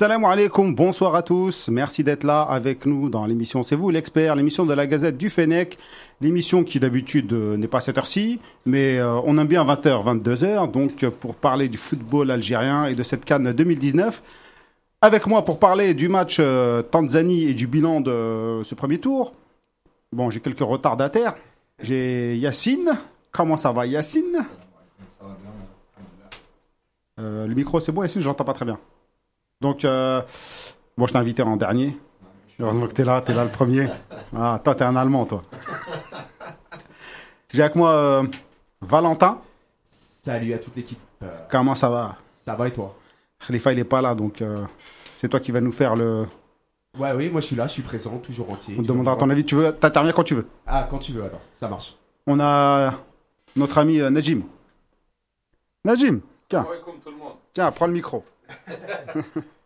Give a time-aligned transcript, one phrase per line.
[0.00, 1.68] Salam alaikum, bonsoir à tous.
[1.68, 5.28] Merci d'être là avec nous dans l'émission C'est vous l'expert, l'émission de la Gazette du
[5.28, 5.76] Fennec.
[6.22, 10.22] L'émission qui d'habitude euh, n'est pas à cette heure-ci, mais euh, on aime bien 20h,
[10.22, 14.22] 22h, donc euh, pour parler du football algérien et de cette Cannes 2019.
[15.02, 16.40] Avec moi pour parler du match
[16.90, 19.34] Tanzanie et du bilan de ce premier tour.
[20.12, 21.34] Bon, j'ai quelques retardataires.
[21.78, 22.90] J'ai Yacine.
[23.32, 24.46] Comment ça va Yacine?
[27.18, 28.78] Le micro c'est bon Yacine, j'entends pas très bien.
[29.60, 30.22] Donc, euh,
[30.96, 31.98] bon, je t'ai invité en dernier.
[32.58, 33.88] Heureusement que tu es là, tu es là le premier.
[34.34, 35.42] Ah, toi, tu es un Allemand, toi.
[37.52, 38.22] J'ai avec moi euh,
[38.80, 39.38] Valentin.
[40.24, 40.98] Salut à toute l'équipe.
[41.50, 42.16] Comment ça va?
[42.46, 42.96] Ça va et toi?
[43.46, 44.64] Khalifa, il est pas là, donc euh,
[45.16, 46.26] c'est toi qui vas nous faire le.
[46.98, 48.76] Ouais, oui, moi je suis là, je suis présent, toujours entier.
[48.78, 49.44] On te demandera ton avis.
[49.44, 50.46] Tu veux t'intervenir quand tu veux.
[50.66, 51.96] Ah, quand tu veux, alors, ça marche.
[52.26, 52.94] On a
[53.56, 54.42] notre ami Najim.
[55.84, 56.66] Najim, tiens.
[57.04, 57.32] tout le monde.
[57.52, 58.24] Tiens, prends le micro.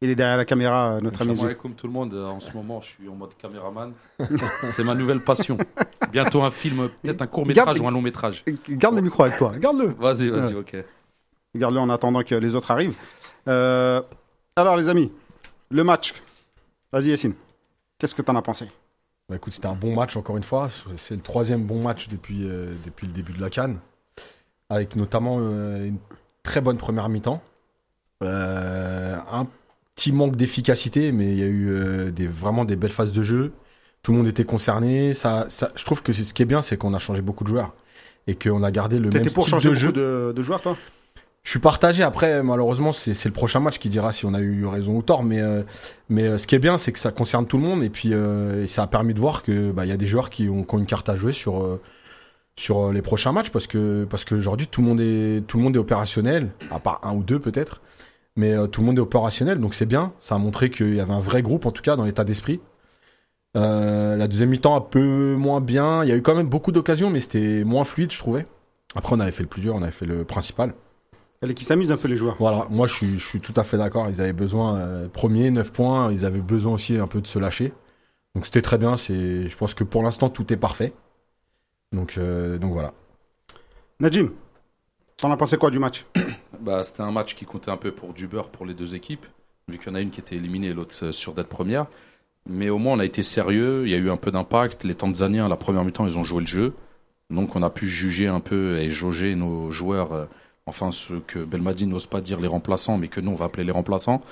[0.00, 1.36] Il est derrière la caméra, euh, notre ami.
[1.60, 2.14] Comme tout le monde.
[2.14, 3.92] Euh, en ce moment, je suis en mode caméraman.
[4.70, 5.58] C'est ma nouvelle passion.
[6.12, 8.44] Bientôt un film, peut-être un court métrage ou un long métrage.
[8.68, 9.52] Garde le micro avec toi.
[9.58, 9.88] Garde-le.
[9.98, 10.76] Vas-y, vas-y, ok.
[11.56, 12.96] Garde-le en attendant que les autres arrivent.
[13.48, 14.00] Euh,
[14.54, 15.10] alors, les amis,
[15.70, 16.14] le match.
[16.92, 17.34] Vas-y, Yacine.
[17.98, 18.66] Qu'est-ce que tu en as pensé?
[19.28, 20.70] Bah, Écoute, c'était un bon match, encore une fois.
[20.96, 22.48] C'est le troisième bon match depuis,
[22.84, 23.78] depuis le début de la Cannes.
[24.70, 25.98] Avec notamment une
[26.44, 27.42] très bonne première mi-temps.
[28.24, 29.46] Euh, un
[29.94, 33.22] petit manque d'efficacité, mais il y a eu euh, des, vraiment des belles phases de
[33.22, 33.52] jeu.
[34.02, 35.14] Tout le monde était concerné.
[35.14, 37.48] Ça, ça je trouve que ce qui est bien, c'est qu'on a changé beaucoup de
[37.48, 37.74] joueurs
[38.26, 39.92] et qu'on a gardé le même style pour changer de jeu.
[39.92, 40.76] De, de joueurs, toi?
[41.44, 42.02] Je suis partagé.
[42.02, 45.22] Après, malheureusement, c'est le prochain match qui dira si on a eu raison ou tort.
[45.22, 45.62] Mais, euh,
[46.08, 47.82] mais ce qui est bien, c'est que ça concerne tout le monde.
[47.82, 48.12] Et puis,
[48.66, 50.78] ça a permis de voir qu'il bah, y a des joueurs qui ont, qui ont,
[50.78, 51.78] une carte à jouer sur,
[52.56, 53.50] sur les prochains matchs.
[53.50, 57.00] Parce que parce qu'aujourd'hui, tout, le monde est, tout le monde est opérationnel, à part
[57.02, 57.80] un ou deux peut-être
[58.38, 60.12] mais euh, tout le monde est opérationnel, donc c'est bien.
[60.20, 62.60] Ça a montré qu'il y avait un vrai groupe, en tout cas, dans l'état d'esprit.
[63.56, 66.04] Euh, la deuxième mi-temps, un peu moins bien.
[66.04, 68.46] Il y a eu quand même beaucoup d'occasions, mais c'était moins fluide, je trouvais.
[68.94, 70.74] Après, on avait fait le plus dur, on avait fait le principal.
[71.40, 72.36] Elle qui s'amuse un peu les joueurs.
[72.38, 74.08] Voilà, moi je suis, je suis tout à fait d'accord.
[74.08, 77.40] Ils avaient besoin, euh, premier, 9 points, ils avaient besoin aussi un peu de se
[77.40, 77.72] lâcher.
[78.36, 78.96] Donc c'était très bien.
[78.96, 80.92] Je pense que pour l'instant, tout est parfait.
[81.92, 82.92] Donc, donc voilà.
[84.00, 84.30] Najim,
[85.18, 86.06] T'en as pensé quoi du match?
[86.60, 89.26] Bah, c'était un match qui comptait un peu pour du beurre pour les deux équipes,
[89.68, 91.86] vu qu'il y en a une qui était éliminée et l'autre euh, sûre d'être première.
[92.46, 94.84] Mais au moins, on a été sérieux, il y a eu un peu d'impact.
[94.84, 96.74] Les Tanzaniens, la première mi-temps, ils ont joué le jeu.
[97.30, 100.24] Donc, on a pu juger un peu et jauger nos joueurs, euh,
[100.66, 103.64] enfin, ceux que Belmadi n'ose pas dire les remplaçants, mais que nous, on va appeler
[103.64, 104.22] les remplaçants.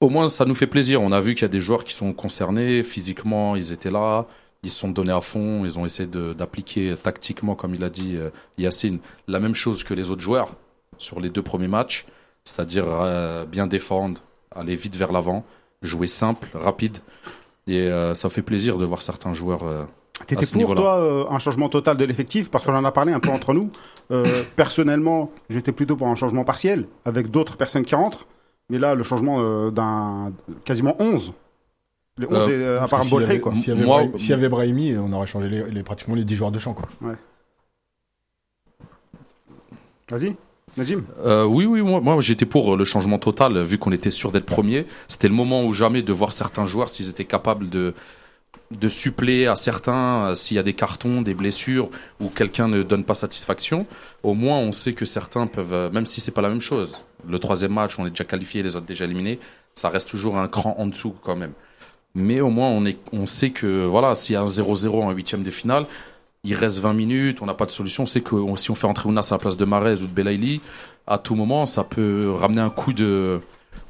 [0.00, 1.02] Au moins, ça nous fait plaisir.
[1.02, 2.82] On a vu qu'il y a des joueurs qui sont concernés.
[2.82, 4.26] Physiquement, ils étaient là.
[4.62, 5.64] Ils se sont donnés à fond.
[5.64, 9.94] Ils ont essayé d'appliquer tactiquement, comme il a dit euh, Yacine, la même chose que
[9.94, 10.56] les autres joueurs
[10.98, 12.06] sur les deux premiers matchs.
[12.44, 14.20] C'est-à-dire euh, bien défendre,
[14.54, 15.44] aller vite vers l'avant,
[15.82, 16.98] jouer simple, rapide.
[17.66, 19.62] Et euh, ça fait plaisir de voir certains joueurs.
[19.62, 19.84] euh,
[20.26, 22.50] T'étais pour toi euh, un changement total de l'effectif?
[22.50, 23.70] Parce qu'on en a parlé un peu entre nous.
[24.10, 28.26] Euh, personnellement, j'étais plutôt pour un changement partiel avec d'autres personnes qui rentrent.
[28.68, 30.32] Mais là, le changement euh, d'un
[30.64, 31.32] quasiment 11.
[32.18, 33.54] Les 11 Euh, est, euh, à part avait- quoi.
[33.54, 36.36] S'il y avait, Moi- y avait Brahimi, on aurait changé les, les- pratiquement les 10
[36.36, 36.74] joueurs de champ.
[36.74, 36.86] Quoi.
[40.10, 40.36] Vas-y,
[41.24, 44.46] Euh, oui, oui, moi, moi j'étais pour le changement total, vu qu'on était sûr d'être
[44.46, 44.86] premier.
[45.08, 47.94] C'était le moment ou jamais de voir certains joueurs s'ils étaient capables de,
[48.70, 51.90] de suppléer à certains euh, s'il y a des cartons, des blessures
[52.20, 53.86] ou quelqu'un ne donne pas satisfaction.
[54.22, 57.00] Au moins, on sait que certains peuvent, euh, même si c'est pas la même chose.
[57.28, 59.38] Le troisième match, on est déjà qualifié, les autres déjà éliminés.
[59.74, 61.52] Ça reste toujours un cran en dessous quand même.
[62.14, 65.10] Mais au moins, on, est, on sait que voilà, s'il y a un 0-0 en
[65.10, 65.86] huitième de finale,
[66.44, 68.04] il reste 20 minutes, on n'a pas de solution.
[68.04, 70.06] On sait que on- si on fait entrer Ounas à la place de Marez ou
[70.06, 70.60] de Belaïli,
[71.06, 73.40] à tout moment, ça peut ramener un coup de.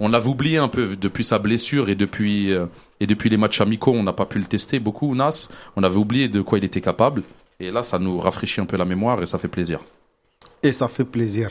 [0.00, 2.66] On l'avait oublié un peu depuis sa blessure et depuis, euh,
[3.00, 5.48] et depuis les matchs amicaux, on n'a pas pu le tester beaucoup, Ounas.
[5.76, 7.22] On avait oublié de quoi il était capable.
[7.60, 9.80] Et là, ça nous rafraîchit un peu la mémoire et ça fait plaisir.
[10.62, 11.50] Et ça fait plaisir.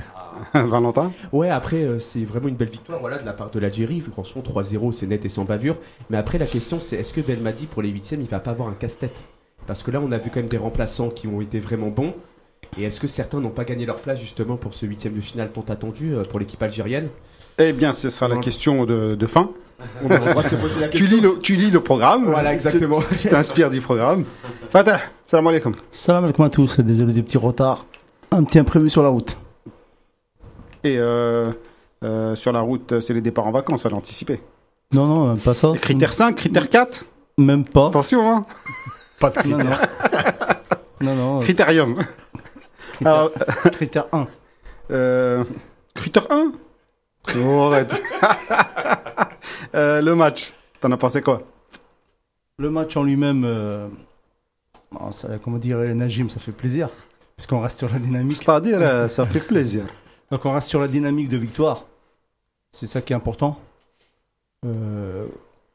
[0.54, 1.12] Valentin?
[1.32, 4.00] Ouais, après, euh, c'est vraiment une belle victoire voilà, de la part de l'Algérie.
[4.00, 5.76] Franchement, 3-0, c'est net et sans bavure.
[6.10, 8.68] Mais après, la question, c'est est-ce que Belmadi, pour les huitièmes, il va pas avoir
[8.68, 9.20] un casse-tête?
[9.66, 12.14] Parce que là, on a vu quand même des remplaçants qui ont été vraiment bons.
[12.78, 15.50] Et est-ce que certains n'ont pas gagné leur place justement pour ce huitième de finale
[15.52, 17.08] tant attendu euh, pour l'équipe algérienne?
[17.58, 19.50] Eh bien, ce sera la question de, de fin.
[20.02, 21.16] On a le droit de se poser la Tu question.
[21.16, 22.24] lis, le, tu lis le programme.
[22.26, 23.02] Voilà, exactement.
[23.18, 24.24] Tu t'inspires du programme.
[24.70, 25.74] Fatah, salam alaikum.
[25.90, 27.84] Salam alaikum à tous, désolé des petits retards.
[28.30, 29.36] Un petit imprévu sur la route.
[30.84, 31.52] Et euh,
[32.04, 34.40] euh, sur la route, c'est les départs en vacances, à l'anticiper.
[34.92, 35.72] Non, non, pas ça.
[35.74, 37.04] Critère 5, critère 4
[37.38, 37.88] Même pas.
[37.88, 38.46] Attention, hein
[39.22, 39.70] Pas de Non, non.
[41.00, 41.38] non, non.
[41.38, 41.94] euh, Critérium.
[42.94, 43.30] Critère, Alors,
[43.72, 44.26] critère 1.
[44.90, 45.44] euh,
[45.94, 46.52] critère 1
[47.38, 48.02] Oh, arrête.
[49.74, 51.40] Euh, le match, t'en as pensé quoi?
[52.58, 53.88] Le match en lui-même, euh,
[54.90, 56.90] bon, ça, comment dire, Najim, ça fait plaisir.
[57.36, 58.36] Puisqu'on reste sur la dynamique.
[58.36, 59.84] C'est-à-dire, ça fait plaisir.
[60.30, 61.86] Donc on reste sur la dynamique de victoire.
[62.72, 63.58] C'est ça qui est important.
[64.66, 65.26] Euh,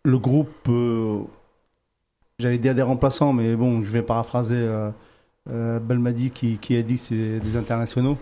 [0.04, 1.22] le groupe, euh,
[2.40, 4.90] j'allais dire des remplaçants, mais bon, je vais paraphraser euh,
[5.50, 8.18] euh, Belmadi qui, qui a dit que c'est des internationaux.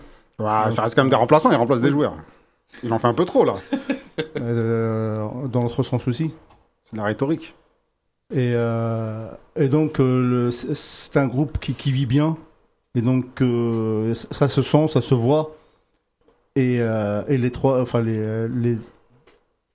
[0.72, 2.14] Ça reste quand même des remplaçants, ils remplacent des joueurs.
[2.82, 3.54] Il en fait un peu trop, là.
[4.38, 6.32] Euh, dans l'autre sens aussi.
[6.84, 7.54] C'est la rhétorique.
[8.32, 10.00] Et, euh, et donc,
[10.50, 12.38] c'est- un groupe qui, qui vit bien.
[12.94, 13.26] Et donc,
[14.14, 15.54] ça se sent, ça se voit.
[16.54, 18.78] Et, et les trois, enfin, les, les,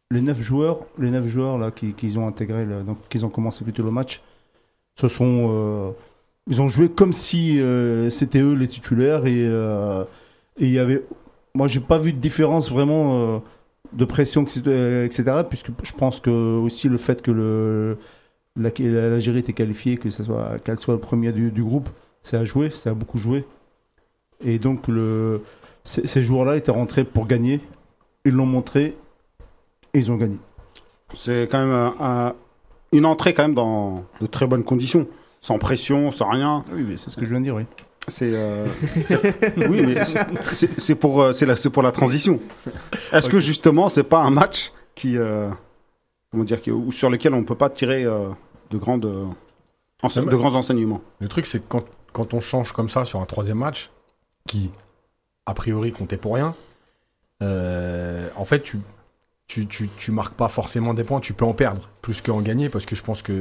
[0.09, 3.29] les neuf joueurs, les neuf joueurs là, qui, qui ont intégré, le- donc, qui ont
[3.29, 4.23] commencé plutôt le match,
[4.95, 5.91] ce sont, euh,
[6.47, 9.21] ils ont joué comme si euh, c'était eux les titulaires.
[9.25, 10.03] Euh,
[10.59, 11.03] et il y avait,
[11.55, 13.41] moi, j'ai pas vu de différence vraiment.
[13.93, 17.97] de pression, etc., puisque je pense que aussi le fait que le,
[18.55, 21.89] la- l'Algérie était qualifiée, que ça soit, qu'elle soit le premier du, groupe,
[22.23, 23.45] ça a joué, ça a beaucoup joué.
[24.43, 25.41] Et donc, le,
[25.83, 27.59] ces, joueurs-là étaient rentrés pour gagner.
[28.25, 28.95] Ils l'ont montré
[29.93, 30.37] et ils ont gagné.
[31.13, 32.33] C'est quand même un-
[32.91, 35.07] une entrée quand même dans de très bonnes conditions.
[35.43, 36.63] Sans pression, sans rien.
[36.71, 37.65] Oui, mais c'est ce que je viens de dire, oui.
[38.07, 38.67] C'est euh,
[39.69, 40.03] oui, mais
[40.77, 42.39] c'est- pour euh, c'est la c'est pour la transition.
[43.11, 45.49] Est-ce que justement c'est pas un match qui euh,
[46.31, 48.29] comment dire qui- ou sur lequel on peut pas tirer euh,
[48.71, 49.25] de grandes de
[50.35, 51.01] grands enseignements?
[51.19, 53.89] Le truc, c'est que quand, quand on change comme ça sur un troisième match,
[54.47, 54.71] qui
[55.45, 56.55] a priori comptait pour rien,
[57.43, 58.79] euh, en fait, tu,
[59.53, 62.69] tu, tu, tu marques pas forcément des points, tu peux en perdre plus qu'en gagner
[62.69, 63.33] parce que je pense que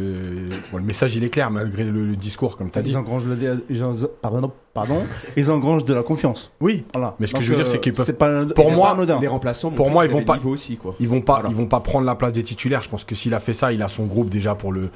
[0.72, 2.90] bon, le message il est clair malgré le, le discours, comme tu as dit.
[2.90, 5.02] Ils engrangent, la dé- ils en- pardon, pardon,
[5.36, 6.50] ils engrangent de la confiance.
[6.60, 7.14] Oui, Voilà.
[7.20, 8.96] Mais ce que je veux dire, euh, c'est qu'ils peuvent- c'est pas, Pour c'est moi.
[9.20, 10.96] Les remplaçants, Pour moi, ils vont pas- aussi, quoi.
[10.98, 11.48] ils vont pas, Voilà.
[11.50, 12.82] ils vont pas prendre la place des titulaires.
[12.82, 14.90] Je pense que s'il a fait ça, il a son groupe déjà pour le,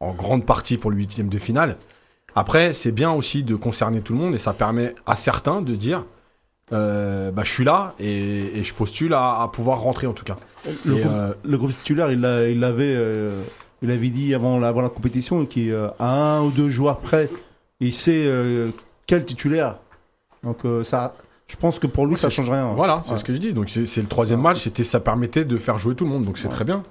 [0.00, 1.76] en grande partie pour le huitième de finale.
[2.34, 5.74] Après, c'est bien aussi de concerner tout le monde et ça permet à certains de
[5.74, 6.04] dire,
[6.72, 10.24] euh, bah, je suis là et, et je postule à, à pouvoir rentrer en tout
[10.24, 10.36] cas.
[10.84, 13.42] Le Et, groupe, euh, le groupe titulaire, il l'a- il l'avait, euh,
[13.82, 17.30] il avait dit avant la, avant la compétition qu'il à un ou deux joueurs près,
[17.80, 18.70] il sait euh,
[19.06, 19.76] quel titulaire.
[20.42, 21.14] Donc euh, ça,
[21.46, 22.72] Je pense que pour lui, ça change rien.
[22.74, 23.16] Voilà, c'est Ouais.
[23.16, 23.52] ce que je dis.
[23.54, 26.36] Donc c'est le troisième match, c'était ça permettait de faire jouer tout le monde, donc
[26.38, 26.82] c'est très bien.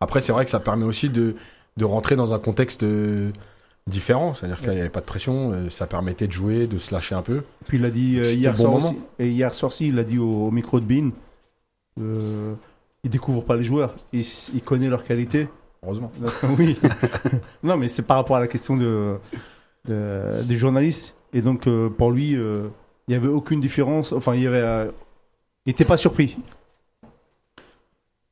[0.00, 1.36] Après, c'est vrai que ça permet aussi de,
[1.78, 3.30] de rentrer dans un contexte euh,
[3.86, 6.92] différent, c'est-à-dire qu'il n'y avait pas de pression, euh, ça permettait de jouer, de se
[6.92, 7.42] lâcher un peu.
[7.66, 10.04] Puis il a dit euh, hier bon soir aussi, et hier soir aussi, il a
[10.04, 11.10] dit au, au micro de Bean,
[12.00, 12.54] euh,
[13.02, 14.24] il découvre pas les joueurs, il,
[14.64, 15.48] connaît leurs qualités.
[15.82, 16.10] Heureusement.
[16.18, 16.78] Donc, oui.
[17.62, 19.16] non, mais c'est par rapport à la question de,
[19.86, 21.14] de- des journalistes.
[21.34, 22.68] Et donc euh, pour lui, euh,
[23.06, 24.12] il n'y avait aucune différence.
[24.12, 24.90] Enfin, il y avait, euh,
[25.66, 26.38] il n'était pas surpris.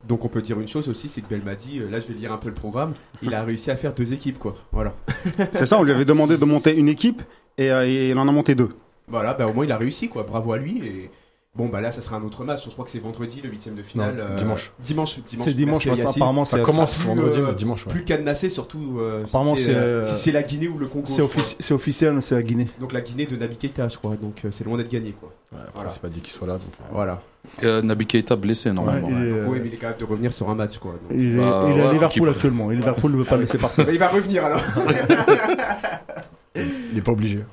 [0.07, 2.31] Donc on peut dire une chose aussi, c'est que Belmadi, euh, là je vais lire
[2.33, 4.55] un peu le programme, il a réussi à faire deux équipes quoi.
[4.71, 4.93] Voilà.
[5.53, 7.21] C'est ça, on lui avait demandé de monter une équipe
[7.57, 8.69] et, euh, et il en a monté deux.
[9.07, 10.23] Voilà, bah au moins il a réussi quoi.
[10.23, 11.11] Bravo à lui et
[11.55, 12.63] bon bah là ça sera un autre match.
[12.65, 14.15] Je crois que c'est vendredi le huitième de finale.
[14.15, 14.71] Non, euh, dimanche.
[14.79, 15.19] Dimanche.
[15.27, 17.85] dimanche C'est dimanche, merci apparemment, Ça commence plus, vendredi, euh, dimanche.
[17.85, 17.91] ouais.
[17.93, 21.05] Plus cadenassé surtout euh, Apparemment, si c'est, euh, si la Guinée ou le Congo.
[21.05, 22.67] c'est offici- officiel, c'est la Guinée.
[22.79, 24.15] Donc la Guinée de Nabi Keita je crois.
[24.15, 25.31] Donc euh, c'est loin d'être gagné quoi.
[25.51, 25.89] Ouais, Voilà.
[25.89, 26.53] c'est pas dit qu'il soit là.
[26.53, 27.21] donc, euh, Voilà.
[27.61, 29.07] Euh, Naby Keita blessé normalement.
[29.09, 30.93] Ouais, est, euh, Oui mais il est capable de revenir sur un match quoi.
[30.93, 32.71] Donc- il est- Bah, il est ouais, à Liverpool actuellement.
[32.71, 33.87] Et Liverpool ne veut pas le laisser partir.
[33.91, 34.61] Il va revenir alors.
[36.55, 37.43] Il est pas obligé.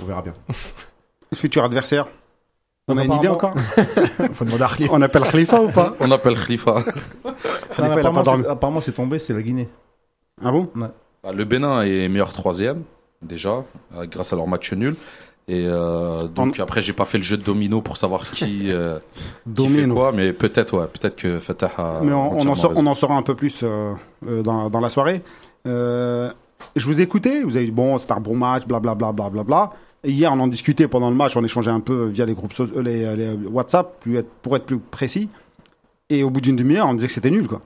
[0.00, 0.34] On verra bien.
[1.34, 2.06] Futur adversaire.
[2.88, 3.54] On Donc, a une idée encore
[4.34, 4.88] Faut demander à Arlie.
[4.90, 6.82] On appelle Khalifa ou pas On appelle Khalifa.
[7.78, 9.68] Apparemment, c'est- tombé, c'est la Guinée.
[10.42, 10.68] Ah bon?
[10.74, 10.92] Bah,
[11.32, 12.82] le Bénin est meilleur troisième,
[13.22, 13.64] déjà,
[13.94, 14.96] euh, grâce à leur match nul.
[15.50, 18.98] Et euh, donc après, j'ai pas fait le jeu de domino pour savoir qui, euh,
[18.98, 19.94] qui fait Domino.
[19.94, 22.72] quoi, mais peut-être, ouais, peut-être que Fatah a Mais on, on en raison.
[22.76, 23.92] on en saura un peu plus euh,
[24.28, 25.22] euh, dans, dans la soirée.
[25.66, 26.30] Euh,
[26.76, 29.12] je vous ai écouté, vous avez dit bon, c'était un bon match, blablabla.
[29.12, 29.70] Bla, bla, bla, bla.
[29.70, 32.52] Et hier, on en discutait pendant le match, on échangeait un peu via les groupes
[32.52, 35.28] so- euh, les, les WhatsApp, plus être- pour être plus précis.
[36.10, 37.60] Et au bout d'une demi-heure, on disait que c'était nul, quoi.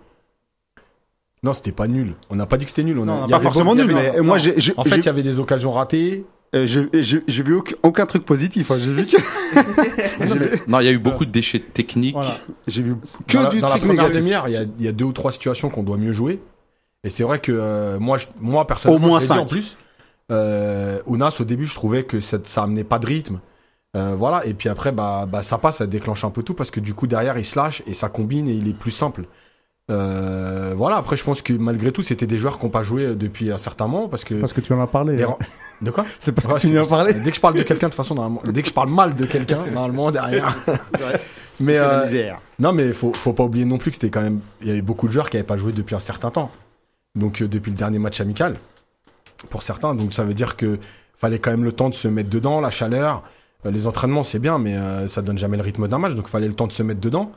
[1.44, 2.14] Non, c'était pas nul.
[2.30, 2.98] On n'a pas dit que c'était nul.
[2.98, 4.84] On a- Non, Pas avait forcément beaucoup- nul, il y avait- mais moi, j'ai En
[4.84, 6.24] fait, il y avait des occasions ratées.
[6.54, 8.70] euh, j'ai vu aucun, aucun truc positif.
[8.70, 8.78] hein.
[8.78, 9.16] J'ai vu que
[10.70, 12.14] Non, il y a eu beaucoup de déchets techniques.
[12.14, 12.36] Voilà.
[12.68, 12.94] j'ai vu
[13.26, 14.20] que dans la, du dans truc première négatif.
[14.20, 16.40] demi-heure, il y a, il y a deux ou trois situations qu'on doit mieux jouer.
[17.04, 19.40] Et c'est vrai que euh, moi, je- moi personnellement, Au moins je l'ai dit cinq.
[19.40, 19.76] en plus.
[20.32, 23.40] Euh, Ounas, au début, je trouvais que ça, ça amenait pas de rythme.
[23.96, 24.44] Euh, voilà.
[24.46, 26.94] Et puis après, bah, bah, ça passe, ça déclenche un peu tout parce que du
[26.94, 29.24] coup, derrière, il se lâche et ça combine et il est plus simple.
[29.90, 30.96] Euh, voilà.
[30.96, 33.58] Après, je pense que malgré tout, c'était des joueurs qui n'ont pas joué depuis un
[33.58, 34.30] certain moment parce que.
[34.30, 35.16] C'est parce que tu en as parlé.
[35.16, 35.36] les hein.
[35.82, 36.06] De quoi?
[36.18, 37.14] C'est parce Ouais, que tu en as parlé.
[37.14, 39.14] Dès que je parle de quelqu'un, de toute façon, normalement, dès que je parle mal
[39.14, 40.56] de quelqu'un, normalement, derrière.
[41.60, 42.40] Mais euh, misère.
[42.58, 44.40] non, mais faut, faut pas oublier non plus que c'était quand même.
[44.62, 46.50] Il y avait beaucoup de joueurs qui n'avaient pas joué depuis un certain temps.
[47.14, 48.56] Donc, euh, depuis le dernier match amical,
[49.50, 49.94] pour certains.
[49.94, 50.78] Donc, ça veut dire que
[51.16, 53.22] fallait quand même le temps de se mettre dedans, la chaleur.
[53.64, 56.14] Euh, les entraînements, c'est bien, mais euh, ça donne jamais le rythme d'un match.
[56.14, 57.30] Donc, fallait le temps de se mettre dedans.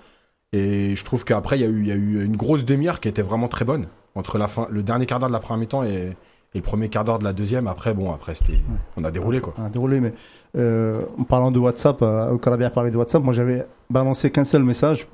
[0.53, 2.99] Et je trouve qu'après, il y, a eu- il y a eu une grosse demi-heure
[2.99, 3.87] qui était vraiment très bonne.
[4.15, 6.15] Entre la fin, le dernier quart d'heure de la première mi-temps et,
[6.53, 7.67] et le premier quart d'heure de la deuxième.
[7.67, 8.57] Après, bon, après, c'était.
[8.95, 9.53] On a déroulé, quoi.
[9.57, 10.13] Ah, déroulé, mais
[10.57, 14.45] euh, en parlant de WhatsApp, euh, au Carabia parlé de WhatsApp, moi j'avais balancé qu'un
[14.45, 15.07] seul message,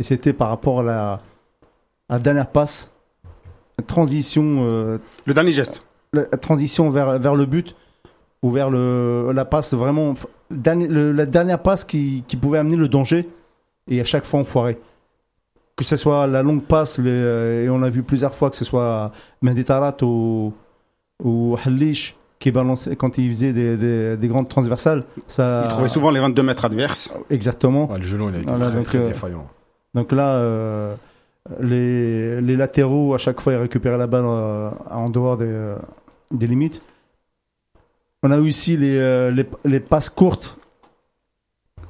[0.00, 1.12] et c'était par rapport à la,
[2.08, 2.91] à la dernière passe,
[3.82, 5.82] transition, euh, Le dernier geste.
[6.12, 7.74] la la transition vers, vers le but,
[8.42, 12.58] ou vers le, la passe vraiment, f- dernier- le- la dernière passe qui, qui pouvait
[12.58, 13.28] amener le danger,
[13.88, 14.78] et à chaque fois on foirait.
[15.76, 18.56] Que ce soit la longue passe, les, euh, et on l'a vu plusieurs fois, que
[18.56, 19.10] ce soit
[19.40, 20.52] Menditarat ou,
[21.24, 25.04] ou Halish qui balançait quand il faisait des, des, des grandes transversales.
[25.28, 27.12] Ça, Il trouvait souvent les 22 mètres adverses.
[27.30, 27.90] Exactement.
[27.90, 29.46] Ouais, le gelon, il a été Voilà, très, donc, très euh, défaillant.
[29.94, 30.94] Donc là, euh,
[31.60, 35.76] les, les latéraux, à chaque fois, ils récupéraient la balle euh, en dehors des, euh,
[36.30, 36.82] des limites.
[38.22, 40.56] On a eu aussi les, les, les passes courtes,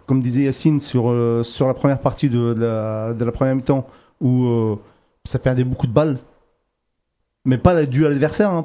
[0.06, 3.54] comme disait Yacine, sur, euh, sur la première partie de, de la, de la première
[3.54, 3.86] mi-temps,
[4.20, 4.76] où euh,
[5.24, 6.18] ça perdait beaucoup de balles.
[7.44, 8.64] Mais pas dû à l'adversaire, hein.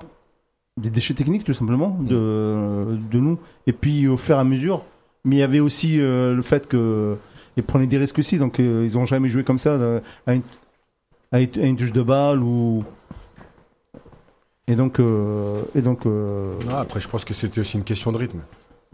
[0.77, 3.39] des déchets techniques tout simplement de, de nous.
[3.65, 4.86] Et puis au fur et à mesure,
[5.25, 7.17] mais il y avait aussi euh, le fait que
[7.58, 10.44] ils prenaient des risques aussi, donc euh, ils n'ont jamais joué comme ça à, une,
[11.31, 12.84] à une- touche de balle ou.
[14.67, 18.12] Et donc, euh, et donc euh, Ah, après, je pense que c'était aussi une question
[18.12, 18.39] de rythme.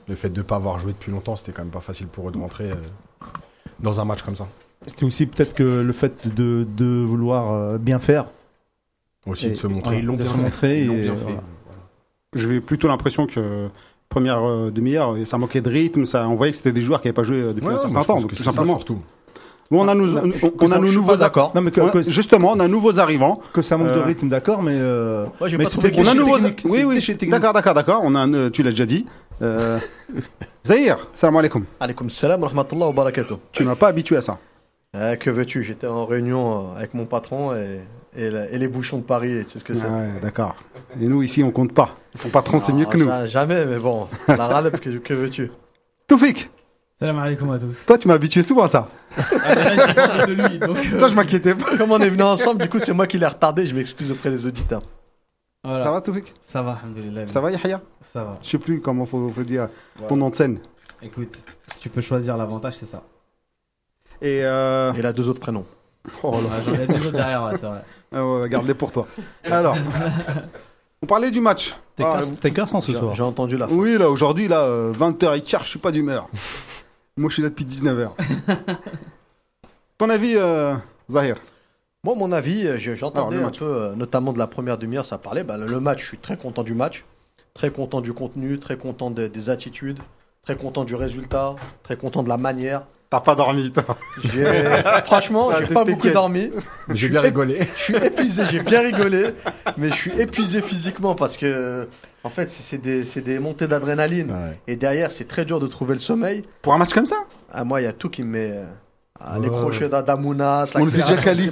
[0.07, 2.29] Le fait de ne pas avoir joué depuis longtemps, c'était quand même pas facile pour
[2.29, 2.75] eux de rentrer euh,
[3.79, 4.47] dans un match comme ça.
[4.85, 8.25] c'était aussi peut-être que le fait de, de vouloir euh, bien faire,
[9.25, 9.99] Aussi Et- de se montrer.
[9.99, 10.81] ils l'ont bien montré.
[10.81, 11.23] Ils l'ont et, bien fait.
[11.23, 11.41] voilà.
[12.35, 13.69] J'avais plutôt l'impression que
[14.09, 16.05] première euh, demi-heure, ça manquait de rythme.
[16.05, 18.03] Ça, on voyait que c'était des joueurs qui n'avaient pas joué depuis Ouais, un certain
[18.03, 18.75] temps, tout ça, simplement.
[18.75, 18.99] surtout.
[19.71, 20.21] Bon, on a nos, Non,
[20.59, 21.51] on, a nos nouveaux pas d'accord.
[21.55, 23.41] Non, mais que- on- que- justement, on a nouveaux arrivants.
[23.53, 24.73] Que ça manque de Euh, rythme, d'accord, mais.
[24.75, 26.37] euh, Moi, j'ai mais pas c'était trouvé On a nouveaux.
[26.65, 27.27] Oui, oui.
[27.29, 28.01] D'accord, d'accord, d'accord.
[28.03, 29.05] On a, un- tu l'as déjà dit.
[29.41, 29.79] Euh...
[30.65, 31.65] Zahir, salam alaikum.
[31.79, 33.35] Alaykoum salam wa rahmatullah wa barakatuh.
[33.51, 34.37] Tu m'as pas habitué à ça.
[34.95, 35.63] Euh, que veux-tu?
[35.63, 37.79] J'étais en réunion euh, avec mon patron et,
[38.15, 39.87] et, la- et les bouchons de Paris, tu sais ce que c'est.
[39.87, 40.55] Ouais, d'accord.
[41.01, 41.95] Et nous ici, on compte pas.
[42.21, 43.05] Ton patron, c'est mieux que nous.
[43.07, 44.07] ja- Jamais, mais bon.
[44.27, 45.49] La râle, que, que veux-tu?
[46.07, 46.49] Toufik,
[47.03, 47.85] Salam alaikum à tous.
[47.85, 48.87] Toi, tu m'as habitué souvent à ça.
[49.17, 51.75] Ah, là, de lui, donc, euh, Toi, je m'inquiétais pas.
[51.75, 53.65] Comme on est venu ensemble, du coup, c'est moi qui l'ai retardé.
[53.65, 54.79] Je m'excuse auprès des auditeurs.
[55.65, 55.83] voilà.
[55.83, 56.33] Ça va, Toufik?
[56.41, 57.27] Ça va, alhamdoulilah.
[57.27, 57.81] Ça va, Yahya?
[58.01, 58.37] Ça va.
[58.41, 59.67] Je sais plus comment faut, faut dire
[60.07, 60.59] ton nom de scène.
[61.01, 61.37] Écoute,
[61.73, 63.03] si tu peux choisir l'avantage, c'est ça.
[64.21, 64.93] Et euh...
[64.93, 65.65] Et il a deux autres prénoms.
[66.23, 66.37] oh là.
[66.39, 67.81] Ouais, J'en ai deux autres derrière, ouais, c'est vrai.
[68.15, 69.07] Ah garde-les pour toi.
[69.43, 69.75] Alors,
[71.01, 71.75] on parlait du match.
[71.97, 73.13] T'es Ah, casse- T'es cassant ce soir.
[73.13, 73.75] j'ai entendu la fin.
[73.75, 76.29] oui, là, aujourd'hui, là, euh, 20h15, je suis pas d'humeur.
[77.17, 78.11] Moi, je suis là depuis 19h.
[79.97, 80.75] Ton avis, euh,
[81.09, 81.35] Zahir?
[82.03, 85.17] Moi, mon avis, euh, je- j'entendais un peu, euh, notamment de la première demi-heure, ça
[85.17, 85.43] parlait.
[85.43, 87.05] Bah, le, match, je suis très content du match,
[87.53, 89.99] très content du contenu, très content de- des attitudes,
[90.43, 92.83] très content du résultat, très content de la manière.
[93.11, 93.95] T'as pas dormi, toi.
[94.17, 94.43] J'ai,
[95.05, 96.49] franchement, j'ai pas beaucoup dormi.
[96.89, 97.59] J'ai bien rigolé.
[97.77, 99.27] Je suis épuisé, j'ai bien rigolé,
[99.77, 101.87] mais je suis épuisé physiquement parce que,
[102.23, 104.31] en fait, c'est des, montées d'adrénaline.
[104.31, 104.59] Ouais.
[104.67, 106.43] Et derrière, c'est très dur de trouver le sommeil.
[106.61, 107.17] Pour un match comme ça
[107.51, 108.59] Ah, moi, il y a tout qui me met.
[109.19, 109.57] ah, Les Ouais.
[109.57, 111.51] crochets d'Adamounas, On déjà qualifié.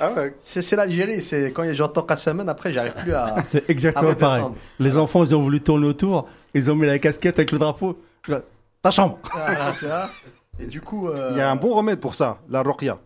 [0.00, 0.12] Ah.
[0.40, 4.44] C'est l'Algérie, c'est quand j'entends Kassamen, après, j'arrive plus à, C'est à exactement pareil.
[4.78, 6.28] Les enfants, ils ont voulu tourner autour.
[6.54, 7.98] Ils ont mis la casquette avec le drapeau.
[8.82, 9.18] Ta chambre.
[9.32, 10.10] Voilà, tu vois.
[10.60, 11.08] Et du coup.
[11.08, 12.98] euh, Il y a un bon remède pour ça, la Rokia.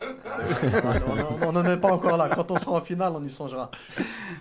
[1.42, 2.28] on n'en est pas encore là.
[2.34, 3.70] Quand on sera en finale, on y songera.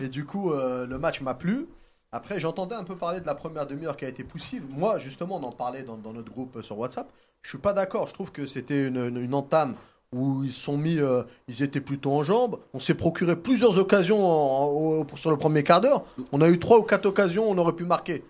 [0.01, 1.67] Et du coup, euh, le match m'a plu.
[2.15, 4.63] Après, j'entendais un peu parler de la première demi-heure qui a été poussive.
[4.69, 7.09] Moi, justement, on en parlait dans, dans notre groupe euh, sur WhatsApp.
[7.41, 8.07] Je suis pas d'accord.
[8.07, 9.75] Je trouve que c'était une, une- une entame
[10.13, 12.57] où ils sont mis, euh, ils étaient plutôt en jambes.
[12.73, 16.05] On s'est procuré plusieurs occasions en- sur le premier quart d'heure.
[16.31, 18.23] On a eu trois ou quatre occasions, on aurait pu marquer.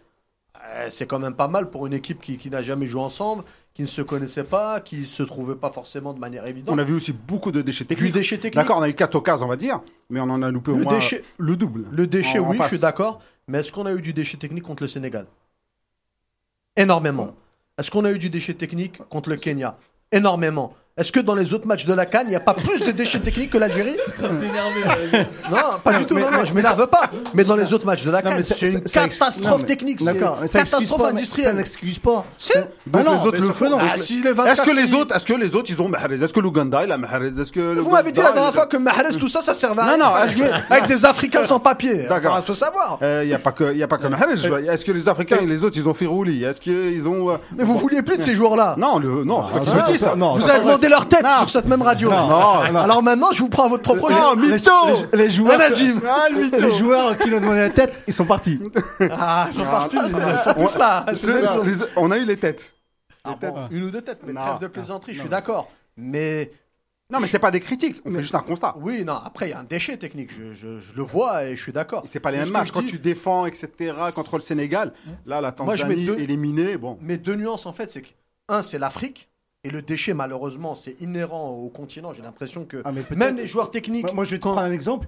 [0.67, 3.43] Euh, c'est quand même pas mal pour une équipe qui, qui n'a jamais joué ensemble,
[3.73, 6.73] qui ne se connaissait pas, qui se trouvait pas forcément de manière évidente.
[6.73, 8.13] On a vu aussi beaucoup de déchets Du techniques.
[8.13, 8.55] déchet technique.
[8.55, 10.77] D'accord, on a eu 4 occasions, on va dire, mais on en a loupé au
[10.77, 11.85] Le moins déchet- le double.
[11.91, 13.19] Le déchet, oui, je suis d'accord.
[13.47, 15.27] Mais est-ce qu'on a eu du déchet technique contre le Sénégal?
[16.75, 17.35] Énormément.
[17.77, 19.77] Est-ce qu'on a eu du déchet technique contre le Kenya?
[20.11, 20.73] Énormément.
[20.97, 22.89] Est-ce que dans les autres matchs de la Cannes, il n'y a pas plus de
[22.91, 25.27] déchets techniques que l'Algérie énervé.
[25.51, 26.15] Non, pas du tout.
[26.15, 27.11] mais- non, non, je m'énerve pas.
[27.33, 29.99] Mais dans les autres matchs de la Non, Cannes, c'est une catastrophe non, technique.
[29.99, 31.55] C'est D'accord, catastrophe pas, mais Ça industrielle.
[31.57, 32.23] n'excuse pas.
[32.37, 32.53] Si.
[32.53, 33.65] Donc Ah non, les autres le font.
[33.65, 33.77] que non.
[33.81, 36.15] Ah, Est-ce 24 que les autres, est-ce que les autres, ils ont Mahrez?
[36.23, 37.27] Est-ce que l'Ouganda, il a Mahrez?
[37.41, 39.85] Est-ce que Vous m'avez dit la dernière fois que Mahrez, tout ça, ça servait à
[39.85, 40.05] Non, rien.
[40.05, 42.05] non, que- jouer avec des Africains sans papier.
[42.07, 42.37] D'accord.
[42.39, 42.99] Il faut savoir.
[43.01, 44.31] Euh, Il n'y a pas que, il y a pas que Mahrez.
[44.69, 46.41] Est-ce que les Africains et les autres, ils ont fait rouler?
[46.43, 48.75] Est-ce qu'ils ont euh, Mais vous vouliez plus de ces joueurs-là.
[48.77, 50.15] Non, non, c'est toi qui Ah, dis ça.
[50.15, 51.39] non, Vous avez ça, demandé leur tête Non.
[51.39, 52.09] sur cette même radio.
[52.09, 52.79] Non, non.
[52.79, 54.17] Alors maintenant, je vous prends votre propre jeu.
[54.21, 54.71] Oh, Les- mytho
[55.13, 55.57] les, joueurs.
[55.59, 56.27] Ah,
[56.59, 58.59] les joueurs qui nous ont demandé la tête, ils sont partis.
[59.11, 59.97] Ah, ils sont partis.
[59.97, 61.05] Ils sont tous là.
[61.95, 62.71] On a eu les têtes.
[63.27, 63.35] Ah
[63.71, 65.71] une ou deux têtes, mais Non, trêve de non, plaisanterie, je non, suis d'accord.
[65.97, 66.51] Mais
[67.11, 67.99] Non, mais c'est pas des critiques.
[68.05, 68.75] On fait juste un constat.
[68.79, 71.57] oui, non, après, il y a un déchet technique, je, je- je le vois et
[71.57, 72.03] je suis d'accord.
[72.05, 72.69] C'est pas les mêmes matchs.
[72.71, 74.93] Quand dis- tu défends, etc., contre le Sénégal,
[75.25, 76.99] là, la Moi, je mets Tanzanie deux- éliminée, bon.
[77.01, 78.09] Mais deux nuances, en fait, c'est que,
[78.47, 79.27] un, c'est l'Afrique.
[79.65, 82.13] Et le déchet, malheureusement, c'est inhérent au continent.
[82.13, 84.03] J'ai l'impression que Ah, mais même les joueurs techniques.
[84.05, 85.07] Moi, moi, je vais te quand- prendre un exemple.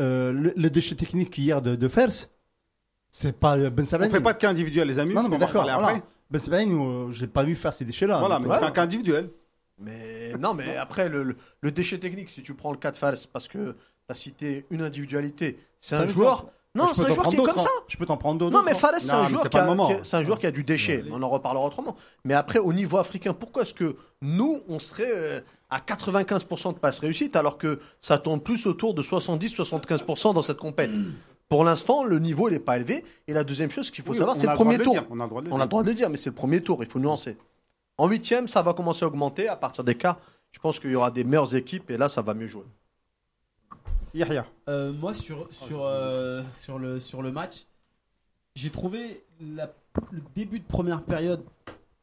[0.00, 2.28] Euh, le, le déchet technique hier de, de Fers,
[3.10, 4.10] c'est pas euh, Ben On Sabani.
[4.12, 5.14] fait pas de cas individuel, les amis.
[5.14, 5.62] Non, mais d'accord.
[5.64, 6.00] Voilà.
[6.30, 6.70] Ben Sabani,
[7.12, 8.20] je l'ai pas vu faire ces déchets-là.
[8.20, 8.56] Voilà, mais ouais.
[8.58, 9.30] c'est un cas individuel.
[9.78, 12.96] Mais non, mais après, le, le- le déchet technique, si tu prends le cas de
[12.96, 13.76] Fals, parce que tu
[14.10, 16.46] as cité une individualité, c'est un joueur.
[16.76, 17.68] Non, c'est un joueur qui est comme d'autres, ça.
[17.68, 17.84] hein.
[17.88, 18.52] Je peux t'en prendre d'autres.
[18.56, 18.74] Non, mais hein.
[18.74, 19.64] Fares, c'est un joueur qui a,
[20.18, 21.04] un joueur qui du déchet.
[21.10, 21.94] On en reparlera autrement.
[22.24, 26.78] Mais après, au niveau africain, pourquoi est-ce que nous, on serait euh, à 95% de
[26.78, 30.92] passes réussites alors que ça tourne plus autour de 70-75% dans cette compète?
[31.48, 33.04] Pour l'instant, le niveau, il n'est pas élevé.
[33.28, 34.92] Et la deuxième chose qu'il faut Oui, savoir, c'est le premier tour.
[34.92, 35.64] dire, On a le droit de le On a dire.
[35.64, 36.78] le droit de le dire, mais c'est le premier tour.
[36.82, 37.36] Il faut nuancer.
[37.98, 39.48] En huitième, ça va commencer à augmenter.
[39.48, 40.18] À partir des quarts,
[40.50, 42.64] je pense qu'il y aura des meilleures équipes et là, ça va mieux jouer.
[44.16, 44.46] Yahya.
[44.68, 47.66] Euh, moi, sur, sur, euh, sur, le, sur le match,
[48.54, 49.72] j'ai trouvé la-
[50.10, 51.42] le début de première période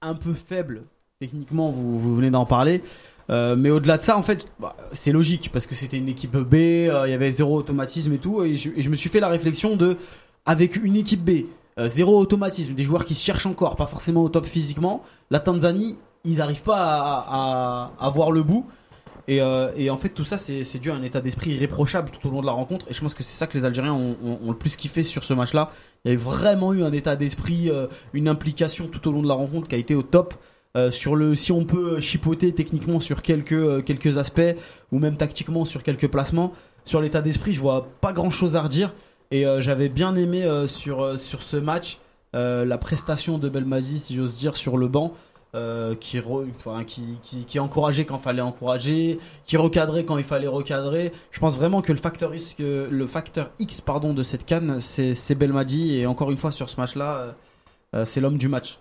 [0.02, 0.84] un peu faible.
[1.20, 2.84] Techniquement, vous, vous venez d'en parler.
[3.30, 6.36] Euh, mais au-delà de ça, en fait, bah, c'est logique parce que c'était une équipe
[6.36, 8.44] B, euh, il y avait zéro automatisme et tout.
[8.44, 9.98] Et je, et je me suis fait la réflexion de,
[10.46, 11.46] avec une équipe B,
[11.80, 15.40] euh, zéro automatisme, des joueurs qui se cherchent encore, pas forcément au top physiquement, la
[15.40, 18.66] Tanzanie, ils n'arrivent pas à, à, à voir le bout.
[19.28, 22.28] Et, euh, et en fait, tout ça, c'est dû à un état d'esprit irréprochable tout
[22.28, 22.86] au long de la rencontre.
[22.90, 24.16] Et je pense que c'est ça que les Algériens ont,
[24.48, 25.72] le plus kiffé sur ce match-là.
[26.04, 29.28] Il y avait vraiment eu un état d'esprit, euh, une implication tout au long de
[29.28, 30.34] la rencontre qui a été au top.
[30.76, 34.56] Euh, sur le, si on peut chipoter techniquement sur quelques quelques aspects
[34.92, 36.52] ou même tactiquement sur quelques placements,
[36.84, 38.94] sur l'état d'esprit, je vois pas grand-chose à redire.
[39.30, 42.00] Et j'avais bien aimé sur sur ce match
[42.34, 45.14] la prestation de Belmadi, si j'ose dire, sur le banc.
[45.56, 50.24] Euh, qui, re- enfin, qui, qui, qui encourageait quand fallait encourager, qui recadrait quand il
[50.24, 51.12] fallait recadrer.
[51.32, 54.80] Je pense vraiment que le facteur X, que le facteur X pardon, de cette canne,
[54.82, 55.98] c'est Belmadi.
[55.98, 57.32] Et encore une fois, sur ce match-là, euh,
[57.96, 58.80] euh, c'est l'homme du match.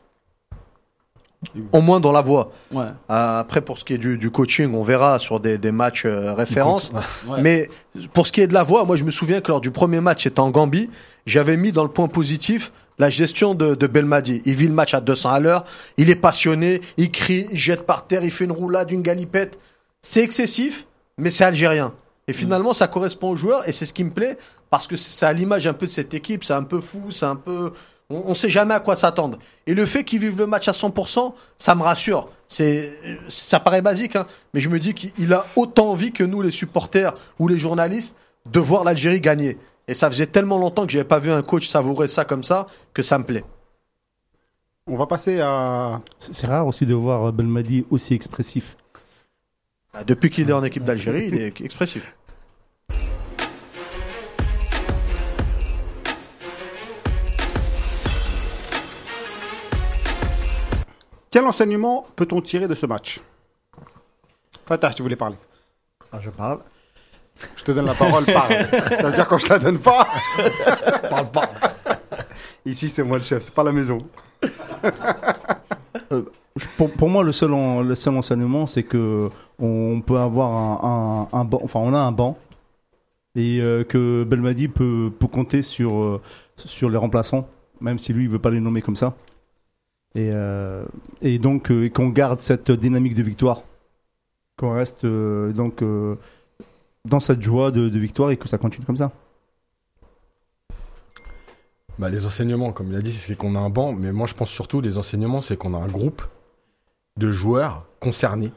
[1.73, 2.53] au moins dans la voie.
[2.71, 2.85] Ouais.
[3.11, 6.05] Euh, Après, pour ce qui est du, du coaching, on verra sur des, des matchs
[6.07, 6.93] euh, références.
[7.27, 7.41] Ouais.
[7.43, 7.69] Mais
[8.15, 10.01] pour ce qui est de la voix, moi je me souviens que lors du premier
[10.01, 10.89] match, c'était en Gambie,
[11.27, 14.43] j'avais mis dans le point positif la gestion de, de Belmadi.
[14.45, 15.65] Il vit le match à 200 à l'heure,
[15.97, 19.59] il est passionné, il crie, il jette par terre, il fait une roulade, une galipette.
[20.03, 20.87] C'est excessif,
[21.19, 21.95] mais c'est algérien.
[22.29, 24.37] Et finalement, ça correspond aux joueurs et c'est ce qui me plaît
[24.71, 26.45] parce que c'est à l'image un peu de cette équipe.
[26.45, 27.73] C'est un peu fou, c'est un peu.
[28.11, 29.39] On, on sait jamais à quoi s'attendre.
[29.67, 32.29] Et le fait qu'ils vivent le match à 100%, ça me rassure.
[32.49, 32.97] C'est,
[33.29, 36.51] ça paraît basique, hein, mais je me dis qu'il a autant envie que nous, les
[36.51, 38.15] supporters ou les journalistes,
[38.47, 39.59] de voir l'Algérie gagner.
[39.93, 42.65] Et ça faisait tellement longtemps que j'avais pas vu un coach savourer ça comme ça
[42.95, 43.45] que ça me plaît.
[44.87, 46.01] On va passer à.
[46.19, 48.75] C'est rare aussi de voir Belmadi aussi expressif.
[50.07, 52.11] Depuis qu'il est en équipe d'Algérie, il est expressif.
[61.31, 63.21] Quel enseignement peut-on tirer de ce match?
[64.65, 65.37] Fatah, tu voulais parler.
[66.11, 66.61] Ah, je parle.
[67.57, 68.53] Je te donne la parole, parle.
[68.71, 70.07] Ça veut dire quand je la donne pas.
[71.11, 71.51] Parle pas.
[72.65, 73.99] Ici, c'est moi le chef, c'est pas la maison.
[76.77, 80.51] Pour, pour moi, le seul, en- le seul enseignement, c'est que on peut avoir
[80.85, 82.37] un, un, un banc, enfin, on a un banc,
[83.35, 86.21] et euh, que Belmadi peut, peut compter sur, euh,
[86.57, 87.49] sur les remplaçants,
[87.81, 89.15] même si lui, il veut pas les nommer comme ça.
[90.15, 90.85] Et, euh,
[91.23, 93.63] et donc, euh, et qu'on garde cette dynamique de victoire.
[94.59, 96.17] Qu'on reste euh, donc euh,
[97.05, 99.13] dans cette joie de, victoire et que ça continue comme ça.
[101.99, 104.35] Bah, les enseignements, comme il a dit, c'est qu'on a un banc, mais moi je
[104.35, 106.23] pense surtout les enseignements, c'est qu'on a un groupe
[107.19, 108.53] de joueurs concernés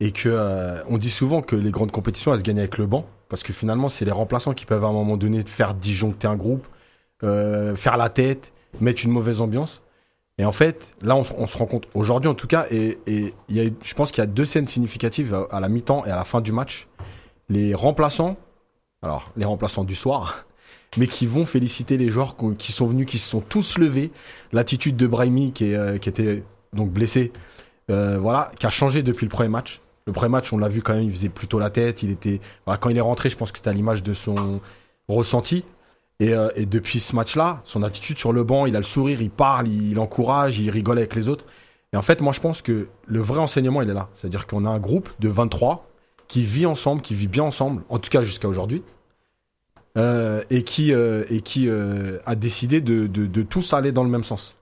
[0.00, 2.86] et que euh, on dit souvent que les grandes compétitions elles se gagnent avec le
[2.86, 6.26] banc parce que finalement c'est les remplaçants qui peuvent à un moment donné faire disjoncter
[6.26, 6.66] un groupe,
[7.22, 9.82] euh, faire la tête, mettre une mauvaise ambiance.
[10.38, 12.98] Et en fait, là on, se- rend compte aujourd'hui en tout cas, et,
[13.48, 16.16] y a, je pense qu'il y a deux scènes significatives à la mi-temps et à
[16.16, 16.88] la fin du match.
[17.48, 18.36] Les remplaçants,
[19.02, 20.46] alors les remplaçants du soir,
[20.96, 24.10] mais qui vont féliciter les joueurs qui sont venus, qui se sont tous levés.
[24.52, 27.32] L'attitude de Brahimi, qui, euh, était donc blessé,
[27.90, 29.80] euh, voilà, qui a changé depuis le premier match.
[30.06, 32.02] Le premier match, on l'a vu quand même, il faisait plutôt la tête.
[32.02, 34.60] Il était, quand il est rentré, je pense que c'était à l'image de son
[35.08, 35.64] ressenti.
[36.20, 39.20] Et, euh, et depuis ce match-là, son attitude sur le banc, il a le sourire,
[39.22, 41.44] il parle, il, il encourage, il rigole avec les autres.
[41.92, 44.08] Et en fait, moi, je pense que le vrai enseignement, il est là.
[44.14, 45.88] C'est-à-dire qu'on a un groupe de 23
[46.28, 48.82] qui vit ensemble, qui vit bien ensemble, en tout cas jusqu'à aujourd'hui
[49.96, 54.02] euh, et qui, euh, et qui euh, a décidé de, de, de tous aller dans
[54.04, 54.56] le même sens.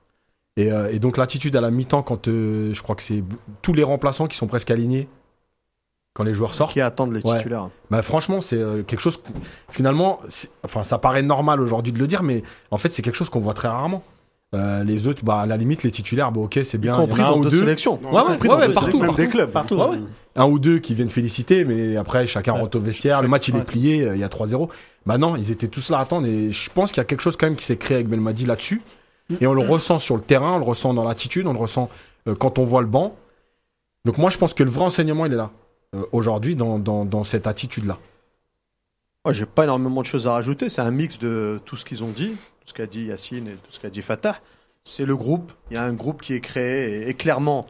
[0.59, 3.25] Et, et donc l'attitude à la mi-temps, quand je crois que c'est
[3.63, 5.09] tous les remplaçants qui sont presque alignés
[6.13, 7.39] quand les joueurs sortent, Qui attendent les Ouais.
[7.39, 7.71] titulaires.
[7.91, 9.23] bah franchement c'est quelque chose.
[9.71, 10.21] finalement,
[10.63, 13.41] enfin ça paraît normal aujourd'hui de le dire, mais en fait c'est quelque chose qu'on
[13.41, 14.03] voit très rarement.
[14.55, 16.93] Euh, les autres, bah à la limite les titulaires, bah ok c'est Y bien.
[16.95, 17.99] y compris a un dans ou d'autres deux, sélections.
[18.03, 19.25] Ouais, ouais, compris ouais, dans ouais, d'autres partout, sélections.
[19.25, 19.51] Des clubs.
[19.51, 19.77] Partout.
[19.77, 19.99] Ouais, ouais.
[20.37, 22.61] un ou deux qui viennent féliciter, mais après chacun Ouais.
[22.61, 23.65] rentre au vestiaire, le match il est Ouais.
[23.65, 24.69] plié, euh, il y a 3-0.
[25.07, 27.23] Bah non, ils étaient tous là à attendre et je pense qu'il y a quelque
[27.23, 28.83] chose quand même qui s'est créé avec Belmadi là-dessus.
[29.41, 31.89] Et on le ressent sur le terrain, on le ressent dans l'attitude, on le ressent
[32.29, 33.17] euh, quand on voit le banc.
[34.05, 35.51] Donc moi je pense que le vrai enseignement il est là,
[35.97, 37.97] euh, aujourd'hui dans, dans, dans cette attitude-là.
[39.25, 40.69] Moi, j'ai pas énormément de choses à rajouter.
[40.69, 43.53] C'est un mix de tout ce qu'ils ont dit, tout ce qu'a dit Yacine et
[43.53, 44.39] tout ce qu'a dit Fatah.
[44.85, 45.53] C'est le groupe.
[45.71, 47.67] Il y a un groupe qui est créé et, et clairement,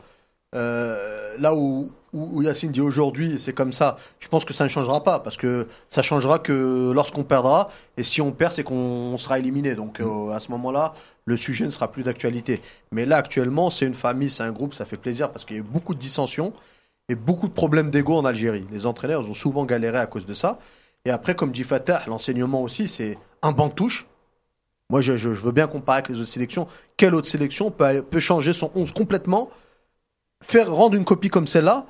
[0.54, 3.96] euh, là où, où, où Yacine dit aujourd'hui, c'est comme ça.
[4.20, 7.70] Je pense que ça ne changera pas parce que ça changera que lorsqu'on perdra.
[7.96, 9.74] Et si on perd, c'est qu'on sera éliminé.
[9.74, 12.60] Donc euh, à ce moment-là, le sujet ne sera plus d'actualité.
[12.90, 14.74] Mais là, actuellement, c'est une famille, c'est un groupe.
[14.74, 16.52] Ça fait plaisir parce qu'il y a eu beaucoup de dissensions
[17.08, 18.66] et beaucoup de problèmes d'ego en Algérie.
[18.70, 20.58] Les entraîneurs ils ont souvent galéré à cause de ça.
[21.04, 24.06] Et après, comme dit Fatah, l'enseignement aussi, c'est un banc de touche.
[24.92, 26.68] Moi, je, veux bien comparer avec les autres sélections.
[26.98, 29.48] Quelle autre sélection peut, changer son 11 complètement,
[30.42, 31.86] faire rendre une copie comme celle-là,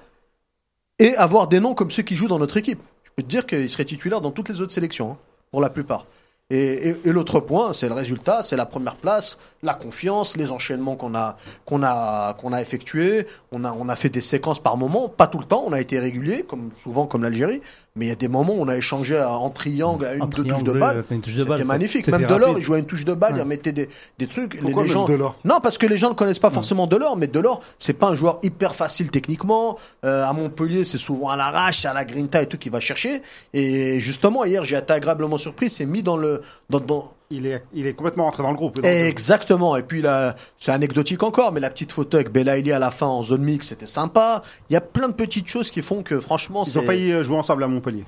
[1.00, 2.78] et avoir des noms comme ceux qui jouent dans notre équipe?
[3.02, 5.18] Je peux te dire qu'il serait titulaire dans toutes les autres sélections, hein,
[5.50, 6.06] pour la plupart.
[6.48, 11.14] Et l'autre point, c'est le résultat, c'est la première place, la confiance, les enchaînements qu'on
[11.14, 13.26] a, qu'on a, qu'on a effectués.
[13.52, 15.80] On a, on a fait des séquences par moment, pas tout le temps, on a
[15.80, 17.62] été régulier, comme souvent comme l'Algérie,
[17.94, 20.22] mais il y a des moments où on a échangé à- en triangle à une,
[20.22, 20.96] Un deux touches de triangle, balle.
[20.98, 22.08] euh, une touche de balle, C'était magnifique.
[22.08, 23.40] Même Delors, il jouait à une touche de balle, Ouais.
[23.42, 24.60] il mettait des, des trucs.
[24.60, 25.04] Pourquoi les même gens...
[25.04, 25.36] Delors?
[25.44, 28.14] Non, parce que les gens ne connaissent pas forcément Delors, mais Delors, c'est pas un
[28.16, 29.78] joueur hyper facile techniquement.
[30.04, 32.80] Euh, à Montpellier, c'est souvent à l'arrache, c'est à la grinta et tout qu'il va
[32.80, 33.22] chercher.
[33.54, 35.70] Et justement, hier, j'ai été agréablement surpris.
[35.70, 38.78] C'est mis dans le, dans, dans- Il est, il est complètement rentré dans le groupe.
[38.84, 39.74] Exactement.
[39.76, 43.06] Et puis là, c'est anecdotique encore, mais la petite photo avec Belaïli à la fin
[43.06, 44.42] en zone mix, c'était sympa.
[44.68, 47.22] Il y a plein de petites choses qui font que franchement, Ils ont failli euh,
[47.22, 48.04] jouer ensemble à Montpellier.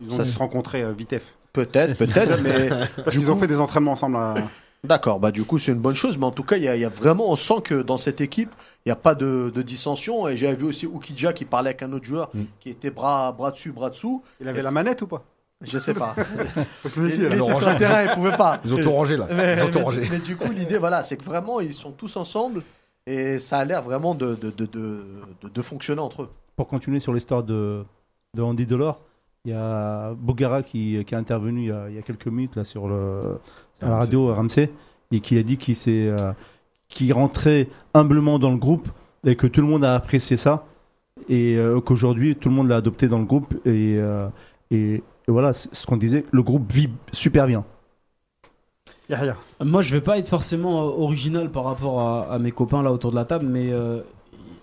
[0.00, 1.34] Ils ont Ça, dû se rencontrer euh, vitef.
[1.52, 2.68] peut-être, peut-être, mais
[3.04, 4.34] Parce qu'ils ont fait des entraînements ensemble à,
[4.82, 6.76] D'accord, bah du coup c'est une bonne chose, mais en tout cas il y, a-
[6.76, 8.50] il y a vraiment, on sent que dans cette équipe
[8.84, 10.28] il n'y a pas de, de dissension.
[10.28, 12.42] Et j'avais vu aussi Ukidja qui parlait avec un autre joueur Mm.
[12.60, 14.22] qui était bras bras dessus, bras dessous.
[14.42, 15.22] Il avait la manette ou pas?
[15.64, 16.14] Je sais pas.
[16.82, 17.24] Faut se il, méfier.
[17.24, 17.36] il là.
[17.44, 18.60] était sur le terrain, il pouvait pas.
[18.64, 19.26] Ils ont tout rangé là.
[19.30, 20.00] Mais, Ils ont tout mais rangé.
[20.02, 22.62] du, mais du coup l'idée voilà, c'est que vraiment ils sont tous ensemble
[23.06, 25.04] et ça a l'air vraiment de de, de, de,
[25.42, 26.30] de- de fonctionner entre eux.
[26.56, 27.84] Pour continuer sur l'histoire de,
[28.34, 29.00] de Andy Delors,
[29.44, 32.28] il y a Bogara qui, qui est intervenu il y a, il y a quelques
[32.28, 33.38] minutes là, sur, le,
[33.82, 34.70] à la radio Ramsey
[35.12, 36.32] et qui a dit qu'il s'est, euh,
[36.88, 38.88] qu'il rentrait humblement dans le groupe
[39.26, 40.64] et que tout le monde a apprécié ça
[41.28, 44.28] et euh, qu'aujourd'hui tout le monde l'a adopté dans le groupe et, euh,
[44.70, 47.64] et, et voilà c'est ce qu'on disait le groupe vit super bien.
[49.08, 49.36] Yahya.
[49.62, 52.90] Moi, je vais pas être forcément euh, original par rapport à, à mes copains là
[52.92, 54.00] autour de la table, mais euh,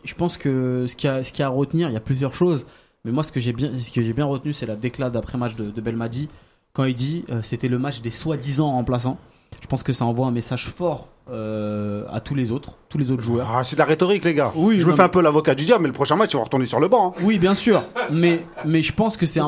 [0.04, 1.97] je pense que ce qu'il y, a- ce qu'il y a à retenir, il y
[1.97, 2.65] a plusieurs choses.
[3.06, 5.56] Mais moi, ce que j'ai bien, ce que j'ai bien retenu, c'est la déclat d'après-match
[5.56, 6.28] de, de Belmadi
[6.74, 9.17] quand il dit euh, c'était le match des soi-disant remplaçants.
[9.60, 13.12] Je pense que ça envoie un message fort euh, à tous les autres, tous les
[13.12, 13.48] autres joueurs.
[13.54, 14.52] Ah, c'est de la rhétorique, les gars.
[14.56, 16.38] Oui, je me fais mais- un peu l'avocat du diable, mais le prochain match, il
[16.38, 17.14] va retourner sur le banc.
[17.18, 17.22] hein.
[17.24, 19.40] Oui, bien sûr, mais mais je pense que c'est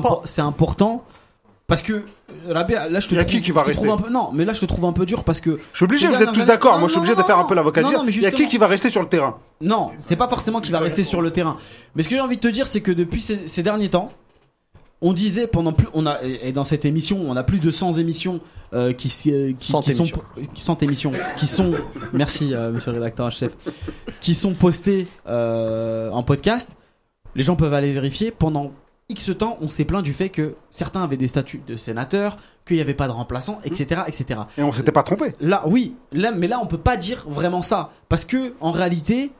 [0.41, 1.03] important
[1.67, 2.03] parce que
[2.45, 2.65] là
[2.99, 4.53] je te Il y a trouve, qui qui va rester un peu non, mais là
[4.53, 6.77] je te trouve un peu dur parce que Je suis obligé, vous êtes tous d'accord.
[6.79, 8.09] Moi, je suis non, obligé de non, faire un peu l'avocat du diable.
[8.09, 9.37] Il y a qui qui va rester sur le terrain?
[9.61, 11.57] Non, c'est pas forcément qu'il va rester sur le terrain.
[11.95, 14.09] Mais ce que j'ai envie de te dire, c'est que depuis ces, ces derniers temps,
[15.03, 17.97] on disait pendant plus, on a et dans cette émission, on a plus de 100
[17.99, 18.39] émissions
[18.73, 20.21] euh, qui, euh, qui, 100 qui sont émissions.
[20.53, 21.73] qui- 100 émissions qui sont
[22.13, 23.51] merci euh, monsieur le rédacteur en chef
[24.21, 26.69] qui sont postées euh, en podcast.
[27.35, 28.31] Les gens peuvent aller vérifier.
[28.31, 28.71] Pendant
[29.09, 32.77] X temps, on s'est plaint du fait que certains avaient des statuts de sénateurs, qu'il
[32.77, 34.39] n'y avait pas de remplaçants, etc., etc.
[34.57, 35.33] Et on s'était pas trompé.
[35.41, 37.91] Là, oui, là, mais là, on peut pas dire vraiment ça.
[38.07, 39.31] Parce que, en réalité,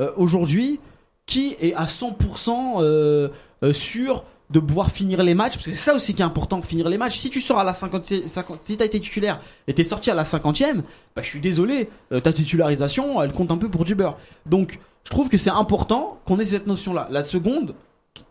[0.00, 0.80] euh, aujourd'hui,
[1.26, 3.28] qui est à 100% euh,
[3.62, 6.60] euh, sûr de pouvoir finir les matchs Parce que c'est ça aussi qui est important,
[6.60, 7.18] finir les matchs.
[7.18, 10.14] Si tu sors à la 50, 50 si t'as été titulaire et t'es sorti à
[10.14, 10.82] la 50e,
[11.14, 14.16] bah, je suis désolé, euh, ta titularisation, elle compte un peu pour du beurre.
[14.46, 17.06] Donc, je trouve que c'est important qu'on ait cette notion-là.
[17.10, 17.74] La seconde,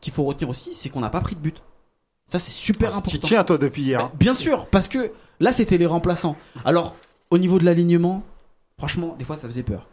[0.01, 1.62] qu'il faut retenir aussi, c'est qu'on n'a pas pris de but.
[2.27, 3.10] Ça, c'est super important.
[3.12, 4.01] Tu tiens, toi, depuis hier.
[4.01, 4.10] hein.
[4.12, 6.36] Bah, Bien sûr, parce que là c'était les remplaçants.
[6.65, 6.95] Alors,
[7.32, 8.23] au niveau de l'alignement,
[8.77, 9.88] franchement, des fois ça faisait peur.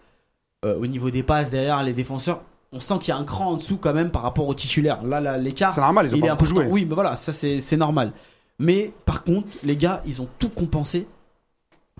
[0.65, 3.52] Euh, au niveau des passes derrière les défenseurs, on sent qu'il y a un cran
[3.52, 5.02] en dessous quand même par rapport aux titulaires.
[5.02, 6.66] Là, là, l'écart, C'est normal, ils ont il pas beaucoup joué.
[6.66, 8.12] Oui, mais voilà, ça c'est normal.
[8.59, 11.07] Mais par contre, les gars, ils ont tout compensé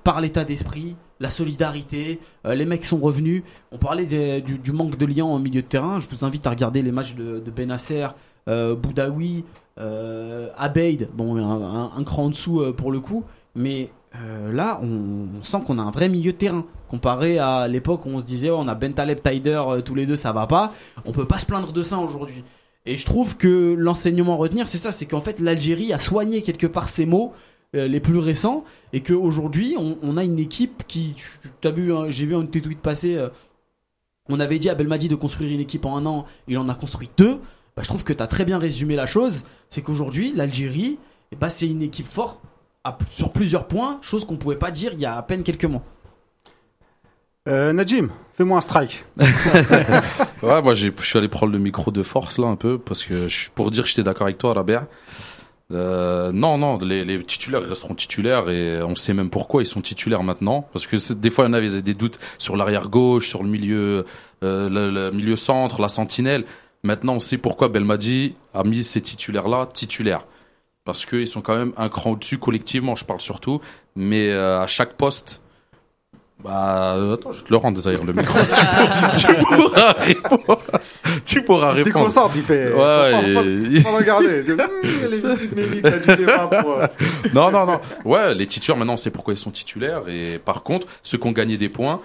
[0.05, 2.20] par l'état d'esprit, la solidarité.
[2.46, 3.42] euh, les mecs sont revenus.
[3.72, 5.98] On parlait des- du, du manque de lien au milieu de terrain.
[6.00, 8.07] Je vous invite à regarder les matchs de, de Benasser,
[8.48, 9.44] euh, Boudaoui,
[9.79, 11.09] euh, Abeid.
[11.12, 13.24] Bon, un, un- un cran en dessous euh, pour le coup.
[13.55, 13.90] Mais
[14.24, 16.64] euh, là, on, sent qu'on a un vrai milieu de terrain.
[16.88, 20.07] Comparé à l'époque où on se disait, oh, on a Bentaleb, Taider, euh, tous les
[20.07, 20.72] deux, ça va pas.
[21.05, 22.44] On peut pas se plaindre de ça aujourd'hui.
[22.85, 26.42] Et je trouve que l'enseignement à retenir, c'est ça, c'est qu'en fait l'Algérie a soigné
[26.42, 27.33] quelque part ses mots
[27.74, 31.16] euh, les plus récents et qu'aujourd'hui on, on a une équipe qui,
[31.61, 33.18] tu, as vu, hein, j'ai vu un de tes tweets passer,
[34.29, 36.76] on avait dit à Belmadi de construire une équipe en un an, il en a
[36.76, 37.40] construit deux.
[37.76, 40.98] Bah, je trouve que tu as très bien résumé la chose, c'est qu'aujourd'hui l'Algérie,
[41.33, 42.38] eh ben, c'est une équipe forte
[42.88, 45.64] à- sur plusieurs points, chose qu'on pouvait pas dire il y a à peine quelques
[45.64, 45.83] mois.
[47.49, 49.05] Euh, Najim, fais-moi un strike.
[50.42, 53.27] Ouais, moi je suis allé prendre le micro de force là un peu parce que
[53.27, 54.87] je, pour dire que j'étais d'accord avec toi, Rabert.
[55.72, 59.66] Euh, non, non, les, les titulaires ils resteront titulaires et on sait même pourquoi ils
[59.66, 60.68] sont titulaires maintenant.
[60.72, 62.88] Parce que c'est- des fois, il y en avait ils avaient des doutes sur l'arrière
[62.88, 64.05] gauche, sur le milieu,
[64.44, 66.44] euh, le, le milieu centre, la sentinelle.
[66.85, 70.27] Maintenant, on sait pourquoi Belmadi a mis ces titulaires-là titulaires.
[70.87, 73.61] Parce qu'ils sont quand même un cran au-dessus collectivement, je parle surtout.
[73.96, 75.40] Mais euh, à chaque poste,
[76.44, 78.38] bah, attends, je te le rends d'ailleurs le micro.
[79.16, 80.59] tu, tu pourras répondre.
[81.25, 82.05] Tu pourras T'es répondre.
[82.05, 82.72] concentre, il fait.
[82.72, 83.11] Ouais, Pas-
[83.42, 84.44] pas- et- pas regarder.
[84.44, 84.57] Tu-
[85.11, 86.79] les petites mimiques, là, du débat pour,
[87.35, 87.81] non, non, non.
[88.05, 90.03] Ouais, les titulaires, maintenant, on sait pourquoi ils sont titulaires.
[90.09, 92.01] Et par contre, ceux qui ont gagné des points,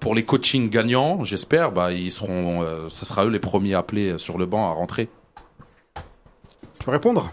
[0.00, 4.18] pour les coachings gagnants, j'espère, bah, ils seront, euh, ce sera eux les premiers appelés
[4.18, 5.08] sur le banc à rentrer.
[6.80, 7.30] Tu veux répondre?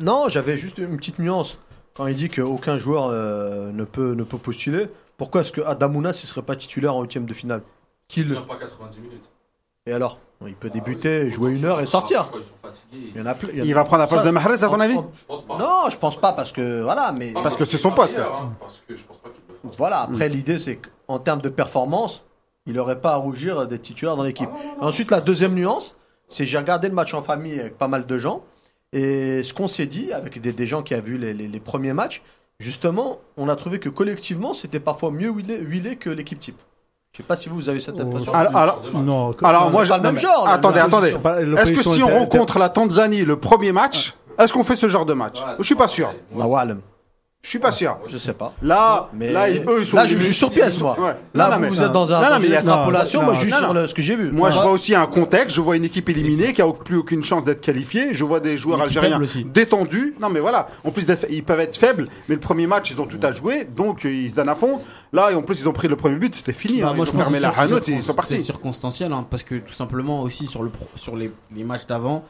[0.00, 1.58] Non, j'avais juste une petite nuance.
[1.94, 6.08] Quand il dit qu'aucun joueur euh, ne, peut, ne peut postuler, pourquoi est-ce que Adamounas
[6.10, 7.62] ne serait pas titulaire en huitième de finale?
[8.08, 8.34] Qui le...
[8.36, 9.24] pas 90 minutes.
[9.86, 10.18] Et alors?
[10.44, 12.28] Il peut débuter, jouer une heure et sortir.
[12.92, 13.50] Il y en a plein.
[13.52, 14.96] il y en a- Il va prendre la place de Mahrez, à ton avis?
[15.14, 15.56] Je pense pas.
[15.56, 18.82] Non, je pense pas parce que voilà, mais Parce que c'est son poste, hein, Parce
[18.88, 19.74] que je pense pas qu'il le fera.
[19.78, 20.00] voilà.
[20.02, 22.24] Après, l'idée c'est qu'en termes de performance,
[22.66, 24.48] il n'aurait pas à rougir d'être titulaire dans l'équipe.
[24.80, 28.18] Ensuite, la deuxième nuance, c'est j'ai regardé le match en famille avec pas mal de
[28.18, 28.42] gens
[28.92, 31.60] et ce qu'on s'est dit avec des, des gens qui ont vu les, les- les
[31.60, 32.22] premiers matchs,
[32.60, 36.58] justement, on a trouvé que collectivement, c'était parfois mieux huilé, huilé que l'équipe type.
[37.12, 38.02] Je sais pas si vous, vous avez cette Oh.
[38.06, 38.32] impression.
[38.32, 41.08] Alors, alors, Non, alors c'est moi, pas le même genre, Attendez, attendez.
[41.58, 45.04] Est-ce que si on rencontre la Tanzanie le premier match, est-ce qu'on fait ce genre
[45.06, 46.12] de match Je suis pas sûr.
[47.44, 47.98] Je suis pas sûr.
[48.06, 48.54] Je sais pas.
[48.62, 49.96] Là, mais là, eux, ils sont.
[49.96, 50.96] Là, je juge sur pièce, moi.
[50.96, 51.16] Ouais.
[51.34, 52.20] Là, là, vous, mais, vous êtes dans un.
[52.20, 53.24] Non, mais extrapolation.
[53.24, 54.30] Moi, je juge sur ce que j'ai vu.
[54.30, 55.56] Moi, je vois aussi un contexte.
[55.56, 58.14] Je vois une équipe éliminée qui a plus aucune chance d'être qualifiée.
[58.14, 60.14] Je vois des joueurs algériens détendus.
[60.20, 60.68] Non, mais voilà.
[60.84, 63.64] En plus, ils peuvent être faibles, mais le premier match, ils ont tout à jouer,
[63.64, 64.80] donc euh, ils se donnent à fond.
[65.12, 66.80] Là, et en plus, ils ont pris le premier but, c'était fini.
[66.80, 66.94] Bah, hein.
[66.94, 67.52] Moi, ils je fermé la
[67.88, 68.36] ils sont partis.
[68.36, 71.86] C'est circonstanciel, hein, parce que tout simplement aussi sur le pro, sur les, les matchs
[71.86, 72.24] d'avant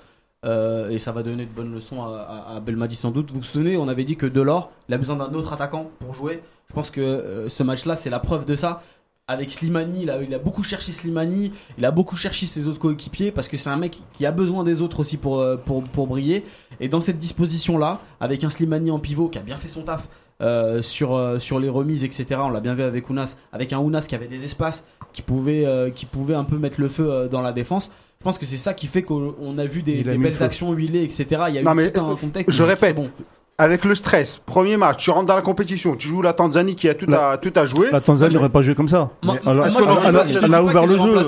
[0.45, 3.31] euh, et ça va donner de bonnes leçons à, à, Belmadi sans doute.
[3.31, 6.15] Vous vous souvenez, on avait dit que Delors, il a besoin d'un autre attaquant pour
[6.15, 6.43] jouer.
[6.69, 8.83] Je pense que euh, ce match-là, c'est la preuve de ça.
[9.29, 13.49] Avec Slimani, il a, beaucoup cherché Slimani, il a beaucoup cherché ses autres coéquipiers parce
[13.49, 16.45] que c'est un mec qui a besoin des autres aussi pour, euh, pour, pour briller.
[16.81, 20.09] Et dans cette disposition-là, avec un Slimani en pivot qui a bien fait son taf
[20.83, 24.17] sur, sur les remises, etc., on l'a bien vu avec Ounas, avec un Ounas qui
[24.17, 27.93] avait des espaces, qui pouvait, qui pouvait un peu mettre le feu dans la défense,
[28.23, 31.27] je pense que c'est ça qui fait qu'on a vu des, belles actions huilées, etc.
[31.49, 32.57] Il y a eu mais, tout un euh, contexte.
[32.57, 32.97] Je répète.
[33.59, 36.89] Avec le stress, premier match, tu rentres dans la compétition, tu joues la Tanzanie qui
[36.89, 37.89] a tout, à, tout à jouer.
[37.91, 39.11] La Tanzanie n'aurait pas joué comme ça.
[39.25, 41.17] Ma, alors, elle, a ouvert le jeu.
[41.17, 41.25] Là,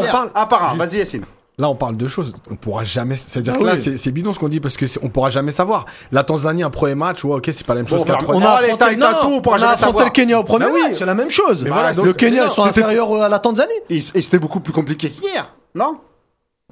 [0.00, 0.30] on parle.
[0.32, 1.24] Ah, à part vas-y, Yacine.
[1.58, 3.16] Là, on parle de choses, on pourra jamais.
[3.16, 5.86] C'est-à-dire ah que là, c'est bidon ce qu'on dit parce que on pourra jamais savoir.
[6.12, 8.00] La Tanzanie, un premier match, ouais, ok, c'est pas la même chose.
[8.00, 8.24] Bon, qu'un match.
[8.28, 11.64] on a les tailles on le Kenya au premier bah match, c'est la même chose.
[11.64, 13.72] Le Kenya, ils sont inférieurs à la Tanzanie.
[13.88, 15.98] Et, c'était beaucoup plus compliqué qu'hier, non?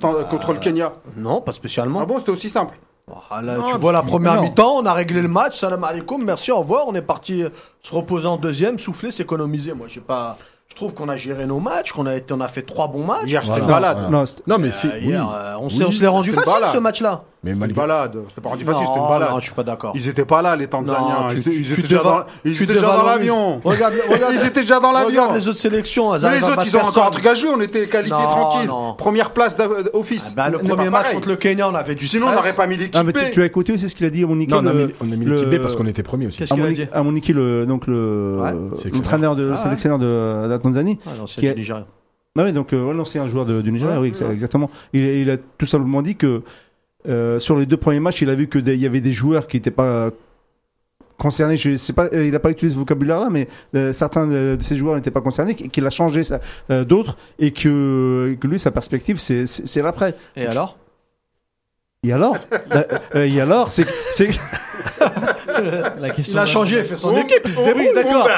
[0.02, 0.92] Euh, contre le Kenya.
[1.16, 2.00] Non, pas spécialement.
[2.02, 2.76] Ah bon, c'était aussi simple.
[3.06, 6.58] Bah, tu vois la première mi-temps, on a réglé le match, salam alaikum, merci, au
[6.58, 7.50] revoir, on est parti euh,
[7.82, 9.72] se reposer en deuxième, souffler, s'économiser.
[9.72, 10.38] Moi, j'ai pas.
[10.74, 13.04] Je trouve qu'on a géré nos matchs, qu'on a, été, on a fait trois bons
[13.04, 13.26] matchs.
[13.28, 14.10] Hier, c'était voilà, une balade.
[14.10, 14.88] Non, non, mais euh, c'est.
[14.88, 15.14] Euh, oui.
[15.14, 17.22] euh, on s'est oui, rendu facile ce match-là.
[17.44, 17.68] Mais malgré...
[17.68, 18.18] une balade.
[18.28, 19.30] C'était pas rendu facile, c'était une balade.
[19.30, 19.92] Non, je suis pas d'accord.
[19.94, 20.98] Ils étaient pas là, les Tanzaniens.
[20.98, 23.60] Non, tu, ils, étaient déjà dans, ils étaient déjà dans l'avion.
[23.62, 25.08] Regarde, regarde, ils étaient déjà dans l'avion.
[25.08, 26.12] Regarde les autres sélections.
[26.12, 27.50] Mais les autres, ils ont encore un truc à jouer.
[27.54, 28.70] On était qualifiés tranquille.
[28.96, 30.28] Première place d'office.
[30.28, 32.54] Euh, ah bah, le premier match contre le Kenya, on avait du Sinon, on n'aurait
[32.54, 33.12] pas mis l'équipe ah, B.
[33.32, 35.58] Tu as écouté aussi ce qu'il a dit, Monique Non, on a mis, l'équipe B
[35.60, 36.38] parce qu'on était premier aussi.
[36.38, 38.38] Qu'est-ce qu'il a dit À Monique, le, donc le
[38.94, 40.98] entraîneur de ah sélectionneur de la Tanzanie.
[41.06, 41.86] Ah non, c'est du Nigeria.
[42.36, 44.68] Ah oui, donc euh, c'est un joueur du Nigeria, oui, exactement.
[44.92, 46.42] Il, a tout simplement dit que
[47.06, 49.12] euh, sur les deux premiers matchs, il a vu que des, il y avait des
[49.12, 50.10] joueurs qui n'étaient pas
[51.18, 51.56] concernés.
[51.56, 54.76] Je sais pas, euh, il n'a pas utilisé ce vocabulaire-là, mais euh, certains de, ces
[54.76, 56.22] joueurs n'étaient pas concernés, qu'il a changé
[56.68, 60.14] d'autres et que, lui, sa perspective, c'est l'après.
[60.36, 60.78] Et alors?
[62.02, 62.36] Et alors?
[62.70, 63.86] Bah, et alors, c'est
[65.98, 67.92] La question il a changé, il fait son équipe, il se débrouille.
[67.94, 68.28] d'accord.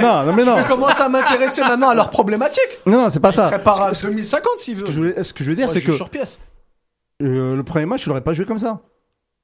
[0.00, 0.58] Non, non, mais non.
[0.58, 2.80] Je commence à m'intéresser maintenant à leur problématique.
[2.86, 3.46] Non, non, c'est pas ça.
[3.46, 5.22] Il prépare à 2050 s'il veut.
[5.22, 5.92] Ce que je veux dire, c'est que.
[7.22, 8.82] Euh, le premier match, il l'aurait pas joué comme ça.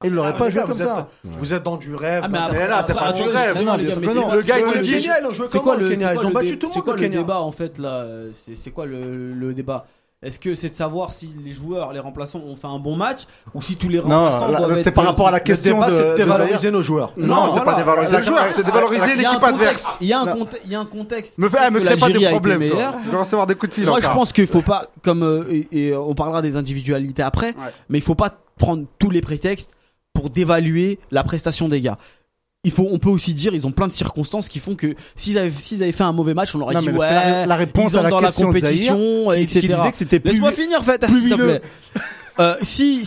[0.03, 1.07] Il ah, l'aurait pas joué comme vous ça.
[1.23, 2.23] Vous êtes dans du rêve.
[2.25, 3.61] Ah, mais eh là, c'est pas du rêve.
[3.63, 5.07] Non, mais Le gars, il te dit.
[5.47, 7.79] C'est quoi le débat en fait
[8.33, 9.85] C'est quoi le débat?
[10.23, 13.21] Est-ce que c'est de savoir si les joueurs, les remplaçants ont fait un bon match
[13.55, 16.15] ou si tous les remplaçants non, doivent c'était par rapport à la question pas, de,
[16.15, 17.11] dévaloriser nos joueurs.
[17.17, 17.63] Non, c'est voilà.
[17.63, 19.97] pas dévaloriser les joueurs, c'est dévaloriser l'équipe adverse.
[19.99, 21.37] Il y a un contexte, il y a un contexte.
[21.39, 22.61] Me fait, me crée pas de problème.
[22.61, 23.85] Je vais recevoir des coups de fil.
[23.87, 27.55] Moi, je pense qu'il faut pas, comme euh, et, on parlera des individualités après,
[27.89, 28.29] mais il faut pas
[28.59, 29.71] prendre tous les prétextes
[30.13, 31.97] pour dévaluer la prestation des gars
[32.63, 35.39] il faut, on peut aussi dire, ils ont plein de circonstances qui font que s'ils
[35.39, 37.95] avaient, s'ils avaient fait un mauvais match, on leur aurait dit ouais, la, la, réponse
[37.95, 39.77] à la dans la compétition, Zahir, etc.
[40.23, 41.61] Laisse-moi finir, fait, s'il te plaît.
[42.39, 43.03] Euh, si,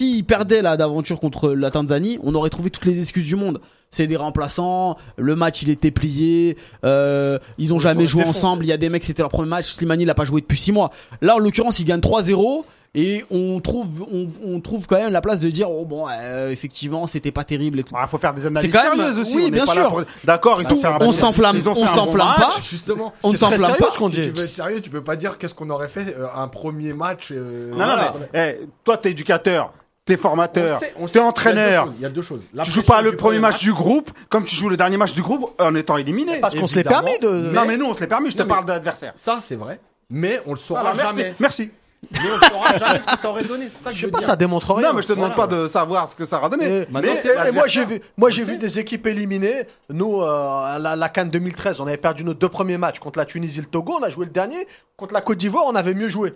[0.00, 3.60] ils perdaient là d'aventure contre la Tanzanie, on aurait trouvé toutes les excuses du monde.
[3.90, 8.68] C'est des remplaçants, le match il était plié, euh, ils ont jamais joué ensemble, il
[8.68, 10.72] y a des mecs c'était leur premier match, Slimani il a pas joué depuis 6
[10.72, 10.90] mois.
[11.22, 12.64] Là en l'occurrence, ils gagnent 3-0
[12.98, 14.06] et on trouve
[14.42, 17.78] on, trouve quand même la place de dire oh bon euh, effectivement c'était pas terrible
[17.78, 17.94] et tout.
[17.96, 19.50] Ah, faut faire des analyses sérieuses aussi.
[19.50, 20.04] Bien sûr.
[20.24, 20.80] D'accord et tout.
[20.80, 22.54] Bah, on s'enflamme, on s'enflamme pas.
[22.68, 23.12] Justement.
[23.22, 23.90] On ne s'enflamme pas.
[23.90, 24.16] Ce qu'on dit.
[24.16, 26.48] Si tu veux être sérieux, tu peux pas dire qu'est-ce qu'on aurait fait euh, un
[26.48, 27.32] premier match.
[27.32, 27.96] Euh, non, non,
[28.32, 29.72] mais hey, toi t'es éducateur.
[30.06, 30.80] T'es formateur,
[31.12, 31.92] t'es entraîneur.
[31.96, 32.42] Il y a deux choses.
[32.54, 32.62] A deux.
[32.62, 35.20] Tu joues pas le premier match, du groupe comme tu joues le dernier match du
[35.20, 36.38] groupe en étant éliminé.
[36.38, 37.28] Parce qu'on se l'est permis de.
[37.28, 38.30] Non mais nous on se l'est permis.
[38.30, 39.12] Je te parle de l'adversaire.
[39.16, 39.80] Ça c'est vrai.
[40.08, 41.34] Mais on le saura ah, bah, jamais.
[41.40, 41.70] Merci.
[42.12, 43.68] Mais on saura jamais ce que ça aurait donné.
[43.90, 44.26] je sais pas, dire.
[44.26, 44.80] ça démontre.
[44.80, 46.86] Non, mais je te demande pas de savoir ce que ça aura donné.
[47.02, 49.66] Mais- moi j'ai vu, moi j'ai vu des équipes éliminées.
[49.90, 50.26] Nous, euh,
[50.64, 53.58] à la, la Cannes 2013, on avait perdu nos deux premiers matchs contre la Tunisie,
[53.58, 54.66] et le Togo, on a joué le dernier.
[54.96, 56.34] Contre la Côte d'Ivoire, on avait mieux joué.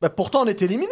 [0.00, 0.88] Ben, pourtant, on était éliminés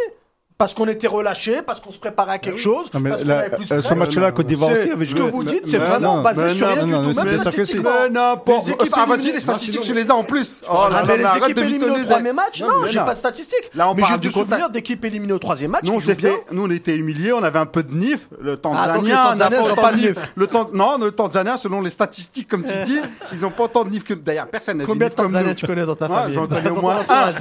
[0.59, 2.92] parce qu'on était relâché, parce qu'on se préparait à quelque chose.
[2.92, 6.20] Non, mais euh, ce match-là, Côte d'Ivoire aussi, avait Ce que vous dites, c'est vraiment
[6.20, 7.24] basé sur rien du tout.
[7.24, 7.90] Même statistiquement.
[8.11, 8.68] n'importe.
[8.92, 10.64] Ah, vas-y, les statistiques, tu les as en plus.
[10.68, 13.70] Ah, oh là là, les équipes éliminées au premier match, non, j'ai pas de statistiques.
[13.74, 15.84] Là, on Mais j'ai du souvenir d'équipe éliminée au troisième match.
[15.84, 18.28] Nous, on s'est fait, nous, on était humiliés, on avait un peu de nif.
[18.40, 20.16] Le ah, Tanzanien, n'ont pas de nif.
[20.72, 22.98] Non, le Tanzanien, selon les statistiques, comme tu dis,
[23.32, 25.86] ils ont pas autant de nif que, d'ailleurs, personne n'a Combien de Tanzaniens tu connais
[25.86, 26.34] dans ta famille?
[26.34, 27.32] J'en connais au moins un.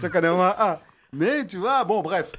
[0.00, 0.78] J'en connais au moins un.
[1.12, 2.32] Mais tu vois, bon, bref.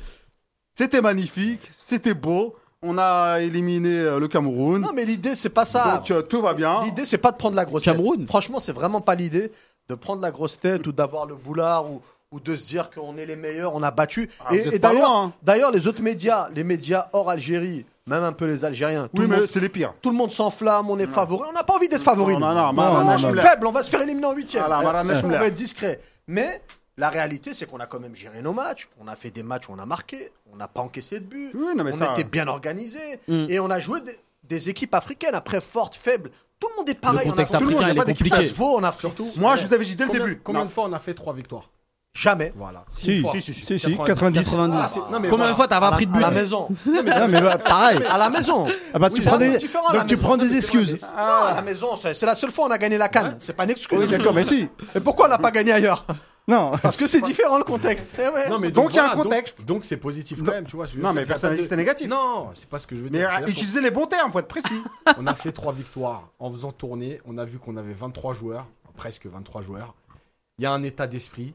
[0.76, 2.56] C'était magnifique, c'était beau.
[2.82, 4.82] On a éliminé euh, le Cameroun.
[4.82, 5.98] Non, mais l'idée, c'est pas ça.
[5.98, 6.82] Donc euh, tout va bien.
[6.86, 8.20] L'idée, c'est pas de prendre la grosse Cameroun.
[8.20, 8.28] tête.
[8.28, 9.52] Franchement, c'est vraiment pas l'idée
[9.90, 12.02] de prendre la grosse tête ou d'avoir le boulard ou,
[12.32, 14.30] ou de se dire qu'on est les meilleurs, on a battu.
[14.40, 15.34] Ah, vous et êtes et pas d'ailleurs, loin, hein.
[15.44, 19.22] d'ailleurs, les autres médias, les médias hors Algérie, même un peu les Algériens, tout, Oui,
[19.24, 19.94] le, mais monde, c'est les pires.
[20.02, 21.48] tout le monde s'enflamme, on est favoris.
[21.50, 22.38] On n'a pas envie d'être favoris.
[22.38, 22.54] Non, nous.
[22.56, 23.42] non, non, on Marana est Schmler.
[23.42, 24.64] faible, on va se faire éliminer en huitième.
[24.66, 26.00] Voilà, Marana on va être discret.
[26.28, 26.62] Mais
[27.00, 28.90] la réalité, c'est qu'on a quand même géré nos matchs.
[29.00, 31.52] On a fait des matchs où on a marqué, on n'a pas encaissé de but.
[31.56, 33.46] Oui, non, mais on ça- était bien organisés Mm.
[33.50, 36.30] et on a joué des, des équipes africaines après fortes, faibles.
[36.60, 37.26] Tout le monde est pareil.
[37.26, 38.44] Le contexte on a, tout le monde, africain, il pas est d'équipe compliqué.
[38.50, 39.14] qui se vaut en Afrique.
[39.38, 40.42] Moi, je vous avais dit dès le Combien, début.
[40.44, 40.68] combien Non.
[40.68, 41.70] de fois on a fait trois victoires?
[42.12, 42.52] Jamais.
[42.58, 42.84] Voilà.
[42.92, 44.44] Si, si, si, si, si, 90.
[44.44, 44.96] 90.
[45.12, 45.52] Non, mais Combien voilà.
[45.52, 46.68] de fois t'as À pas la, pris de à but la maison.
[46.86, 48.00] Non, mais bah, Pareil.
[48.10, 48.66] À la maison.
[48.94, 50.28] ah bah, tu prends des, différent à la donc tu maison.
[50.28, 50.98] prends des excuses.
[51.02, 51.08] Non,
[51.48, 53.38] à la maison, c'est la seule fois où on a gagné la canne.
[53.40, 53.98] C'est pas une excuse.
[54.00, 54.68] Oui, d'accord, mais si.
[54.96, 56.04] Et pourquoi on n'a pas gagné ailleurs?
[56.50, 56.72] Non.
[56.82, 58.12] Parce que c'est différent le contexte.
[58.18, 58.50] Eh ouais.
[58.50, 59.60] Non, mais Donc, il y a un voilà, contexte.
[59.60, 60.86] Donc donc c'est positif quand même, tu vois.
[60.88, 62.10] je veux Non, dire, mais c'est personne n'a dit que c'était négatif.
[62.10, 63.28] Non, c'est pas ce que je veux Mais dire.
[63.28, 64.82] euh, C'est-à-dire utilisez les bons termes, faut être précis.
[65.18, 67.22] On a fait trois victoires en faisant tourner.
[67.26, 68.66] On a vu qu'on avait 23 joueurs,
[68.98, 69.96] presque 23 joueurs.
[70.58, 71.54] Il y a un état d'esprit.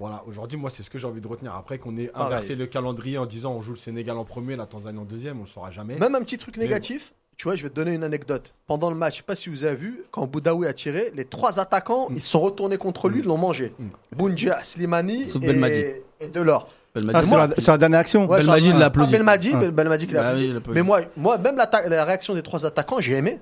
[0.00, 1.54] Voilà, aujourd'hui, moi, c'est ce que j'ai envie de retenir.
[1.54, 2.26] Après qu'on ait Pareil.
[2.26, 5.38] inversé le calendrier en disant on joue le Sénégal en premier, la Tanzanie en deuxième,
[5.38, 5.96] on le saura jamais.
[5.98, 7.14] Même un petit truc négatif.
[7.36, 8.54] Tu vois, je vais te donner une anecdote.
[8.66, 11.24] Pendant le match, je sais pas si vous avez vu, quand Boudaoui a tiré, les
[11.24, 13.72] trois attaquants, ils sont retournés contre lui, ils l'ont mangé.
[13.78, 13.86] Mm.
[14.16, 15.74] Bounja, Slimani Sauf Belmadi.
[15.78, 16.68] et, et Delors.
[17.14, 18.26] Ah, sur la, sur la dernière action.
[18.28, 19.14] Ouais, Belmadi l'a applaudi.
[19.14, 19.56] Ah, Belmadi, Ah.
[19.56, 20.52] Bel- Belmadi qui l'a Bah applaudi.
[20.68, 23.40] Mais moi, moi même la réaction des trois attaquants, j'ai aimé.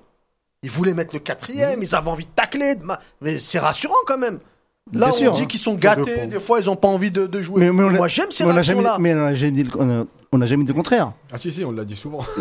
[0.62, 2.76] Ils voulaient mettre le quatrième, ils avaient envie de tacler.
[2.76, 4.38] de ma- Mais c'est rassurant quand même.
[4.93, 5.45] Là, Bien on sûr, dit hein.
[5.47, 7.61] qu'ils sont gâtés, des fois, ils n'ont pas envie de, de jouer.
[7.61, 8.97] Mais- mais on moi, j'aime ces réactions-là.
[8.99, 11.12] mais on n'a jamais dit le- on a- on n'a jamais dit le contraire.
[11.32, 12.20] Ah si, si, on l'a dit souvent.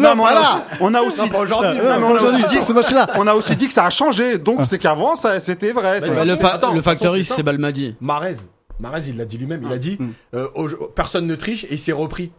[0.00, 1.28] Non, mais on a aussi- on a aussi.
[1.30, 1.78] pas aujourd'hui.
[1.78, 3.08] Non, mais on a aussi dit ce match-là.
[3.16, 4.38] on a aussi dit que ça a changé.
[4.38, 6.00] Donc, c'est qu'avant, ça- c'était vrai.
[6.00, 7.96] Bah, Bah, le, fa- Attends, le facteur X, c'est Balmadi.
[8.00, 8.36] Marez,
[8.80, 9.62] Marez, il l'a dit lui-même.
[9.64, 10.08] Il a dit Mm.
[10.34, 10.48] euh,
[10.94, 12.32] personne ne triche et il s'est repris.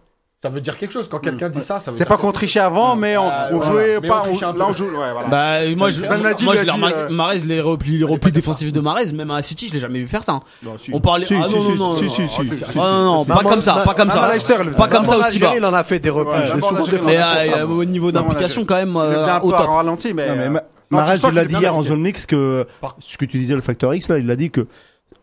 [0.43, 1.07] Ça veut dire quelque chose.
[1.09, 3.29] Quand quelqu'un dit ça, ça veut C'est dire pas quelque qu'on trichait avant, mais on,
[3.31, 3.71] Ah, on voilà.
[3.71, 4.19] jouait Mais pas.
[4.19, 4.59] on trichait un peu.
[4.59, 4.87] là, on joue.
[4.87, 5.27] Ouais, voilà.
[5.29, 6.35] Bah, moi, je, moi, lui je a l'ai
[6.65, 6.95] dit, remarqué.
[6.97, 9.99] euh, Marez, les replis, les replis défensifs de Marez, même à City, je l'ai jamais
[9.99, 10.33] vu faire ça.
[10.33, 10.39] hein.
[10.61, 10.91] Non, si.
[10.93, 11.25] On parlait.
[11.25, 12.09] Si, ah si, non, si, non, non, si, non.
[12.09, 12.63] si, si, si.
[12.75, 14.33] Ah, non, non, pas Maman- comme ça, pas comme Maman ça.
[14.33, 15.53] Leicester, le Pas comme ça aussi bas.
[15.55, 16.33] Il en a fait des replis.
[16.41, 17.01] Ouais, je l'ai souvent défendu.
[17.05, 19.49] Mais euh, ça, au niveau Non, d'implication, quand même, Il le faisait euh, un au
[19.49, 19.67] peu à top.
[19.69, 20.27] ralenti, mais.
[20.27, 21.73] Non, mais euh, Ma- non, tu Marais, sens il l'a qu'il est dit bien hier
[21.73, 21.89] en impliqué.
[21.95, 22.67] zone mix que
[22.99, 24.67] ce que tu disais le facteur X là, il a dit que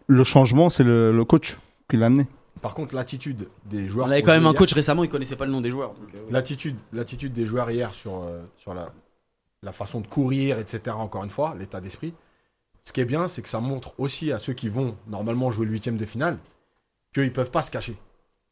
[0.06, 1.58] le changement c'est le, le coach
[1.90, 2.26] qui l'a amené.
[2.61, 4.06] Par contre, l'attitude des joueurs.
[4.06, 5.94] On avait quand même un coach récemment, il connaissait pas le nom des joueurs.
[6.14, 8.92] euh, L'attitude, l'attitude des joueurs hier sur euh, sur la
[9.62, 10.96] la façon de courir, etc.
[10.96, 12.14] Encore une fois, l'état d'esprit.
[12.82, 15.66] Ce qui est bien, c'est que ça montre aussi à ceux qui vont normalement jouer
[15.66, 16.38] le huitième de finale
[17.14, 17.96] qu'ils peuvent pas se cacher.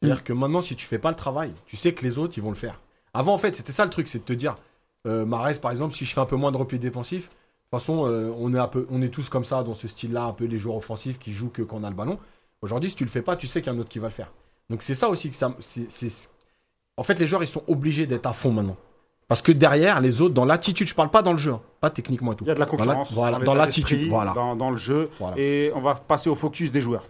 [0.01, 2.43] C'est-à-dire que maintenant, si tu fais pas le travail, tu sais que les autres, ils
[2.43, 2.79] vont le faire.
[3.13, 4.55] Avant, en fait, c'était ça le truc, c'est de te dire,
[5.07, 7.81] euh, Marès, par exemple, si je fais un peu moins de repli défensif, de toute
[7.81, 10.33] façon, euh, on, est un peu, on est tous comme ça, dans ce style-là, un
[10.33, 12.19] peu les joueurs offensifs qui jouent que quand on a le ballon.
[12.61, 14.07] Aujourd'hui, si tu le fais pas, tu sais qu'il y a un autre qui va
[14.07, 14.31] le faire.
[14.69, 15.55] Donc c'est ça aussi que ça...
[16.97, 18.75] En fait, les joueurs, ils sont obligés d'être à fond maintenant.
[19.29, 21.89] Parce que derrière, les autres, dans l'attitude, je parle pas dans le jeu, hein, pas
[21.89, 22.43] techniquement et tout.
[22.43, 23.13] Il y a de la Dans concurrence.
[23.13, 24.33] voilà, dans l'attitude, voilà.
[24.33, 25.09] Dans, dans le jeu.
[25.19, 25.37] Voilà.
[25.37, 27.05] Et on va passer au focus des joueurs.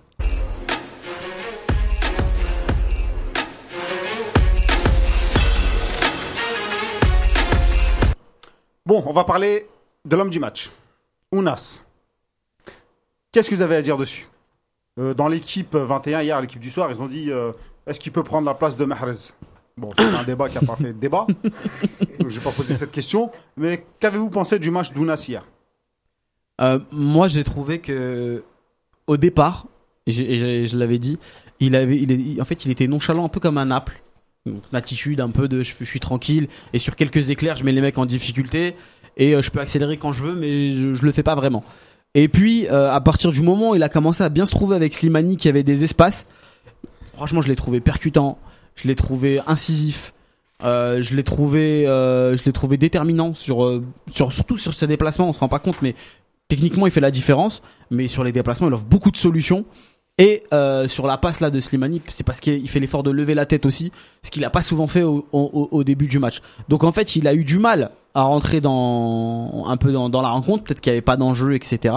[8.86, 9.68] Bon, on va parler
[10.06, 10.72] de l'homme du match.
[11.32, 11.82] Ounas.
[13.32, 14.28] Qu'est-ce que vous avez à dire dessus?
[14.98, 17.52] Euh, Dans l'équipe 21, hier, l'équipe du soir, ils ont dit euh,
[17.86, 19.32] est-ce qu'il peut prendre la place de Mahrez?
[19.78, 21.26] Bon, c'est un débat qui n'a pas fait de débat.
[22.20, 23.32] Donc, je vais pas poser cette question.
[23.56, 25.46] Mais qu'avez-vous pensé du match d'Ounas hier?
[26.60, 28.44] Euh, moi, j'ai trouvé que
[29.08, 29.68] au départ,
[30.06, 31.18] et j'ai- et j'ai- je l'avais dit,
[31.62, 34.02] il avait, il est- en fait, il était nonchalant, un peu comme un Naples.
[34.46, 37.64] Donc, Une attitude un peu de je, je suis tranquille et sur quelques éclairs, je
[37.64, 38.76] mets les mecs en difficulté
[39.16, 41.64] et je peux accélérer quand je veux, mais je, je le fais pas vraiment.
[42.16, 44.76] Et puis, euh, à partir du moment où il a commencé à bien se trouver
[44.76, 46.26] avec Slimani qui avait des espaces,
[47.14, 48.40] franchement, je l'ai trouvé percutant,
[48.76, 50.14] je l'ai trouvé incisif.
[50.64, 54.88] Euh, je l'ai trouvé, euh, je l'ai trouvé déterminant sur, euh, sur, surtout sur ses
[54.88, 55.30] déplacements.
[55.30, 55.96] On se rend pas compte, mais
[56.48, 59.66] techniquement il fait la différence, mais sur les déplacements il offre beaucoup de solutions.
[60.20, 63.34] Et euh, sur la passe là de Slimani, c'est parce qu'il fait l'effort de lever
[63.34, 63.92] la tête aussi,
[64.22, 66.42] ce qu'il a pas souvent fait au, au- au début du match.
[66.68, 70.22] Donc en fait il a eu du mal à rentrer dans un peu dans, dans
[70.22, 71.96] la rencontre, peut-être qu'il n'y avait pas d'enjeu, etc.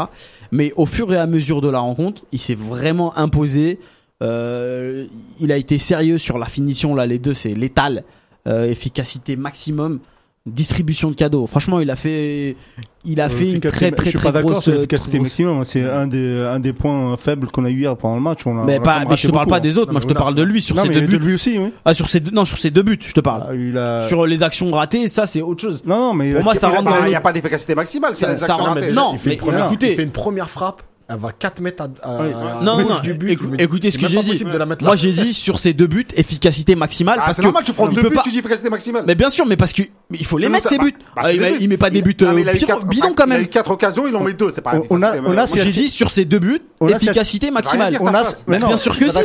[0.52, 3.80] Mais au fur et à mesure de la rencontre, il s'est vraiment imposé.
[4.22, 5.06] Euh,
[5.40, 8.04] il a été sérieux sur la finition là, les deux c'est létal,
[8.48, 10.00] Euh, efficacité maximum,
[10.46, 11.46] distribution de cadeaux.
[11.46, 12.56] Franchement il a fait,
[13.04, 14.64] il a fait une très très je suis très pas d'accord grosse.
[14.64, 15.64] sur l'efficacité grosse- maximum.
[15.64, 18.44] C'est un des un des points faibles qu'on a eu hier pendant le match.
[18.46, 20.00] On a, Mais, on a pas, mais je te parle pas des autres, Non, moi
[20.02, 21.18] je te parle de lui sur Non, ses deux de buts.
[21.18, 21.72] lui aussi, oui.
[21.84, 23.46] Ah sur ses deux, non sur ses deux buts, je te parle.
[23.50, 25.82] Ah, il a- Sur les actions ratées, ça c'est autre chose.
[25.86, 28.54] Non, non, mais Pour moi, ça rentre Il n'y a pas d'efficacité maximale, Ça- ça
[28.54, 29.90] rentre- non, mais écoutez.
[29.90, 30.82] il fait une première frappe.
[31.08, 32.28] Elle va 4 mètres à, à- Oui.
[32.32, 33.38] à Non, non, non, du but.
[33.58, 34.44] écoutez ce que même j'ai dit.
[34.44, 37.16] de la mettre Moi j'ai dit sur ces deux buts, efficacité maximale.
[37.18, 39.04] Ah, parce c'est que normal, tu prends deux peut buts, pas- tu dis efficacité maximale.
[39.06, 40.94] Mais bien sûr, mais parce que mais il faut les mettre ça- ces buts.
[40.98, 42.52] bah, Ah, c'est il, met- il met pas des buts Ah, mais euh, il a
[42.52, 43.42] eu bidons, quatre- bidons quand Il a même.
[43.42, 45.64] eu 4 occasions, il en met 2, c'est pas On- on a- on a J'ai
[45.66, 47.96] dit sur ces deux buts, On a cette- efficacité maximale.
[48.00, 49.18] On a, mais non, bien sûr que si.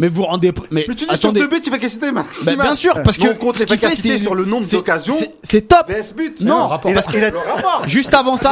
[0.00, 1.40] Mais vous rendez mais, Mais tu dis attendez.
[1.40, 2.56] sur 2 buts, efficacité Bah, maximale.
[2.56, 5.90] bien sûr parce que contre qu'il l'efficacité sur le nombre d'occasions, c'est- top.
[6.40, 7.18] Non, parce que
[7.86, 8.50] juste avant ça,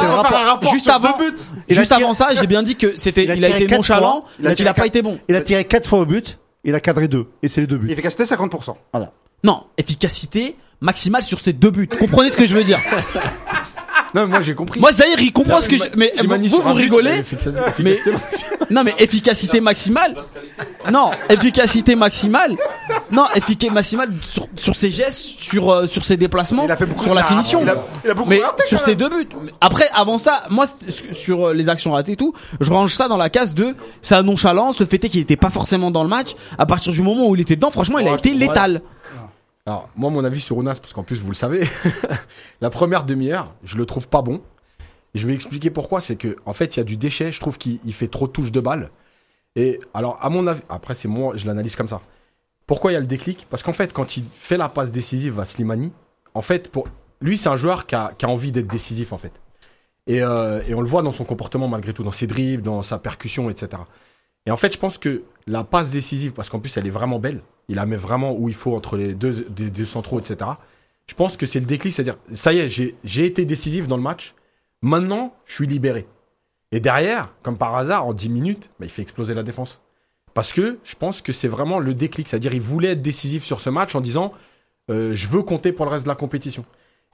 [0.71, 1.37] juste avant, deux buts.
[1.67, 4.21] Il a juste avant ça, j'ai bien dit que c'était, Il a il été nonchalant,
[4.21, 4.53] fois.
[4.59, 5.17] Il a a pas été bon.
[5.27, 7.25] Il a tiré 4 fois au but, il a cadré 2.
[7.41, 7.91] Et c'est les deux buts.
[7.91, 8.75] Efficacité 50%.
[9.43, 11.87] Non, efficacité maximale sur ces deux buts.
[11.87, 12.79] Comprenez ce que je veux dire
[14.13, 14.79] Non, mais moi j'ai compris.
[14.79, 15.83] Moi, Zahir, il comprend ce que je.
[15.95, 17.23] Mais vous, vous rigolez
[17.79, 17.97] Mais-.
[18.69, 20.15] Non, mais efficacité maximale.
[20.91, 22.55] Non, efficacité maximale.
[23.11, 26.85] Non, efficacité maximale sur, sur ses gestes, sur, euh, sur ses déplacements, Il a fait
[26.85, 27.61] beaucoup sur la finition.
[27.61, 28.95] Il a, il a beaucoup Mais raté, sur même.
[28.95, 29.29] deux buts.
[29.61, 30.65] Après, avant ça, moi,
[31.11, 34.23] sur euh, les actions ratées et tout, je range ça dans la case de sa
[34.23, 36.35] nonchalance, le fait est qu'il était pas forcément dans le match.
[36.57, 38.81] À partir du moment où il était dedans, franchement, il a été létal.
[39.65, 41.65] Alors, moi, mon avis sur Ounas, parce qu'en plus, vous le savez,
[42.61, 44.41] la première demi-heure, je le trouve pas bon.
[45.13, 46.01] Et je vais expliquer pourquoi.
[46.01, 47.31] C'est que, en fait, il y a du déchet.
[47.31, 48.91] Je trouve qu'il il fait trop de touches de balle.
[49.55, 52.01] Et alors, à mon avis, après, c'est moi, je l'analyse comme ça.
[52.67, 53.47] Pourquoi il y a le déclic?
[53.49, 55.93] Parce qu'en fait, quand il fait la passe décisive à Slimani,
[56.33, 56.87] en fait, pour
[57.21, 59.33] lui, c'est un joueur qui a, qui a envie d'être décisif, en fait.
[60.07, 62.81] Et, euh, et on le voit dans son comportement, malgré tout, dans ses dribbles, dans
[62.81, 63.83] sa percussion, etc.
[64.45, 67.19] Et en fait, je pense que la passe décisive, parce qu'en plus, elle est vraiment
[67.19, 70.51] belle, il la met vraiment où il faut entre les deux, deux centraux, etc.
[71.07, 74.03] Je pense que c'est le déclic, c'est-à-dire, ça y est, j'ai été décisif dans le
[74.03, 74.35] match,
[74.81, 76.07] maintenant, je suis libéré.
[76.71, 79.81] Et derrière, comme par hasard, en 10 minutes, bah, il fait exploser la défense.
[80.33, 83.61] Parce que je pense que c'est vraiment le déclic, c'est-à-dire, il voulait être décisif sur
[83.61, 84.31] ce match en disant,
[84.89, 86.65] euh, je veux compter pour le reste de la compétition.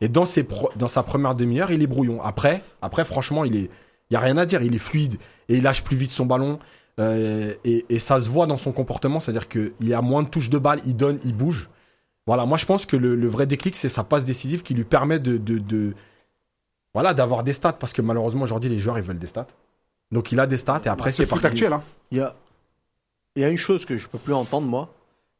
[0.01, 2.21] Et dans, ses dans sa première demi-heure, il est brouillon.
[2.23, 3.69] Après, après franchement, il est,
[4.15, 4.61] a rien à dire.
[4.61, 5.17] Il est fluide
[5.49, 6.59] et il lâche plus vite son ballon.
[6.99, 10.49] Euh, et, et ça se voit dans son comportement, c'est-à-dire qu'il a moins de touches
[10.49, 11.69] de balle, il donne, il bouge.
[12.27, 14.83] Voilà, moi je pense que le, le vrai déclic, c'est sa passe décisive qui lui
[14.83, 15.93] permet de, de, de-
[16.93, 19.47] voilà, d'avoir des stats, parce que malheureusement aujourd'hui les joueurs ils veulent des stats.
[20.11, 21.45] Donc il a des stats et après C'est parti.
[21.45, 21.73] actuel.
[21.73, 21.83] Hein.
[22.11, 22.35] Il y a,
[23.35, 24.93] il y a une chose que je peux plus entendre, moi,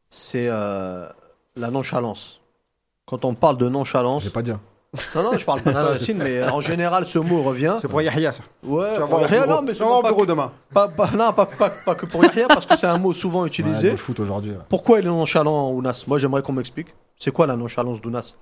[0.08, 1.06] c'est euh,
[1.56, 2.40] la nonchalance.
[3.06, 4.60] Quand on parle de nonchalance, Je vais pas dire.
[5.14, 7.76] Non, non, je parle pas de Yacine, mais en général, ce mot revient.
[7.80, 8.42] C'est pour Yahya, ça.
[8.64, 10.50] Ouais, Tu vas pour Yahya, non, mais c'est au pas, bureau demain.
[10.74, 13.42] pas, pas- non, pas, pas- pas que pour Yahya, parce que c'est un mot souvent
[13.42, 13.92] Ouais, utilisé.
[13.92, 14.50] le foot aujourd'hui.
[14.50, 14.58] ouais.
[14.68, 16.04] Pourquoi il est nonchalant, Ounas?
[16.08, 16.88] Moi, j'aimerais qu'on m'explique.
[17.16, 18.34] C'est quoi la nonchalance d'Ounas?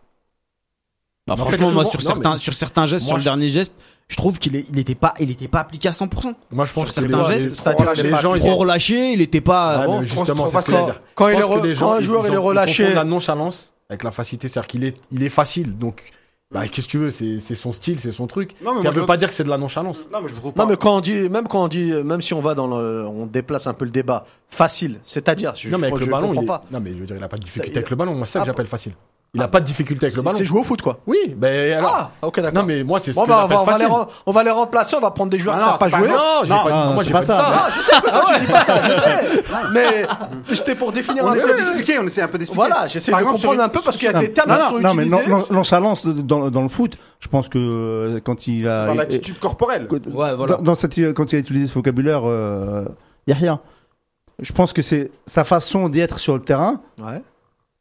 [1.26, 3.48] Bah, franchement, moi, sur non, certains, mais- sur certains gestes, Moi, sur le je- dernier
[3.50, 3.74] geste,
[4.08, 6.32] je trouve qu'il est, il était pas, il était pas appliqué à 100%.
[6.52, 9.20] Moi je pense Sur que certains gestes, c'est-à-dire les les gens ils Trop relâché, il
[9.20, 9.86] était pas.
[9.86, 10.84] Ouais, justement, c'est ce que je veux facile.
[10.86, 11.02] dire.
[11.14, 15.22] Quand, un joueur il est relâché, la nonchalance avec la facilité, c'est-à-dire qu'il est, il
[15.22, 16.02] est facile, donc
[16.50, 18.54] bah, qu'est-ce que tu veux, c'est c'est son style, c'est son truc.
[18.62, 20.08] Non, mais ça moi, veut je- pas dire que c'est de la nonchalance.
[20.10, 20.62] Non, mais je trouve pas.
[20.62, 23.06] Non mais quand on dit, même quand on dit, même si on va dans le,
[23.06, 26.10] on déplace un peu le débat, facile, c'est-à-dire, je, non mais je- avec je le
[26.12, 26.64] ballon, il est- pas.
[26.70, 28.14] non mais je veux dire, il a pas de difficulté Ça, avec le ballon.
[28.14, 28.92] Moi, c'est ça Ah, que j'appelle facile.
[29.34, 30.38] Il a ah, pas de difficulté avec le C'est ballon.
[30.38, 31.00] c'est jouer au foot quoi.
[31.06, 31.94] Oui, ben alors.
[31.94, 32.62] Ah, ok d'accord.
[32.62, 33.92] non mais moi c'est ce Bon, que bah, on, va, j'appelle on, va les facile.
[33.94, 35.90] rem- on va les remplacer, on va prendre des joueurs Ah qui non, savent pas
[35.90, 36.08] pas jouer.
[36.08, 37.36] Non, j'ai Non, pas, non, moi j'ai pas pas ça.
[37.36, 37.50] ça.
[37.52, 39.44] Ah, je sais que tu dis pas ça, je sais.
[39.74, 41.56] Mais c'était pour définir On un essaie peu.
[41.56, 42.66] d'expliquer, on essaie un peu d'expliquer.
[42.68, 44.56] Voilà, j'essaie de comprendre sur- un peu parce qu'il y a Non, des termes non,
[44.56, 45.28] qui sont non, mais utilisés.
[45.30, 48.86] non, non, nonchalance dans, dans le foot, je pense que euh, quand il C'est a.
[48.86, 49.86] dans l'attitude corporelle.
[49.90, 50.56] Ouais, voilà.
[50.56, 52.86] Dans, cette, quand il a utilisé ce vocabulaire, euh,
[53.26, 53.60] Yahya,
[54.40, 57.20] je pense que c'est sa façon d'y être sur le terrain Ouais.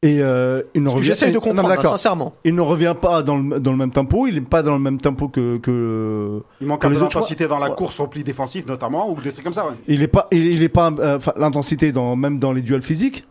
[0.04, 1.06] Et euh, il ne que revient.
[1.08, 1.92] j'essaie de non, comprendre, d'accord.
[1.92, 2.34] sincèrement.
[2.44, 4.28] Il ne revient pas dans le, dans le même tempo.
[4.28, 5.58] Il n'est pas dans le même tempo que.
[5.58, 7.76] que Il manque Pour un peu les autres, d'intensité dans la ouais.
[7.76, 9.66] course au pli défensif, notamment, ou des trucs comme ça.
[9.66, 9.74] ouais.
[9.88, 10.28] il n'est pas.
[10.32, 10.92] Il, il est pas.
[11.00, 13.26] euh, l'intensité dans même dans les duels physiques.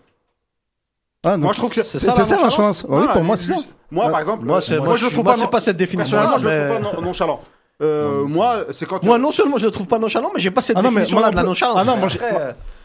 [1.24, 2.84] Ah, Moi, je trouve que c'est ça, ça la chance.
[2.88, 3.60] Oui, pour moi, c'est ça.
[3.90, 5.38] Moi, par exemple, Moi, euh, moi, moi, je trouve moi, pas.
[5.38, 6.18] c'est non- pas cette définition.
[6.18, 7.40] Personnellement, je trouve pas non- nonchalant.
[7.82, 9.04] Euh, moi, c'est quand.
[9.04, 11.00] Moi, non seulement je le trouve pas nonchalant, mais j'ai pas cette Ah non, mais
[11.02, 11.76] définition-là moi de la non nonchalance.
[11.78, 12.08] Ah non, moi,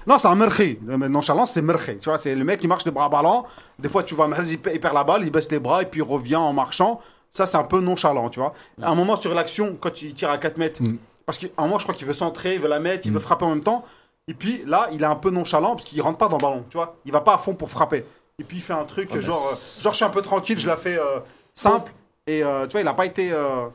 [0.07, 0.79] Non, c'est un merché.
[0.85, 1.97] Le Nonchalance, c'est merché.
[1.97, 3.45] Tu vois, c'est le mec qui marche les bras ballants.
[3.79, 5.85] Des fois, tu vois, il pe- il perd la balle, il baisse les bras et
[5.85, 6.99] puis il revient en marchant.
[7.33, 8.53] Ça, c'est un peu nonchalant, tu vois.
[8.81, 10.97] À un moment, sur l'action, quand il tire à 4 mètres, Mm.
[11.25, 13.13] parce qu'à un moment, je crois qu'il veut centrer, il veut la mettre, il Mm.
[13.13, 13.85] veut frapper en même temps.
[14.27, 16.65] Et puis là, il est un peu nonchalant parce qu'il rentre pas dans le ballon,
[16.69, 16.95] tu vois.
[17.05, 18.03] Il va pas à fond pour frapper.
[18.39, 20.57] Et puis il fait un truc Ah, genre, euh, genre, je suis un peu tranquille,
[20.59, 21.19] je la fais euh,
[21.55, 21.91] simple.
[22.27, 23.31] Et euh, tu vois, il a pas été.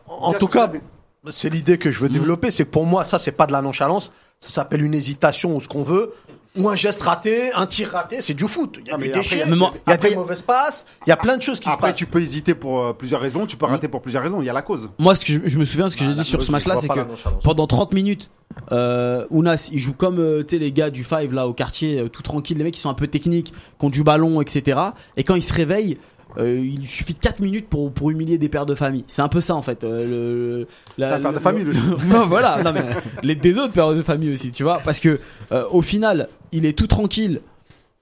[0.07, 0.71] En tout cas,
[1.31, 2.51] c'est l'idée que je veux développer.
[2.51, 4.13] C'est que pour moi, ça, c'est pas de la nonchalance.
[4.41, 6.13] Ça s'appelle une hésitation ou ce qu'on veut.
[6.59, 8.23] Ou un geste raté, un tir raté.
[8.23, 8.79] C'est du foot.
[8.81, 9.35] Il y a Ah, du après, déchet.
[9.37, 10.87] il y a- Il y a, après, des mauvaises passes.
[11.07, 11.99] Il y a plein de choses qui se Après, passent.
[11.99, 14.51] tu peux hésiter pour euh, plusieurs raisons, tu peux rater pour plusieurs raisons, il y
[14.51, 14.89] a la cause.
[14.99, 16.77] Moi, ce que je, je me souviens, ce que Ah, j'ai dit sur ce match-là,
[16.81, 17.01] c'est que
[17.43, 18.31] pendant 30 minutes,
[18.73, 22.23] euh, Ounas, il joue comme euh, les gars du Five là au quartier, euh, tout
[22.23, 24.81] tranquille, les mecs qui sont un peu techniques, qui ont du ballon, etc.
[25.19, 25.99] Et quand il se réveille,
[26.39, 29.05] euh, il suffit de 4 minutes pour, pour humilier des pères de famille.
[29.07, 29.85] C'est un peu ça en fait.
[29.85, 30.67] euh, le,
[30.99, 31.81] la- C'est un père de le- famille, le- lui.
[32.09, 32.85] non, voilà, non mais
[33.23, 35.19] les des autres pères de famille aussi, tu vois, parce que
[35.53, 37.41] euh, au final, il est tout tranquille,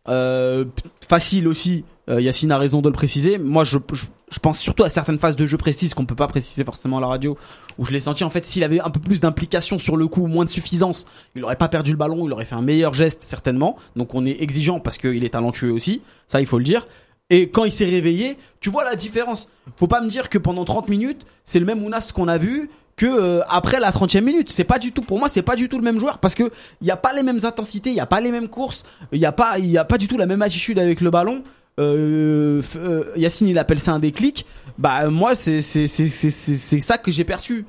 [0.09, 0.65] euh,
[1.09, 1.85] facile aussi.
[2.07, 3.39] Yacine a raison de le préciser.
[3.39, 6.27] Moi, je, je, je pense surtout à certaines phases de jeu précises qu'on peut pas
[6.29, 7.39] préciser forcément à la radio,
[7.79, 10.27] où je l'ai senti en fait s'il avait un peu plus d'implication sur le coup,
[10.27, 13.23] moins de suffisance, il aurait pas perdu le ballon, il aurait fait un meilleur geste
[13.23, 13.77] certainement.
[13.97, 16.87] Donc on est exigeant parce qu'il est talentueux aussi, ça il faut le dire.
[17.31, 19.49] Et quand il s'est réveillé, tu vois la différence.
[19.77, 22.71] Faut pas me dire que pendant 30 minutes, c'est le même Ounas qu'on a vu
[22.97, 24.53] que euh, après la 30e minute.
[24.53, 26.51] C'est pas du tout pour moi, c'est pas du tout le même joueur parce que
[26.81, 29.19] il y a pas les mêmes intensités, il y a pas les mêmes courses, il
[29.19, 31.43] y a pas il y a pas du tout la même attitude avec le ballon.
[31.81, 34.47] Euh, euh, Yacine il appelle ça un déclic.
[34.79, 37.67] Bah moi c'est c'est c'est ça que j'ai perçu.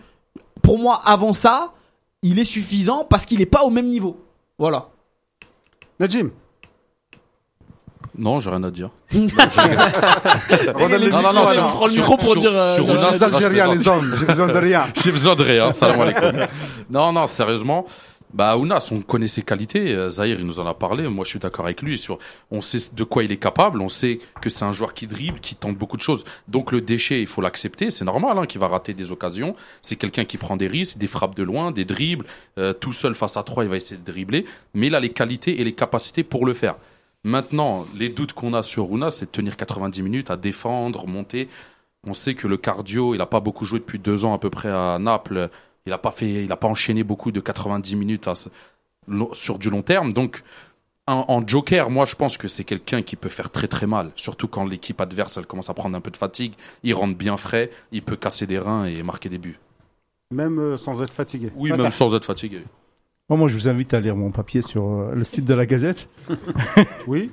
[0.62, 1.74] Pour moi avant ça,
[2.22, 4.24] il est suffisant parce qu'il est pas au même niveau.
[4.60, 4.90] Voilà.
[6.00, 6.32] Najim.
[8.18, 8.90] Non, j'ai rien à dire.
[9.14, 9.22] Non,
[11.22, 13.24] non, non, micros, sur- prend le sur- micro pour sur- dire, euh, sur Ounas, Les
[13.24, 14.88] Algériens, les hommes, j'ai besoin de rien.
[15.04, 16.42] J'ai besoin de rien, salam alaikum.
[16.90, 17.86] Non, non, sérieusement.
[18.34, 19.94] Bah, Ounas, on connaît ses qualités.
[19.94, 21.08] Euh, Zahir, il nous en a parlé.
[21.08, 21.98] Moi, je suis d'accord avec lui.
[21.98, 22.18] Sur,
[22.52, 23.80] on sait de quoi il est capable.
[23.82, 26.26] On sait que c'est un joueur qui dribble, qui tente beaucoup de choses.
[26.50, 27.90] Donc, le déchet, il faut l'accepter.
[27.92, 29.56] C'est normal, hein, qu'il va rater des occasions.
[29.82, 32.26] C'est quelqu'un qui prend des risques, des frappes de loin, des dribbles.
[32.58, 34.46] Euh, tout seul face à trois, il va essayer de dribbler.
[34.74, 36.76] Mais il a les qualités et les capacités pour le faire.
[37.26, 41.50] Maintenant, les doutes qu'on a sur Ounas, c'est de tenir 90 minutes à défendre, monter.
[42.04, 44.52] On sait que le cardio, il n'a pas beaucoup joué depuis deux ans à peu
[44.52, 45.50] près à Naples.
[45.88, 48.34] Il n'a pas fait, il a pas enchaîné beaucoup de 90 minutes à
[49.34, 50.14] sur du long terme.
[50.14, 50.44] Donc,
[51.08, 54.12] en, en joker, moi, je pense que c'est quelqu'un qui peut faire très très mal.
[54.16, 56.54] Surtout quand l'équipe adverse, elle commence à prendre un peu de fatigue.
[56.84, 59.58] Il rentre bien frais, il peut casser des reins et marquer des buts.
[60.30, 61.52] Même euh, sans être fatigué.
[61.56, 61.82] Oui, Attends.
[61.82, 62.62] même sans être fatigué.
[63.28, 65.66] Bon, moi, je vous invite à lire mon papier sur euh, le site de la
[65.66, 66.08] Gazette.
[67.08, 67.32] Oui.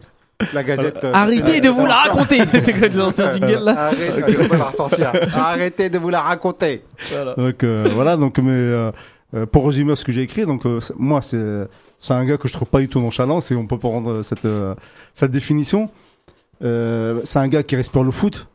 [0.55, 1.05] La Gazette.
[1.05, 2.39] euh, Arrêtez de vous la raconter.
[2.65, 5.13] c'est quoi les anciens jingles là Arrêtez, je vais pas la ressortir.
[5.35, 6.83] Arrêtez de vous la raconter.
[7.37, 8.91] Donc euh, voilà, donc mais euh,
[9.35, 11.39] euh, pour résumer ce que j'ai écrit, donc euh, c'est- moi c'est
[12.01, 14.45] c'est un gars que je trouve pas du tout nonchalant, si on peut prendre cette
[14.45, 14.75] euh,
[15.15, 15.91] cette définition.
[16.65, 18.47] Euh, c'est un gars qui respire le foot.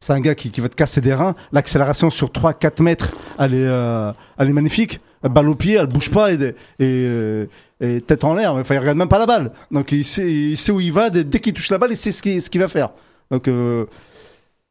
[0.00, 1.34] C'est un gars qui, qui va te casser des reins.
[1.52, 5.00] L'accélération sur 3-4 mètres, elle est, euh, elle est magnifique.
[5.28, 7.46] Balle au pied, elle bouge pas et, et, euh,
[7.80, 8.54] et tête en l'air.
[8.54, 9.52] Enfin, il regarde même pas la balle.
[9.70, 11.10] Donc il sait, il sait où il va.
[11.10, 12.90] Dès, dès qu'il touche la balle, il sait ce qu'il ce qu'il va faire.
[13.30, 13.86] Donc euh,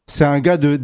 [0.07, 0.79] c'est un gars de,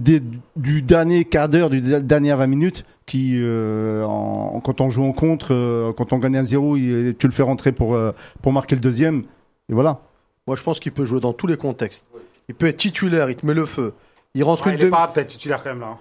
[0.55, 5.03] du dernier quart d'heure, du de- dernière 20 minutes, qui, euh, en, quand on joue
[5.03, 8.13] en contre, euh, quand on gagne un 0 il- tu le fais rentrer pour, euh,
[8.41, 9.24] pour marquer le deuxième.
[9.69, 9.99] Et voilà.
[10.47, 12.03] Moi, je pense qu'il peut jouer dans tous les contextes.
[12.49, 13.93] Il peut être titulaire, il te met le feu.
[14.34, 14.91] Il rentre Ah, une il est demi.
[14.91, 15.97] pas peut-être titulaire quand même là.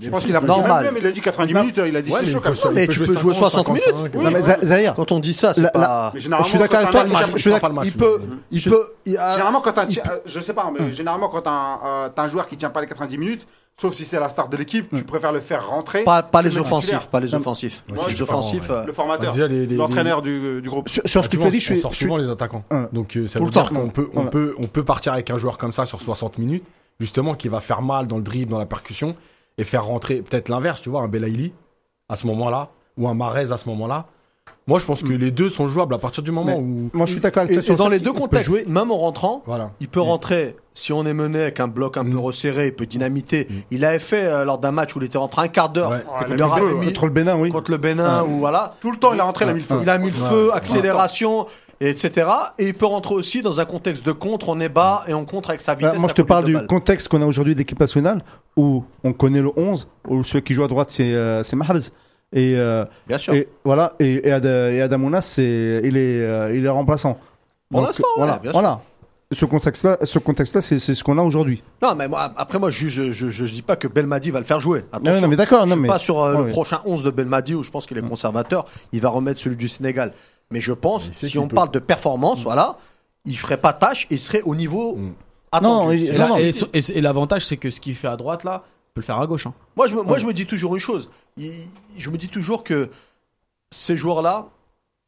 [0.00, 0.84] Je pense qu'il a normal.
[0.84, 2.70] Même, il a dit 90 minutes, il a dit Ouais, c'est mais chaud comme ça.
[2.70, 3.94] mais tu peux jouer 60 minutes.
[4.14, 6.12] Oui, non, mais Zahir, Quand on dit ça, c'est pas.
[6.14, 7.84] Je suis d'accord avec toi, le.
[7.86, 8.20] Il peut,
[8.50, 8.84] il peut.
[9.06, 9.82] Généralement, quand euh,
[10.26, 12.80] je sais pas, mais généralement quand t'as un, euh, t'as un joueur qui tient pas
[12.80, 13.46] les 90 minutes,
[13.80, 16.04] sauf si c'est la star de l'équipe, tu préfères le faire rentrer.
[16.04, 17.84] Pas, les le offensifs, pas les offensifs.
[17.90, 18.70] Ouais, les je offensifs.
[18.70, 20.88] euh, Le formateur, Bah, les- les- l'entraîneur du, du groupe.
[20.88, 21.80] sur, sur ce que tu as dit, je on suis.
[21.82, 22.64] sort je souvent les attaquants.
[22.92, 24.30] Donc euh, ça Tout veut le dire qu'on peut, on Voilà.
[24.30, 26.64] peut, on peut partir avec un joueur comme ça sur 60 minutes,
[26.98, 29.16] justement, qui va faire mal dans le dribble, dans la percussion,
[29.60, 31.52] et faire rentrer peut-être l'inverse, tu vois, un Belaïli
[32.08, 34.06] à ce moment-là, ou un Marez à ce moment-là.
[34.66, 36.90] Moi, je pense que les deux sont jouables à partir du moment Mais- où.
[36.92, 38.64] Moi, je suis d'accord avec toi sur et dans les deux contextes, jouer.
[38.68, 39.70] même en rentrant, Voilà.
[39.80, 40.56] il peut rentrer.
[40.74, 42.18] Si on est mené avec un bloc un peu Mm.
[42.18, 43.46] resserré, il peut dynamiter.
[43.50, 43.54] Mm.
[43.70, 46.02] Il avait fait euh, lors d'un match où il était rentré un quart d'heure Ouais,
[46.04, 47.50] Contre le Bénin, oui.
[47.50, 48.24] contre le Bénin Ah.
[48.24, 48.74] ou voilà.
[48.80, 49.78] Tout le temps, il a rentré, il a mis le feu.
[49.82, 51.46] Il a mis le feu, accélération,
[51.80, 52.28] etc.
[52.58, 54.48] Et il peut rentrer aussi dans un contexte de contre.
[54.50, 55.94] On est bas et on contre avec sa vitesse.
[55.94, 56.66] Bah, moi, je te parle du balle.
[56.66, 58.22] contexte qu'on a aujourd'hui d'équipe nationale,
[58.56, 61.78] où on connaît le 11, où celui qui joue à droite, c'est euh, Mahrez.
[62.32, 63.34] Et, euh, Bien sûr.
[63.34, 67.18] et voilà, et, et, c'est il est euh, il est remplaçant.
[67.70, 68.60] Pour ouais, voilà, bien sûr.
[68.60, 68.80] voilà.
[69.32, 71.62] Ce contexte-là, ce contexte-là, c'est ce qu'on a aujourd'hui.
[71.80, 74.44] Non, mais moi, après, moi, je, je, je, je dis pas que Belmadi va le
[74.44, 74.80] faire jouer.
[74.92, 75.20] Non, Attention.
[75.22, 76.50] non, mais d'accord, Je non, suis mais pas sur euh, Ouais, le ouais.
[76.50, 78.64] prochain 11 de Belmadi où je pense qu'il est conservateur.
[78.92, 80.12] Il va remettre celui du Sénégal.
[80.50, 81.54] Mais je pense, si on peut.
[81.54, 82.76] parle de performance, voilà,
[83.24, 85.12] il ferait pas tâche et il serait au niveau Mm.
[85.52, 86.10] attendu.
[86.12, 88.92] Non, non, et- et- et l'avantage, c'est que ce qu'il fait à droite là, il
[88.94, 89.46] peut le faire à gauche.
[89.46, 89.54] hein.
[89.76, 90.18] Moi, je me, moi, Ouais.
[90.18, 91.10] je me dis toujours une chose.
[91.36, 91.52] Il-
[91.96, 92.90] je me dis toujours que
[93.70, 94.46] ces joueurs-là,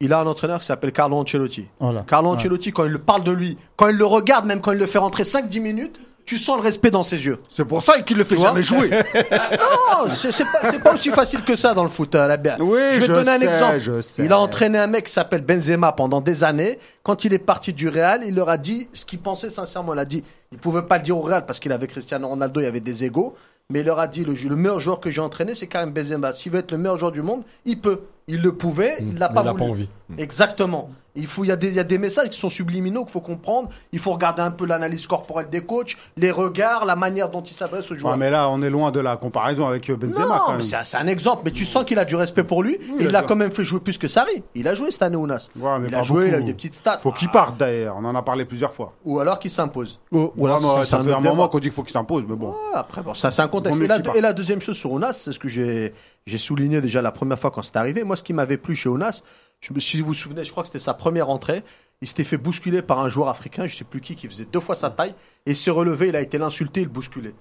[0.01, 1.67] il a un entraîneur qui s'appelle Carlo Ancelotti.
[1.81, 2.03] voilà.
[2.07, 2.37] Carlo Ouais.
[2.37, 4.87] Ancelotti, quand il le parle de lui, quand il le regarde, même quand il le
[4.87, 7.39] fait rentrer 5-10 minutes, tu sens le respect dans ses yeux.
[7.49, 8.91] C'est pour ça qu'il le fait jamais jouer.
[9.33, 12.57] Non, c'est pas, pas aussi facile que ça dans le foot, euh, la bière.
[12.61, 13.81] Oui, je vais te donner un sais, exemple.
[13.81, 14.25] je sais.
[14.25, 16.79] Il a entraîné un mec qui s'appelle Benzema pendant des années.
[17.03, 19.95] Quand il est parti du Real, il leur a dit ce qu'il pensait sincèrement.
[19.95, 22.61] Il a dit, il pouvait pas le dire au Real parce qu'il avait Cristiano Ronaldo,
[22.61, 23.35] il y avait des égaux.
[23.71, 25.93] Mais il leur a dit, le, le meilleur joueur que j'ai entraîné, c'est quand même
[25.93, 26.33] Benzema.
[26.33, 28.01] S'il veut être le meilleur joueur du monde, il peut.
[28.29, 29.59] Il le pouvait, il l'a pas il voulu.
[29.59, 29.89] pas envie.
[30.19, 30.91] Exactement.
[31.15, 33.13] Il, faut, il, y a des, il y a des messages qui sont subliminaux qu'il
[33.13, 33.69] faut comprendre.
[33.93, 37.53] Il faut regarder un peu l'analyse corporelle des coachs, les regards, la manière dont ils
[37.53, 38.15] s'adressent aux joueurs.
[38.15, 40.25] Ouais, mais là, on est loin de la comparaison avec euh, Benzema.
[40.25, 41.43] non, c'est un, exemple.
[41.45, 42.79] Mais tu sens qu'il a du respect pour lui.
[42.99, 44.43] il et a il a du- quand même fait jouer plus que Sarri.
[44.55, 45.51] Il a joué cette année, Ounas.
[45.55, 46.99] Ouais, mais il a joué, il a eu des petites stats.
[47.01, 47.33] Faut qu'il Ah.
[47.35, 47.97] parte d'ailleurs.
[47.99, 48.95] On en a parlé plusieurs fois.
[49.05, 49.99] Ou alors qu'il s'impose.
[50.13, 52.25] Ou, ou alors, Ouais, ça un fait un moment qu'on dit qu'il faut qu'il s'impose,
[52.27, 52.51] mais bon.
[52.53, 53.83] Ouais, après, bon, ça c'est un contexte.
[53.83, 55.93] Et la, et la deuxième chose sur Ounas, c'est ce que j'ai
[56.27, 58.05] j'ai souligné déjà la première fois quand c'est arrivé.
[58.05, 59.23] Moi, ce qui m'avait plu chez Ounas,
[59.61, 61.63] je me, si vous vous souvenez, je crois que c'était sa première entrée.
[62.01, 64.61] Il s'était fait bousculer par un joueur africain, je sais plus qui, qui faisait deux
[64.61, 65.15] fois sa taille.
[65.47, 67.35] Et s'est relevé, il a été l'insulter, il bousculé.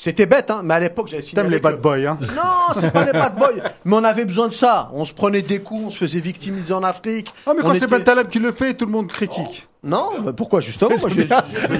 [0.00, 1.42] C'était bête, hein, mais à l'époque, j'avais signé.
[1.42, 3.48] T'aimes les bad boys, hein Non, c'est pas les bad boys.
[3.84, 4.90] Mais on avait besoin de ça.
[4.94, 7.34] On se prenait des coups, on se faisait victimiser en Afrique.
[7.44, 9.66] Ah, mais On quand c'est était- Ben Taleb qui le fait, tout le monde critique.
[9.82, 10.90] Non, mais pourquoi justement?
[11.00, 11.26] Moi, j'ai-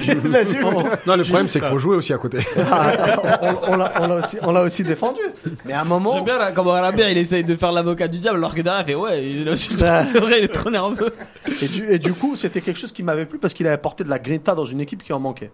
[0.01, 2.39] j'ai- on- Non, le problème, c'est qu'il faut jouer aussi à côté.
[3.41, 5.21] on, on l'a- on l'a aussi, on l'a aussi défendu.
[5.63, 6.13] Mais à un moment.
[6.15, 8.81] J'aime bien là, comment Rabia il essaye de faire l'avocat du diable alors que derrière
[8.81, 11.11] il fait ouais, il est c'est vrai, il est trop nerveux.
[11.61, 14.03] Et du, et du coup, c'était quelque chose qui m'avait plu parce qu'il avait apporté
[14.03, 15.51] de la grinta dans une équipe qui en manquait.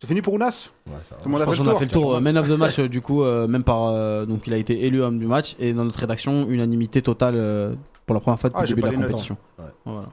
[0.00, 1.00] C'est fini pour Ounas monde
[1.38, 2.14] Je a pense a fait le tour.
[2.14, 3.88] euh, Man of the match, euh, du coup, euh, même par.
[3.88, 7.34] euh, donc il a été élu homme du match et dans notre rédaction, unanimité totale
[7.36, 7.74] euh,
[8.06, 9.36] pour la première fois depuis Ah, le début de la compétition.
[9.58, 9.64] Ouais.
[9.84, 10.06] Voilà.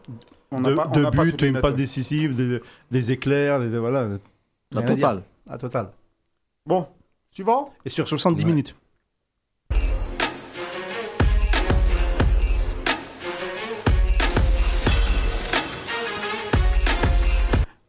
[0.52, 2.62] On pas- on deux buts, une passe décisive, des,
[2.92, 4.10] des éclairs, des, voilà.
[4.72, 5.24] La totale.
[5.50, 5.92] À total.
[6.66, 6.88] Bon,
[7.32, 8.50] suivant Et sur 70 Ouais.
[8.50, 8.76] minutes.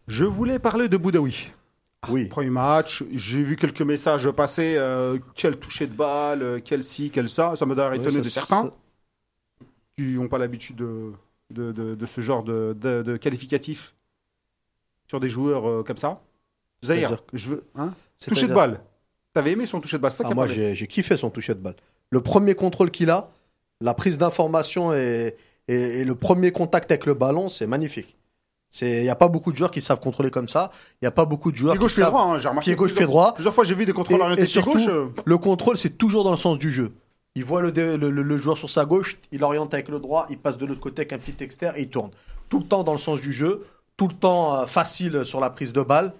[0.06, 1.52] Je voulais parler de Boudaoui.
[2.08, 2.26] Oui.
[2.26, 4.76] Premier match, j'ai vu quelques messages passer.
[4.76, 7.54] euh, quel toucher de balle, euh, quel ci, quel ça.
[7.56, 8.70] Ça m'a d'ailleurs étonné Ouais, de certains ça-
[9.96, 11.12] qui n'ont pas l'habitude de,
[11.50, 13.94] de, de- de ce genre de, de, qualificatif
[15.08, 16.20] sur des joueurs euh, comme ça.
[16.84, 17.64] Zahir, C'est-à-dire je veux.
[17.74, 17.94] Hein
[18.24, 18.80] toucher de balle.
[19.32, 21.76] T'avais aimé son toucher de balle Ah, moi, j'ai j'ai kiffé son toucher de balle.
[22.10, 23.30] Le premier contrôle qu'il a,
[23.80, 25.34] la prise d'information et,
[25.66, 28.16] et, et le premier contact avec le ballon, c'est magnifique.
[28.82, 30.70] Il n'y a pas beaucoup de joueurs qui savent contrôler comme ça.
[30.94, 32.48] Il n'y a pas beaucoup de joueurs Pied qui gauche, pied savent- droit, hein, j'ai
[32.48, 32.70] remarqué.
[32.70, 33.34] Pied gauche, pied droit.
[33.34, 34.88] Plusieurs fois, j'ai vu des contrôles Et- orientés et pied surtout, gauche.
[34.88, 36.92] euh, Le contrôle, c'est toujours dans le sens du jeu.
[37.34, 40.00] Il voit le, dé- le, le- le joueur sur sa gauche, il oriente avec le
[40.00, 42.10] droit, il passe de l'autre côté avec un petit externe et il tourne.
[42.48, 43.64] Tout le temps dans le sens du jeu,
[43.96, 46.12] tout le temps euh, facile sur la prise de balle.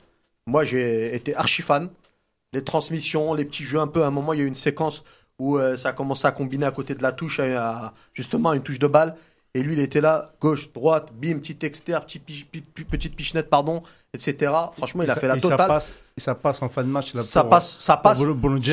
[0.46, 1.90] Moi, j'ai été archi fan.
[2.55, 4.05] Les transmissions, les petits jeux un peu.
[4.05, 5.03] À un moment, il y a eu une séquence
[5.38, 8.53] où euh, ça a commencé à combiner à côté de la touche, à, à- justement
[8.55, 9.14] une touche de balle.
[9.55, 13.16] Et lui, il était là, gauche, droite, bim, petit externe, petit, pi- pi- pi- petite
[13.16, 13.82] pichenette, pardon,
[14.12, 14.53] etc.
[14.76, 15.66] Franchement, il a Et fait ça- la et Ça totale.
[15.68, 17.14] passe, et ça passe en fin de match.
[17.14, 18.18] Là, Ça pour- passe, ça passe.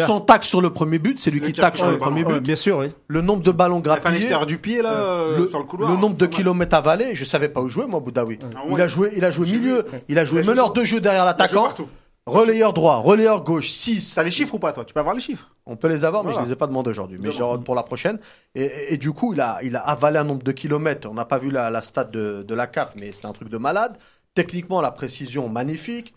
[0.05, 2.39] Son tac sur le premier but, c'est lui qui tac sur le premier Ouais, but.
[2.41, 2.87] bien sûr, oui.
[3.07, 5.89] Le nombre de ballons grappillés, extérieur du pied là, euh, le, sur le couloir.
[5.91, 8.37] le nombre de kilomètres avalés, je savais pas où jouer moi Boudaoui.
[8.55, 10.43] Ah Il a joué, il a joué J'ai milieu, il a joué Il a joué
[10.43, 11.87] meneur sur- de jeu derrière Il a joué l'attaquant, partout.
[12.25, 14.15] Relayeur droit, relayeur gauche, 6.
[14.15, 14.83] T'as les chiffres ou pas, toi?
[14.85, 16.43] Tu peux avoir les chiffres On peut les avoir, mais Voilà.
[16.43, 17.17] je les ai pas demandés aujourd'hui.
[17.19, 18.19] Mais aurai pour la prochaine.
[18.55, 21.07] Et, et- et du coup, il a, il a avalé un nombre de kilomètres.
[21.09, 23.49] On n'a pas vu la, la stat de, de la CAF, mais c'est un truc
[23.49, 23.97] de malade.
[24.33, 26.13] Techniquement, la précision magnifique,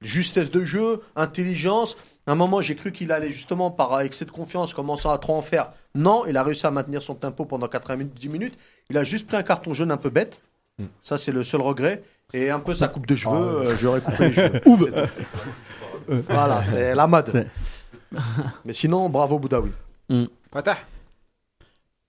[0.00, 1.96] justesse de jeu, intelligence.
[2.26, 5.34] À un moment, j'ai cru qu'il allait justement par excès de confiance commencer à trop
[5.34, 5.72] en faire.
[5.94, 8.56] Non, il a réussi à maintenir son tempo pendant 90 minutes.
[8.90, 10.40] Il a juste pris un carton jaune un peu bête.
[11.02, 12.04] Ça, c'est le seul regret.
[12.34, 14.60] Et un peu sa coupe de cheveux, euh, j'aurais coupé les cheveux.
[16.28, 17.46] Voilà, c'est la mode.
[18.64, 19.70] Mais sinon, bravo Boudaoui.
[20.50, 20.78] Fatah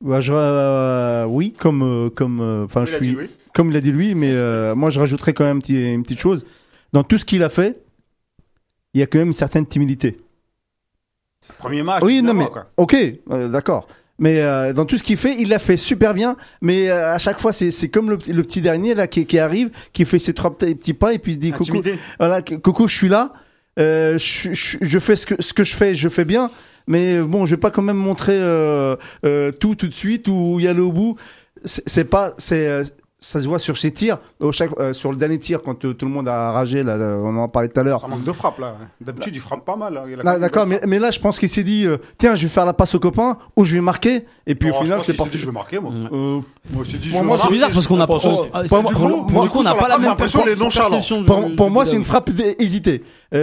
[0.01, 3.29] Ouais, je, euh, oui, comme, euh, comme, euh, enfin, je Il a suis, oui.
[3.53, 6.03] comme il a dit lui, mais euh, moi, je rajouterais quand même un petit- une
[6.03, 6.45] petite chose.
[6.93, 7.83] Dans tout ce qu'il a fait,
[8.93, 10.17] il y a quand même une certaine timidité.
[11.57, 12.01] Premier match.
[12.03, 12.67] oui, non, mais quoi.
[12.77, 12.95] ok,
[13.31, 13.87] euh, d'accord.
[14.19, 16.35] Mais euh, dans tout ce qu'il fait, il l'a fait super bien.
[16.61, 19.25] Mais euh, à chaque fois, c'est c'est comme le, petit- le petit dernier là qui,
[19.25, 21.81] qui arrive, qui fait ses trois petits pas et puis il se dit coucou,
[22.19, 23.33] voilà, coucou, je suis là.
[23.79, 26.51] Euh, je, je- je fais ce que, ce que je fais, je fais bien.
[26.87, 28.95] Mais bon, je vais pas quand même montrer euh,
[29.25, 31.15] euh, tout tout de suite ou y aller au bout.
[31.65, 32.83] C'est c'est pas, c'est, euh,
[33.21, 34.17] ça se voit sur ses tirs.
[34.39, 36.93] Au chaque, euh, sur le dernier tir, quand euh, tout le monde a ragé, là,
[36.93, 37.99] euh, on en parlait tout à l'heure.
[37.99, 38.75] Ça manque de frappe là.
[39.01, 39.97] D'habitude, il frappe pas mal.
[39.97, 40.39] hein.
[40.39, 42.71] D'accord, mais, mais là, je pense qu'il s'est dit, euh, tiens, je vais faire la
[42.73, 44.25] passe au copain ou je vais marquer.
[44.47, 45.31] Et puis au final, c'est parti.
[45.31, 45.91] dit, je vais marquer moi.
[45.93, 46.39] Euh,
[46.71, 48.63] Moi, je dit, Moi, C'est bizarre parce qu'on a on- pour- ah,
[49.49, 50.39] coup, on n'a pas la frappe, même perception
[51.25, 53.03] pour, moi, c'est une frappe hé- hésitée.
[53.33, 53.37] Il,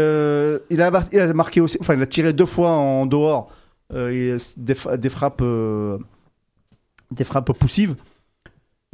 [0.83, 3.51] a, il a marqué aussi, enfin, il a tiré deux fois en dehors
[3.91, 5.43] des, fra- des frappes,
[7.11, 7.95] des frappes poussives.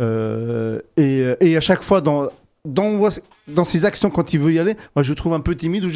[0.03, 2.29] Euh, et, et à chaque fois, dans,
[2.65, 3.09] dans,
[3.49, 5.85] dans ses actions, quand il veut y aller, moi, je le trouve un peu timide.
[5.85, 5.91] Où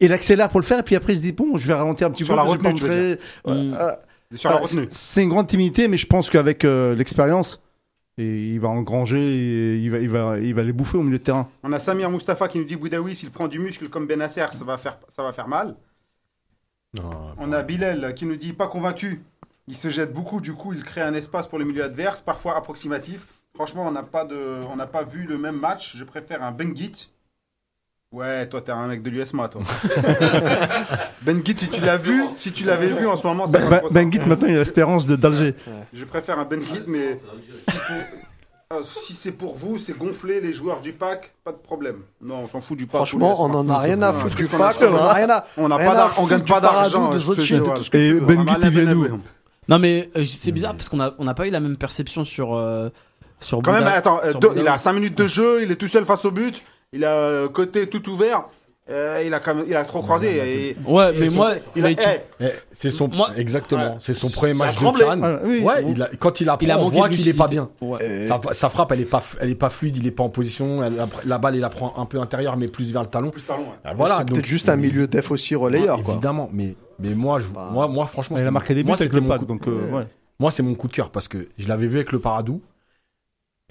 [0.00, 2.06] il accélère pour le faire, et puis après, il se dit, bon, je vais ralentir
[2.06, 2.36] un petit Sur peu.
[2.36, 3.16] la retenue, Mm.
[3.44, 4.00] Voilà.
[4.34, 4.88] Sur la Voilà, retenue.
[4.90, 7.62] c'est- une grande timidité, mais je pense qu'avec euh, l'expérience,
[8.18, 11.18] et il va engranger, et il va, il, va, il va les bouffer au milieu
[11.18, 11.48] de terrain.
[11.62, 14.64] On a Samir Mustafa qui nous dit Boudaoui, s'il prend du muscle comme Benasser, ça
[14.64, 15.76] va faire, ça va faire mal.
[16.94, 19.22] Non, On a Bilal qui nous dit pas convaincu.
[19.66, 22.56] Il se jette beaucoup, du coup, il crée un espace pour le milieu adverse, parfois
[22.56, 23.26] approximatif.
[23.58, 24.36] Franchement, on n'a pas, de...
[24.72, 25.96] on n'a pas vu le même match.
[25.96, 27.08] Je préfère un Bengit.
[28.12, 29.62] Ouais, toi, t'es un mec de l'USMA, toi.
[31.22, 33.80] Bengit, si tu l'as vu, si tu l'avais vu en ce moment, c'est Ben, ben,
[33.82, 33.94] ça.
[33.94, 35.56] Ben maintenant, il a l'espérance de- d'Alger.
[35.92, 37.24] Je préfère un Bengit, mais si,
[38.72, 42.02] euh, si c'est pour vous, c'est gonfler les joueurs du pack, pas de problème.
[42.22, 42.98] Non, on s'en fout du pack.
[42.98, 45.44] Franchement, on en a rien à foutre du pack, on en a rien à.
[45.56, 47.08] On n'a rien pas à on foutre gagne pas d'argent.
[47.10, 48.20] Des autres Et tu veux.
[48.20, 49.20] Ben On Guit, va il vient d'où.
[49.68, 52.24] Non mais euh, c'est bizarre parce qu'on a on n'a pas eu la même perception
[52.24, 52.88] sur euh,
[53.40, 53.62] sur.
[53.62, 54.60] Quand même, Bouda- attends, sur deux- Bouda.
[54.60, 56.62] il a 5 minutes de jeu, il est tout seul face au but,
[56.92, 58.44] il a euh, côté tout ouvert,
[58.90, 60.70] euh, il, a quand même, il a trop croisé.
[60.70, 63.92] et- Ouais, mais moi, il a, tu- eh, Eh, C'est son, Moi- exactement.
[63.94, 63.98] Ouais.
[64.00, 65.04] C'est son premier match de tremblé.
[65.04, 65.22] Cannes.
[65.24, 65.60] Ah, oui.
[65.60, 67.48] Ouais, il a- quand il apprend, il a on manqué voit de qu'il est pas
[67.48, 67.68] bien.
[67.82, 68.26] Ouais.
[68.28, 70.82] Sa, sa frappe, elle est pas, elle est pas fluide, il est pas en position.
[70.82, 73.30] elle- la, la balle, il la prend un peu intérieur, mais plus vers le talon.
[73.30, 73.66] plus talon, ouais.
[73.84, 74.14] Ah, Voilà.
[74.18, 76.14] c'est donc- peut-être juste un milieu def aussi relayeur, Ouais, quoi.
[76.14, 77.68] Évidemment, mais, mais moi, je, Bah.
[77.72, 79.28] moi, moi, franchement, Il c'est a mon- marqué des buts moi, avec c'était le mon
[79.28, 80.06] pack, coup- donc euh, ouais.
[80.40, 82.62] Moi, c'est mon coup de cœur parce que je l'avais vu avec le Paradou.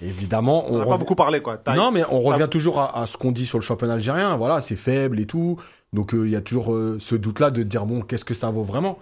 [0.00, 1.56] Évidemment, On n'a pas revient- beaucoup parlé, quoi.
[1.56, 3.94] T'as- Non, mais on T'as- revient toujours à, à ce qu'on dit sur le championnat
[3.94, 4.36] algérien.
[4.36, 5.56] Voilà, c'est faible et tout.
[5.92, 8.50] Donc euh, il y a toujours euh, ce doute-là de dire bon, qu'est-ce que ça
[8.50, 8.98] vaut vraiment?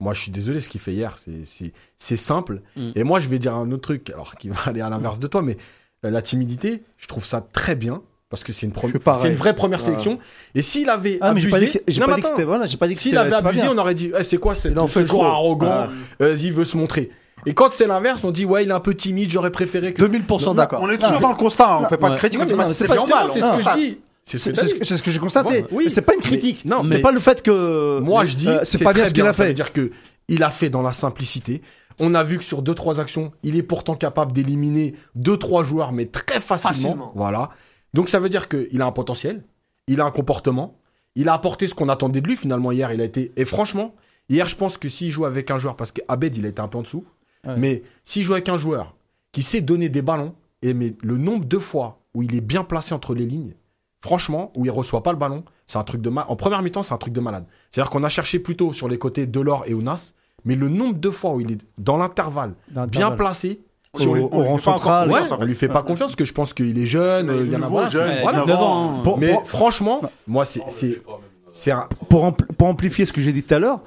[0.00, 2.62] Moi, je suis désolé, ce qu'il fait hier, c'est- c'est c'est simple.
[2.76, 2.90] Mm.
[2.96, 5.26] Et moi, je vais dire un autre truc, alors qui va aller à l'inverse de
[5.28, 5.56] toi, mais
[6.04, 8.72] euh, la timidité, je trouve ça très bien parce que c'est une,
[9.20, 10.18] c'est une vraie première sélection.
[10.54, 12.94] Et s'il avait Ah, abusé, pas j'ai pas dit que c'était voilà, j'ai pas dit
[12.94, 15.00] que s'il avait pas abusé, on aurait dit eh, c'est quoi ce, Il en ce
[15.06, 15.24] joueur trop.
[15.24, 15.66] arrogant?
[15.68, 15.88] Ah.
[16.22, 17.10] euh, Il veut se montrer.
[17.46, 20.02] Et quand c'est l'inverse, on dit ouais, il est un peu timide, j'aurais préféré que
[20.02, 20.80] 2000% d'accord.
[20.82, 22.58] On est toujours dans le constat, on fait pas de critique, Non, on dit mais
[22.58, 23.28] pas non, si c'est pas- bien mal.
[23.32, 23.98] c'est ce que je dis.
[24.24, 25.64] C'est ce que ce j'ai constaté.
[25.72, 25.84] Oui.
[25.86, 26.64] Mais c'est pas une critique.
[26.64, 27.98] non, c'est mais- pas le fait que.
[28.00, 29.52] Moi, je dis, euh, c'est pas bien ce qu'il a fait.
[29.54, 29.90] dire que
[30.28, 31.62] il a fait dans la simplicité.
[31.98, 35.64] On a vu que sur deux trois actions, il est pourtant capable d'éliminer deux trois
[35.64, 36.72] joueurs, mais très facilement.
[36.72, 37.12] Facilement.
[37.14, 37.50] Voilà.
[37.92, 39.42] Donc ça veut dire qu'il a un potentiel,
[39.88, 40.78] il a un comportement,
[41.16, 42.92] il a apporté ce qu'on attendait de lui finalement hier.
[42.92, 43.94] Il a été et franchement,
[44.28, 46.68] hier je pense que s'il joue avec un joueur, parce qu'Abed il a été un
[46.68, 47.04] peu en dessous,
[47.46, 47.54] Ouais.
[47.56, 48.94] mais s'il joue avec un joueur
[49.32, 52.64] qui sait donner des ballons, et mais le nombre de fois où il est bien
[52.64, 53.54] placé entre les lignes,
[54.02, 56.24] franchement, où il reçoit pas le ballon, c'est un truc de mal.
[56.28, 57.44] En première mi-temps, c'est un truc de malade.
[57.70, 60.14] C'est-à-dire qu'on a cherché plutôt sur les côtés Delors et Ounas,
[60.44, 62.54] mais le nombre de fois où il est dans l'intervalle,
[62.90, 63.60] bien placé,
[63.98, 66.32] On lui- Au- on lui central, ouais, on lui fait pas confiance parce que je
[66.32, 67.88] pense qu'il est jeune, il y en a voilà.
[67.88, 68.40] jeune, Ouais, voilà.
[68.42, 68.98] 19 ans.
[68.98, 69.02] hein.
[69.02, 71.02] Pour- Mais pour- franchement, moi c'est c'est
[71.50, 73.80] c'est un pour, ampl- pour amplifier ce que j'ai dit tout à l'heure,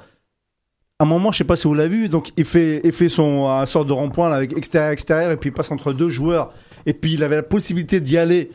[1.04, 3.48] un moment, je sais pas si vous l'avez vu, donc il fait, il fait son
[3.50, 6.54] un sort de rond-point là, avec extérieur extérieur et puis il passe entre deux joueurs
[6.86, 8.52] et puis il avait la possibilité d'y aller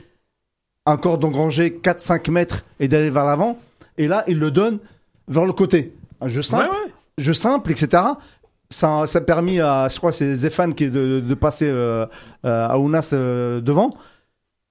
[0.86, 3.58] encore d'engranger 4-5 mètres et d'aller vers l'avant
[3.98, 4.78] et là il le donne
[5.28, 5.92] vers le côté.
[6.20, 6.92] Un jeu simple, Ouais, ouais.
[7.18, 8.02] jeu simple, etc.
[8.70, 12.06] Ça, ça a permis à, je crois, c'est Zéphane qui est de, de passer euh,
[12.44, 13.94] euh, à Ounas euh, devant.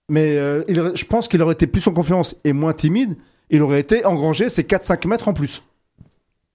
[0.10, 3.18] Mais euh, il je pense qu'il aurait été plus en confiance et moins timide.
[3.50, 5.64] Il aurait été engrangé ces 4-5 mètres en plus.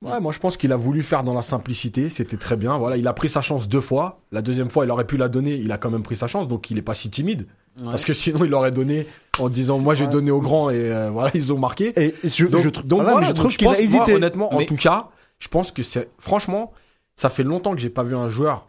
[0.03, 2.77] Ouais, moi je pense qu'il a voulu faire dans la simplicité, c'était très bien.
[2.77, 4.21] Voilà, il a pris sa chance deux fois.
[4.33, 6.49] La deuxième fois, il aurait pu la donner, il a quand même pris sa chance,
[6.49, 7.47] donc il est pas si timide.
[7.79, 7.87] Ouais.
[7.87, 9.07] Parce que sinon, il l'aurait donné
[9.39, 11.93] en disant moi j'ai donné aux grands et euh, voilà, ils ont marqué.
[11.97, 14.15] Et je, Donc, je, donc voilà, voilà, mais je trouve qu'il a moi, hésité.
[14.15, 16.73] honnêtement, en tout cas, je pense que c'est franchement,
[17.17, 18.67] ça fait longtemps que j'ai pas vu un joueur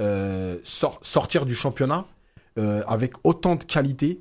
[0.00, 2.04] euh, sor- sortir du championnat
[2.58, 4.20] euh, avec autant de qualité,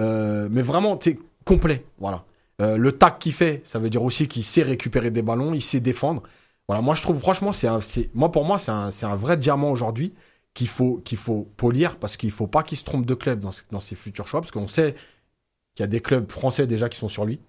[0.00, 1.84] euh, mais vraiment t'es complet.
[1.98, 2.24] Voilà.
[2.60, 5.62] Euh, le tac qu'il fait, ça veut dire aussi qu'il sait récupérer des ballons, il
[5.62, 6.22] sait défendre.
[6.68, 9.36] Voilà, moi je trouve franchement, c'est un, c'est, moi pour moi c'est un, un vrai
[9.36, 10.14] diamant aujourd'hui
[10.54, 13.50] qu'il faut, qu'il faut polir parce qu'il faut pas qu'il se trompe de club dans,
[13.70, 14.94] dans ses futurs choix parce qu'on sait
[15.74, 17.40] qu'il y a des clubs français déjà qui sont sur lui.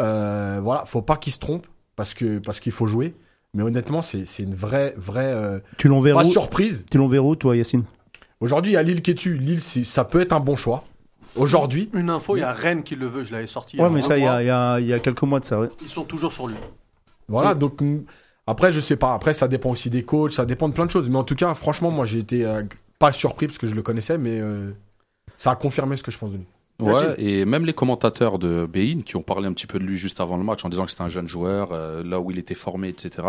[0.00, 1.66] Euh, voilà, faut pas qu'il se trompe
[1.96, 3.14] parce que parce qu'il faut jouer.
[3.54, 6.84] Mais honnêtement, c'est, c'est une vraie vraie euh, Tu pas où, surprise.
[6.90, 7.84] tu l'enverras où, toi, Yacine?
[8.40, 9.38] Aujourd'hui, il y a Lille qui est dessus.
[9.38, 10.84] Lille, ça peut être un bon choix.
[11.36, 13.76] Aujourd'hui, Une info, il y a Rennes qui le veut, je l'avais sorti.
[13.76, 14.32] il y Ouais, a mais ça, il y mois.
[14.34, 15.68] a, il y, a, il y a quelques mois de ça, ouais.
[15.82, 16.56] Ils sont toujours sur lui.
[17.28, 18.04] Voilà, donc mm,
[18.46, 19.12] après, je sais pas.
[19.14, 21.08] Après, ça dépend aussi des coachs, ça dépend de plein de choses.
[21.10, 22.62] Mais en tout cas, franchement, moi, j'ai été euh,
[22.98, 24.70] pas surpris parce que je le connaissais, mais euh,
[25.36, 26.46] ça a confirmé ce que je pense de lui.
[26.78, 29.96] Ouais, et même les commentateurs de Bein qui ont parlé un petit peu de lui
[29.96, 32.38] juste avant le match en disant que c'était un jeune joueur, euh, là où il
[32.38, 33.26] était formé, etc.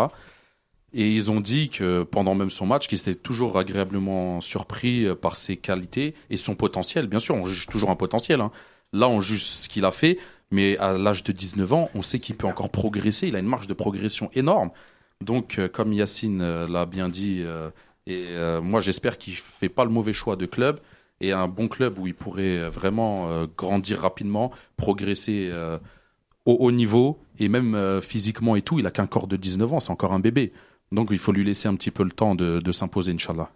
[0.94, 5.16] Et ils ont dit que pendant même son match, qu'ils étaient toujours agréablement surpris euh,
[5.16, 7.08] par ses qualités et son potentiel.
[7.08, 8.40] Bien sûr, on juge toujours un potentiel.
[8.40, 8.52] hein.
[8.94, 10.18] Là, on juge ce qu'il a fait,
[10.50, 13.28] mais à l'âge de 19 ans, on sait qu'il peut encore progresser.
[13.28, 14.72] Il a une marge de progression énorme.
[15.20, 17.44] Donc, euh, comme Yacine euh, l'a bien dit,
[18.06, 18.26] et
[18.62, 20.80] moi j'espère qu'il fait pas le mauvais choix de club
[21.20, 25.52] et un bon club où il pourrait vraiment grandir rapidement, progresser
[26.46, 28.80] au haut niveau et même physiquement et tout.
[28.80, 30.54] Il a qu'un corps de 19 ans, c'est encore un bébé.
[30.92, 33.50] Donc il faut lui laisser un petit peu le temps de, de s'imposer, Inch'Allah.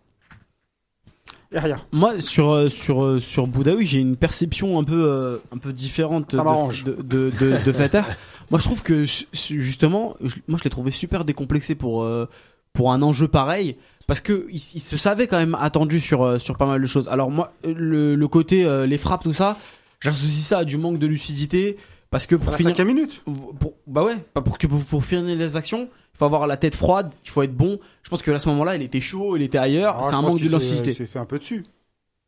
[1.92, 5.74] Moi, sur, euh, sur, euh, sur Boudaoui, j'ai une perception un peu, euh, un peu
[5.74, 6.38] différente de,
[6.84, 8.06] de, de, de, de Fatah.
[8.50, 9.04] moi, je trouve que,
[9.34, 12.30] justement, je- moi, je l'ai trouvé super décomplexé pour, euh,
[12.74, 13.76] pour un enjeu pareil
[14.08, 17.10] parce que il, il se savait quand même attendu sur sur pas mal de choses.
[17.10, 19.58] Alors moi le, le côté euh, les frappes tout ça,
[20.00, 21.76] j'associe ça à du manque de lucidité
[22.12, 23.22] parce que pour finir cinquième minute.
[23.26, 25.90] pour, bah ouais, pas pour que pour, pour finir les actions,
[26.22, 27.80] faut avoir la tête froide, il faut être bon.
[28.03, 30.22] Je pense que à ce moment-là, il était chaud, il était ailleurs, Ah, c'est un
[30.22, 30.93] manque de lucidité.
[30.93, 31.65] s'est fait un peu dessus.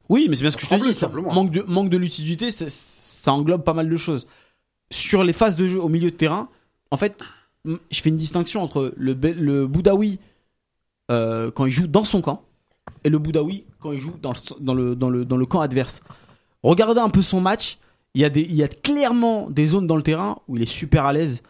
[0.09, 0.95] Oui, mais c'est bien ce que je te dis.
[0.95, 1.31] simplement.
[1.31, 4.25] manque de, manque de lucidité, ça englobe pas mal de choses.
[4.89, 6.49] Sur les phases de jeu au milieu de terrain,
[6.89, 7.21] en fait,
[7.65, 10.17] je fais une distinction entre le, le Boudaoui
[11.11, 12.41] euh, quand il joue dans son camp
[13.03, 15.61] et le Boudaoui quand il joue dans le, dans le, dans le, dans le camp
[15.61, 16.01] adverse.
[16.63, 17.77] Regardez un peu son match.
[18.15, 20.63] Il y, a des, il y a clairement des zones dans le terrain où il
[20.63, 21.43] est super à l'aise,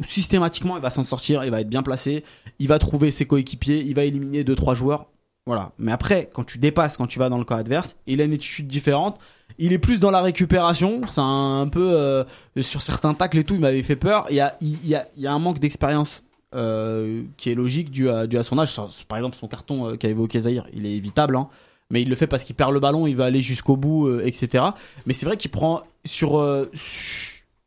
[0.00, 2.24] systématiquement il va s'en sortir, il va être bien placé,
[2.58, 5.06] il va trouver ses coéquipiers, il va éliminer 2-3 joueurs.
[5.44, 5.72] Voilà.
[5.78, 8.32] Mais après, quand tu dépasses, quand tu vas dans le camp adverse, il a une
[8.32, 9.18] attitude différente.
[9.58, 11.00] Il est plus dans la récupération.
[11.08, 12.24] C'est un, peu euh,
[12.60, 13.54] sur certains tacles et tout.
[13.54, 14.26] Il m'avait fait peur.
[14.30, 16.22] Il y a, il y a, il y a un manque d'expérience
[16.54, 18.76] euh, qui est logique dû à, dû à son âge.
[19.08, 21.36] Par exemple, son carton euh, qu'a évoqué Zahir, il est évitable.
[21.36, 21.48] Hein.
[21.92, 24.22] Mais il le fait parce qu'il perd le ballon, il va aller jusqu'au bout, euh,
[24.24, 24.64] etc.
[25.04, 26.38] Mais c'est vrai qu'il prend sur.
[26.38, 26.70] euh,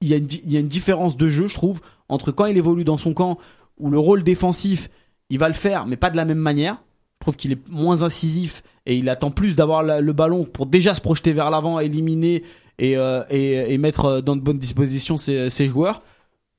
[0.02, 2.46] il, y a une, il y a une différence de jeu, je trouve, entre quand
[2.46, 3.38] il évolue dans son camp
[3.78, 4.90] où le rôle défensif,
[5.30, 6.82] il va le faire, mais pas de la même manière.
[7.20, 10.94] Je trouve qu'il est moins incisif et il attend plus d'avoir le ballon pour déjà
[10.94, 12.44] se projeter vers l'avant, éliminer
[12.80, 16.02] et, euh, et, et mettre euh, dans de bonnes dispositions ses, joueurs.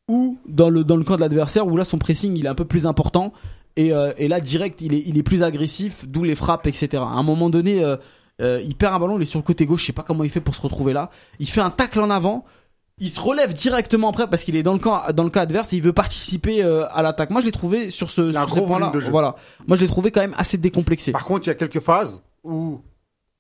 [0.09, 2.55] Ou dans le, dans le camp de l'adversaire où là son pressing il est un
[2.55, 3.33] peu plus important
[3.75, 7.03] et, euh, là direct il est, il est plus agressif, d'où les frappes, etc.
[7.03, 7.83] À un moment donné,
[8.41, 10.31] il perd un ballon, il est sur le côté gauche, je sais pas comment il
[10.31, 11.11] fait pour se retrouver là.
[11.41, 12.45] Il fait un tacle en avant,
[12.99, 15.73] il se relève directement après parce qu'il est dans le camp dans le cas adverse
[15.73, 17.31] et il veut participer euh, à l'attaque.
[17.31, 18.91] Moi je l'ai trouvé sur ce sur gros volume points-là.
[18.91, 19.11] de jeu.
[19.11, 19.37] Voilà.
[19.67, 21.13] Moi je l'ai trouvé quand même assez décomplexé.
[21.13, 22.81] Par contre, il y a quelques phases où,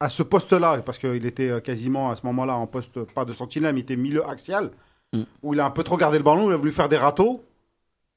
[0.01, 3.33] à ce poste-là, parce qu'il était euh, quasiment à ce moment-là en poste, pas de
[3.33, 4.71] sentinelle, mais il était milieu axial,
[5.13, 5.23] Mm.
[5.45, 7.45] où il a un peu trop gardé le ballon, il a voulu faire des râteaux.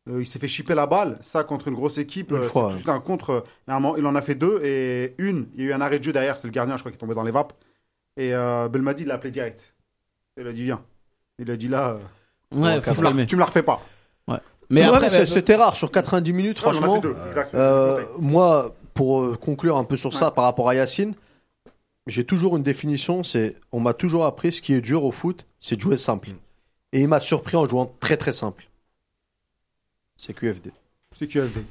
[0.09, 1.19] Euh, il s'est fait chipper la balle.
[1.21, 2.41] Ça, contre une grosse équipe, euh,
[2.75, 3.29] c'est un contre.
[3.69, 6.03] euh, il en a fait deux et une, il y a eu un arrêt de
[6.03, 7.53] jeu derrière, c'est le gardien, je crois, qui est tombé dans les vapes.
[8.17, 9.75] Et euh, Belmadi, il l'a appelé direct.
[10.35, 10.81] Il a dit, viens.
[11.39, 11.97] Il a dit là, euh,
[12.55, 13.25] Ouais, tu, me la, calmer.
[13.25, 13.81] tu me la refais pas.
[14.71, 16.99] Mais Ouais, après, mais bah, c'était rare sur 90 minutes, franchement.
[16.99, 17.15] deux.
[17.55, 21.15] Euh, moi, pour euh, conclure un peu sur ça par rapport à Yacine,
[22.05, 25.47] j'ai toujours une définition, c'est on m'a toujours appris ce qui est dur au foot,
[25.59, 26.29] c'est de jouer simple.
[26.93, 28.69] Et il m'a surpris en jouant très très simple.
[30.17, 30.71] C'est QFD.
[31.17, 31.61] C'est QFD.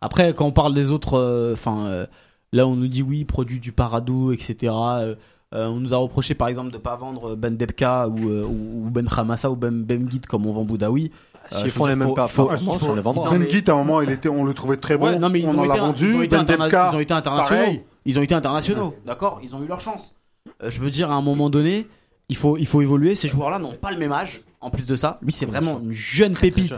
[0.00, 2.06] Après, quand on parle des autres, euh, enfin, euh,
[2.52, 4.72] là, on nous dit oui, produit du Paradou, etc.
[4.72, 5.14] euh,
[5.54, 8.86] euh, on nous a reproché, par exemple, de pas vendre Ben Debka ou, euh, ou
[8.86, 11.10] ou Ben Khamassa ou Ben Bemgit comme on vend Boudaoui.
[11.50, 13.30] S'ils Euh, je font les mêmes performances, faut- on les vendra.
[13.30, 15.06] Ben Guit, à un moment, il était, on le trouvait très bon.
[15.06, 16.08] Ouais, non, mais ils on ont, en l'a été, vendu.
[16.10, 17.60] ils ont été Ben interna- Debka, ils ont été internationaux.
[17.60, 17.82] pareil.
[18.04, 20.14] Ils ont été internationaux, d'accord Ils ont eu leur chance.
[20.62, 21.86] Euh, je veux dire, à un moment donné,
[22.28, 23.14] il faut, il faut évoluer.
[23.14, 24.40] Ces joueurs-là n'ont pas le même âge.
[24.60, 26.72] En plus de ça, lui, c'est vraiment une jeune pépite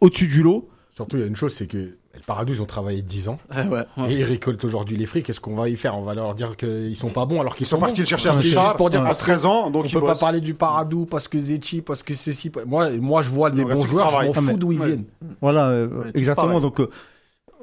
[0.00, 0.68] au-dessus du lot.
[0.94, 3.38] surtout, il y a une chose, c'est que le Paradou, ils ont travaillé 10 ans
[3.54, 3.84] Ouais.
[4.08, 5.24] et ils récoltent aujourd'hui les frics.
[5.26, 5.96] Qu'est-ce qu'on va y faire?
[5.96, 8.06] On va leur dire qu'ils sont pas bons alors qu'ils Ils sont sont, partis bons.
[8.06, 10.04] chercher C'est Richard juste pour dire à parce que 13 ans, on donc il peut
[10.06, 12.50] pas parler du Paradou parce que Zetchi, parce que ceci.
[12.66, 15.04] Moi, moi, je vois des bons joueurs, je m'en Ah, fous d'où ils viennent.
[15.40, 16.60] Voilà, euh, exactement.
[16.60, 16.90] Donc, euh,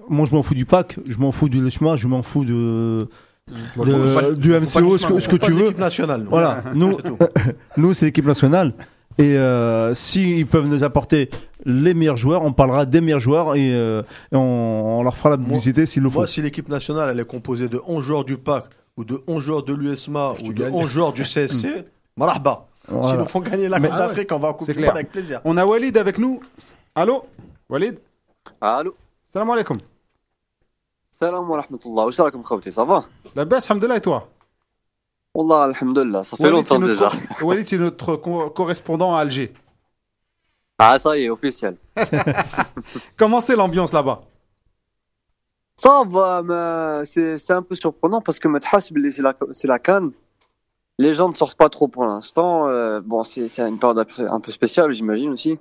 [0.10, 3.08] moi, je m'en fous du pack, je m'en fous du Lesma, je m'en fous de,
[4.38, 5.72] du MCO, ce que, ce que tu veux.
[5.72, 6.26] nationale.
[6.30, 6.98] Voilà, nous,
[7.78, 8.74] nous c'est l'équipe nationale.
[9.18, 11.30] Et euh, s'ils si peuvent nous apporter
[11.64, 14.02] les meilleurs joueurs, on parlera des meilleurs joueurs et, euh,
[14.32, 16.20] et on, on, leur fera la publicité s'il le faut.
[16.20, 18.66] Moi, si l'équipe nationale elle est composée de 11 joueurs du PAC
[18.98, 21.84] ou de 11 joueurs de l'USMA ou de 11 joueurs du CSC, mm.
[22.18, 22.68] marahba.
[22.88, 23.08] Voilà.
[23.08, 24.38] S'ils nous font gagner la Coupe ah d'Afrique, ouais.
[24.38, 25.42] on va en Coupe du Monde avec plaisir.
[25.46, 26.42] On a Walid avec nous.
[26.94, 27.26] Allô?
[27.70, 27.98] Walid?
[28.62, 28.96] Allô?
[29.30, 29.78] Salam alaikum.
[31.10, 32.06] Salam wa rahmatullah.
[32.06, 33.06] Où est-ce que vous Ça va?
[33.36, 34.28] La baisse, alhamdoulilah, et toi?
[35.36, 37.12] Wallah, alhamdulillah, ça fait longtemps déjà.
[37.42, 39.54] Walid, c'est notre correspondant à Alger.
[40.80, 41.78] Ah, ça y est, officiel.
[43.18, 44.22] Comment c'est l'ambiance là-bas?
[45.76, 46.04] Ça
[47.06, 48.48] c'est un peu surprenant parce que
[49.52, 50.12] c'est la, canne.
[50.98, 52.70] Les gens ne sortent pas trop pour l'instant.
[52.70, 55.60] Euh, bon, c'est une période un peu spéciale, j'imagine aussi.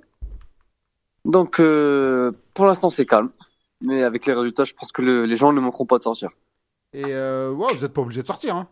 [1.25, 3.29] Donc, euh, pour l'instant, c'est calme.
[3.81, 6.29] Mais avec les résultats, je pense que les gens ne manqueront pas de sortir.
[6.93, 8.55] Et euh, vous n'êtes pas obligé de sortir.
[8.55, 8.69] Hein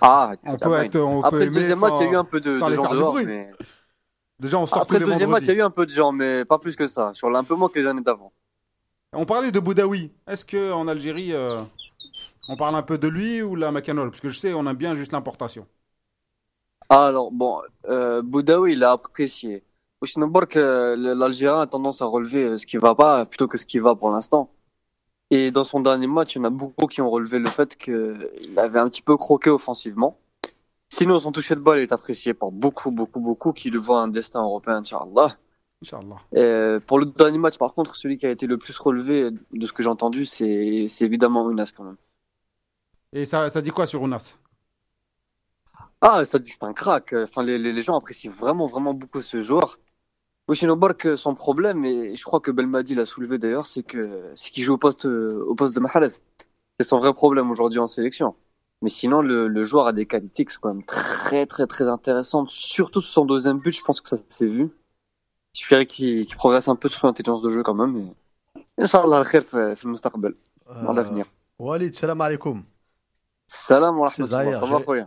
[0.00, 2.24] ah, On peut être, on peut Après le deuxième match, il y a eu un
[2.24, 3.14] peu de, gens dehors.
[3.14, 3.52] Mais...
[4.38, 6.12] Déjà, on sort Après le deuxième match, il y a eu un peu de gens,
[6.12, 7.12] mais pas plus que ça.
[7.14, 8.32] Sur un peu moins que les années d'avant.
[9.12, 10.10] On parlait de Boudaoui.
[10.26, 11.60] Est-ce que en Algérie, euh,
[12.48, 14.10] on parle un peu de lui ou la Macanol?
[14.10, 15.66] Parce que je sais, on aime bien juste l'importation.
[16.88, 19.62] Alors, bon, euh, Boudaoui, il a apprécié.
[20.56, 23.94] Euh, l'Algérien a tendance à relever ce qui va pas plutôt que ce qui va
[23.94, 24.50] pour l'instant.
[25.30, 27.76] Et dans son dernier match, il y en a beaucoup qui ont relevé le fait
[27.76, 30.18] qu'il avait un petit peu croqué offensivement.
[30.88, 34.08] Sinon, son toucher de balle est apprécié par beaucoup, beaucoup, beaucoup qui le voient un
[34.08, 35.36] destin européen, Inch'Allah.
[35.82, 36.16] Inch'Allah.
[36.36, 39.66] Euh, pour le dernier match, par contre, celui qui a été le plus relevé, de
[39.66, 41.96] ce que j'ai entendu, c'est c'est évidemment Unas quand même.
[43.12, 44.38] Et ça, ça dit quoi sur Unas?
[46.00, 47.14] Ah, ça dit que c'est un crack.
[47.14, 49.78] Enfin, les gens apprécient vraiment, vraiment beaucoup ce joueur.
[50.46, 54.62] Bouchinobark, son problème, et je crois que Belmadi l'a soulevé d'ailleurs, c'est que c'est qu'il
[54.62, 56.20] joue au poste, de Mahrez.
[56.78, 58.36] C'est son vrai problème aujourd'hui en sélection.
[58.82, 62.50] Mais sinon, le, joueur a des qualités qui sont quand même très, très, très intéressantes.
[62.50, 64.70] Surtout sur son deuxième but, je pense que ça s'est vu.
[65.54, 67.96] Il suffirait qu'il progresse un peu sur l'intelligence de jeu quand même.
[67.96, 68.16] Et...
[68.78, 70.34] Inch'Allah, le khair le mustaqbal,
[70.66, 71.24] dans euh, l'avenir.
[71.58, 72.62] Walid, salam alaikum.
[73.46, 74.10] Salam wa.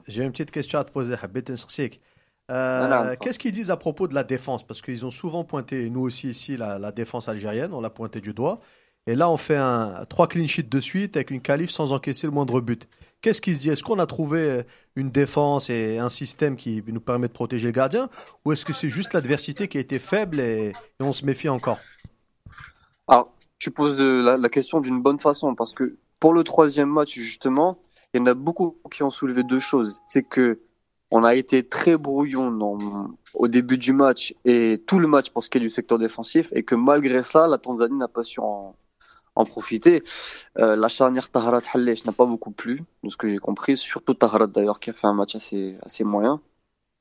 [0.08, 2.02] J'ai une petite question à te poser, Habit Nsiksik.
[2.50, 3.12] Voilà.
[3.12, 4.66] Euh, Qu'est-ce qu'ils disent à propos de la défense?
[4.66, 8.22] Parce qu'ils ont souvent pointé, nous aussi ici, la, la défense algérienne, on l'a pointé
[8.22, 8.60] du doigt.
[9.08, 12.28] Et là, on fait un, trois clean sheets de suite avec une qualif sans encaisser
[12.28, 12.88] le moindre but.
[13.22, 14.62] Qu'est-ce qui se dit Est-ce qu'on a trouvé
[14.96, 18.10] une défense et un système qui nous permet de protéger le gardien?
[18.46, 21.50] Ou est-ce que c'est juste l'adversité qui a été faible et, et on se méfie
[21.50, 21.80] encore?
[23.08, 26.90] Alors, tu poses euh, la, la question d'une bonne façon parce que pour le troisième
[26.90, 27.80] match, justement,
[28.14, 30.00] il y en a beaucoup qui ont soulevé deux choses.
[30.06, 30.60] C'est que
[31.12, 35.44] on a été très brouillon dans- au début du match et tout le match pour
[35.44, 38.40] ce qui est du secteur défensif et que malgré ça, la Tanzanie n'a pas su
[38.40, 38.76] en,
[39.36, 40.04] en profiter.
[40.58, 44.48] Euh, la charnière Taharat n'a pas beaucoup plu, de ce que j'ai compris, surtout Taharat
[44.48, 46.42] d'ailleurs qui a fait un match assez, assez moyen.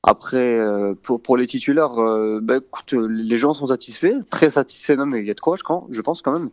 [0.01, 4.95] Après, euh, pour, pour les titulaires, euh, bah, écoute, les gens sont satisfaits, très satisfaits
[4.95, 6.49] même, il y a de quoi, je, je pense quand même.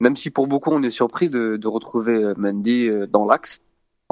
[0.00, 3.60] Même si pour beaucoup on est surpris de, de retrouver Mendy euh, dans l'axe.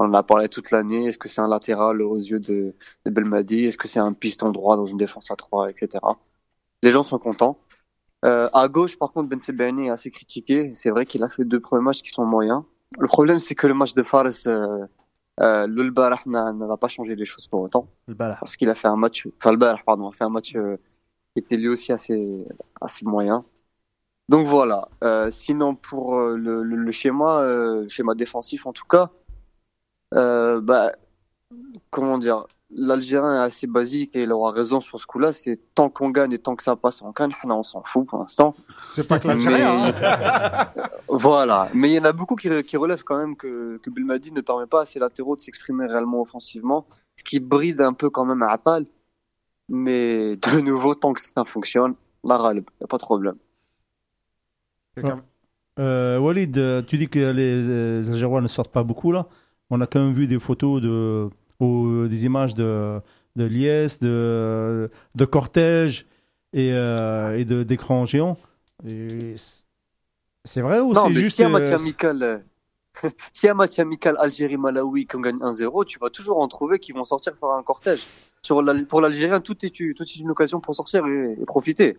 [0.03, 1.07] On en a parlé toute l'année.
[1.07, 2.75] Est-ce que c'est un latéral aux yeux de,
[3.07, 3.67] de Belmadi?
[3.67, 6.05] Est-ce que c'est un piston droit dans une défense à 3, etc.
[6.83, 7.59] Les gens sont contents.
[8.25, 10.73] Euh, à gauche, par contre, Ben Sebaini est assez critiqué.
[10.75, 12.65] C'est vrai qu'il a fait deux premiers matchs qui sont moyens.
[12.99, 14.87] Le problème, c'est que le match de Fares, euh,
[15.41, 17.87] euh, ne va pas changer les choses pour autant
[18.41, 20.77] parce qu'il a fait un match, enfin le pardon, a fait un match euh,
[21.35, 22.45] qui était lui aussi assez,
[22.81, 23.45] assez moyen.
[24.29, 24.89] Donc voilà.
[25.31, 27.43] Sinon pour le, le, le schéma,
[27.89, 29.11] schéma défensif en tout cas,
[30.13, 30.93] euh, bah
[31.91, 35.33] comment dire, l'Algérien est assez basique et il aura raison sur ce coup-là.
[35.33, 38.19] C'est tant qu'on gagne et tant que ça passe en gagne, on s'en fout pour
[38.19, 38.55] l'instant.
[38.85, 39.93] C'est pas que l'Algérien.
[39.95, 40.67] hein.
[41.09, 41.69] Voilà.
[41.75, 44.41] Mais il y en a beaucoup qui, qui relèvent quand même que, que Belmadi ne
[44.41, 46.87] permet pas à ses latéraux de s'exprimer réellement offensivement,
[47.17, 48.87] ce qui bride un peu quand même à Atal.
[49.69, 51.95] Mais de nouveau, tant que ça fonctionne,
[52.25, 53.37] la râle, y a pas de problème.
[55.79, 59.27] Euh, Walid, tu dis que les, euh, les Algérois ne sortent pas beaucoup là.
[59.75, 63.01] On a quand même vu des photos de, ou des images de,
[63.37, 66.07] de liesse, de, de cortège
[66.53, 68.37] et, euh, et de d'écrans géants.
[68.87, 69.65] Et c-
[70.45, 72.39] C'est vrai ou non, c'est mais juste si un match euh, amical, euh,
[73.33, 77.05] si un match amical Algérie-Malawi qu'on gagne 1-0, tu vas toujours en trouver qui vont
[77.05, 78.05] sortir par un cortège.
[78.43, 81.97] Sur pour l'Algérien, tout est, tout est une occasion pour sortir et, et profiter.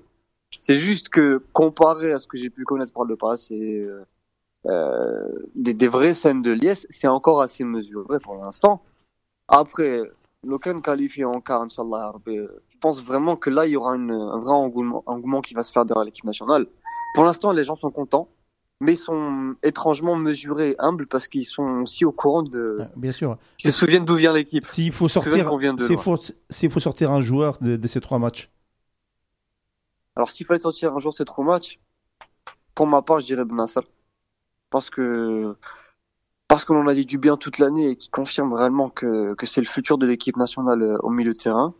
[0.61, 4.05] C'est juste que comparé à ce que j'ai pu connaître par le passé, euh,
[4.65, 8.81] des, des vraies scènes de liesse, c'est encore assez mesuré pour l'instant.
[9.47, 10.01] Après,
[10.43, 14.11] l'aucun qualifié en quart, Inch'Allah, euh, je pense vraiment que là, il y aura une,
[14.11, 16.67] un vrai engouement, engouement qui va se faire derrière l'équipe nationale.
[17.15, 18.29] Pour l'instant, les gens sont contents,
[18.79, 22.85] mais ils sont étrangement mesurés et humbles parce qu'ils sont aussi au courant de, euh,
[22.95, 23.37] Bien sûr.
[23.59, 24.65] ils se souviennent d'où vient l'équipe.
[24.65, 25.49] S'il faut sortir,
[26.49, 28.49] s'il faut, sortir un joueur de, de ces trois matchs.
[30.15, 31.79] Alors, s'il fallait sortir un jour ces trois matchs,
[32.75, 33.65] pour ma part, je dirais Ben
[34.73, 35.55] Parce que,
[36.47, 39.45] parce qu'on en a dit du bien toute l'année et qui confirme réellement que, que
[39.45, 41.73] c'est le futur de l'équipe nationale euh, au milieu de terrain.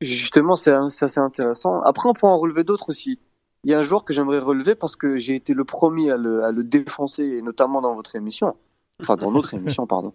[0.00, 1.80] Justement, c'est assez intéressant.
[1.82, 3.18] Après, on peut en relever d'autres aussi.
[3.64, 6.16] Il y a un joueur que j'aimerais relever parce que j'ai été le premier à
[6.18, 8.54] le, à le défoncer, et notamment dans votre émission.
[9.02, 10.12] Enfin, dans notre émission, pardon.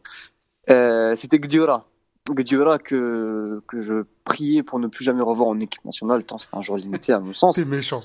[0.69, 1.85] Euh, C'était Gdiora.
[2.29, 6.53] Gdiora que, que je priais pour ne plus jamais revoir en équipe nationale, tant c'est
[6.53, 7.55] un joueur limité à mon sens.
[7.55, 8.03] C'est méchant.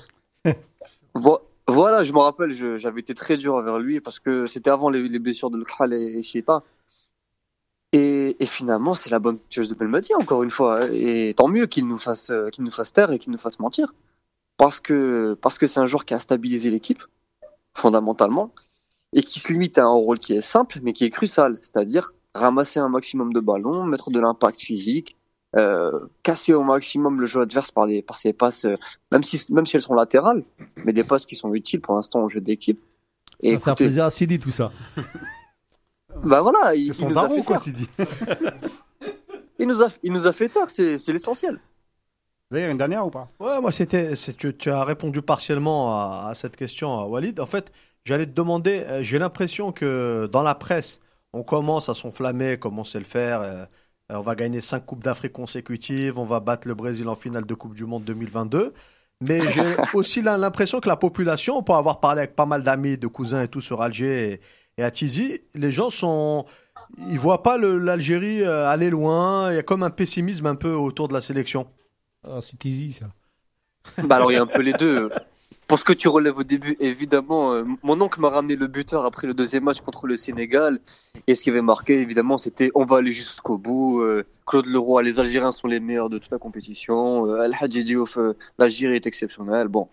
[1.13, 4.89] Vo- Voilà, je me rappelle, j'avais été très dur envers lui parce que c'était avant
[4.89, 6.45] les, les blessures de Lukral et, et.
[7.93, 10.87] Et, et finalement, c'est la bonne chose de Belmadi, encore une fois.
[10.91, 13.59] Et tant mieux qu'il nous fasse, euh, qu'il nous fasse taire et qu'il nous fasse
[13.59, 13.93] mentir.
[14.57, 17.03] Parce que, parce que c'est un joueur qui a stabilisé l'équipe,
[17.73, 18.53] fondamentalement,
[19.13, 21.57] et qui se limite à un rôle qui est simple, mais qui est crucial.
[21.61, 25.16] C'est-à-dire ramasser un maximum de ballons, mettre de l'impact physique,
[26.23, 28.75] casser au maximum le jeu adverse par, des, par ses passes, euh,
[29.11, 30.43] même si, même si elles sont latérales,
[30.85, 32.79] mais des passes qui sont utiles pour l'instant au jeu d'équipe.
[33.41, 34.71] Ça Et va faire plaisir à Sidi tout ça.
[36.23, 37.57] bah voilà, il, C'est il son nous a daron, fait quoi.
[37.57, 37.87] Sidi.
[39.59, 41.61] Il nous a, il nous a fait tort, c'est c'est l'essentiel.
[42.49, 43.29] Vous avez une dernière ou pas?
[43.39, 45.91] Ouais, moi, c'était, tu, tu as répondu partiellement
[46.25, 47.39] à, à cette question, à Walid.
[47.39, 47.71] En fait,
[48.03, 50.99] j'allais te demander, euh, j'ai l'impression que dans la presse,
[51.33, 53.41] on commence à s'enflammer, comme on sait le faire.
[53.41, 53.65] euh, euh,
[54.09, 57.53] on va gagner cinq Coupes d'Afrique consécutives, on va battre le Brésil en finale de
[57.53, 58.73] Coupe du Monde 2022.
[59.21, 59.63] Mais j'ai
[59.93, 63.43] aussi l'im- l'impression que la population, pour avoir parlé avec pas mal d'amis, de cousins
[63.43, 64.41] et tout sur Alger et,
[64.77, 66.45] et à Tizi, les gens sont.
[66.97, 69.51] Ils voient pas l'Algérie euh, aller loin.
[69.51, 71.67] Il y a comme un pessimisme un peu autour de la sélection.
[72.23, 73.07] Ah, c'est easy ça.
[74.03, 75.09] Bah alors il y a un peu les deux.
[75.67, 79.03] Pour ce que tu relèves au début, évidemment, euh, mon oncle m'a ramené le buteur
[79.05, 80.79] après le deuxième match contre le Sénégal.
[81.27, 84.01] Et ce qui avait marqué, évidemment, c'était on va aller jusqu'au bout.
[84.01, 87.27] euh, Claude Leroy, les Algériens sont les meilleurs de toute la compétition.
[87.27, 89.67] Euh, Al Hadji Diouf, euh, l'Algérie est exceptionnelle.
[89.67, 89.89] Bon,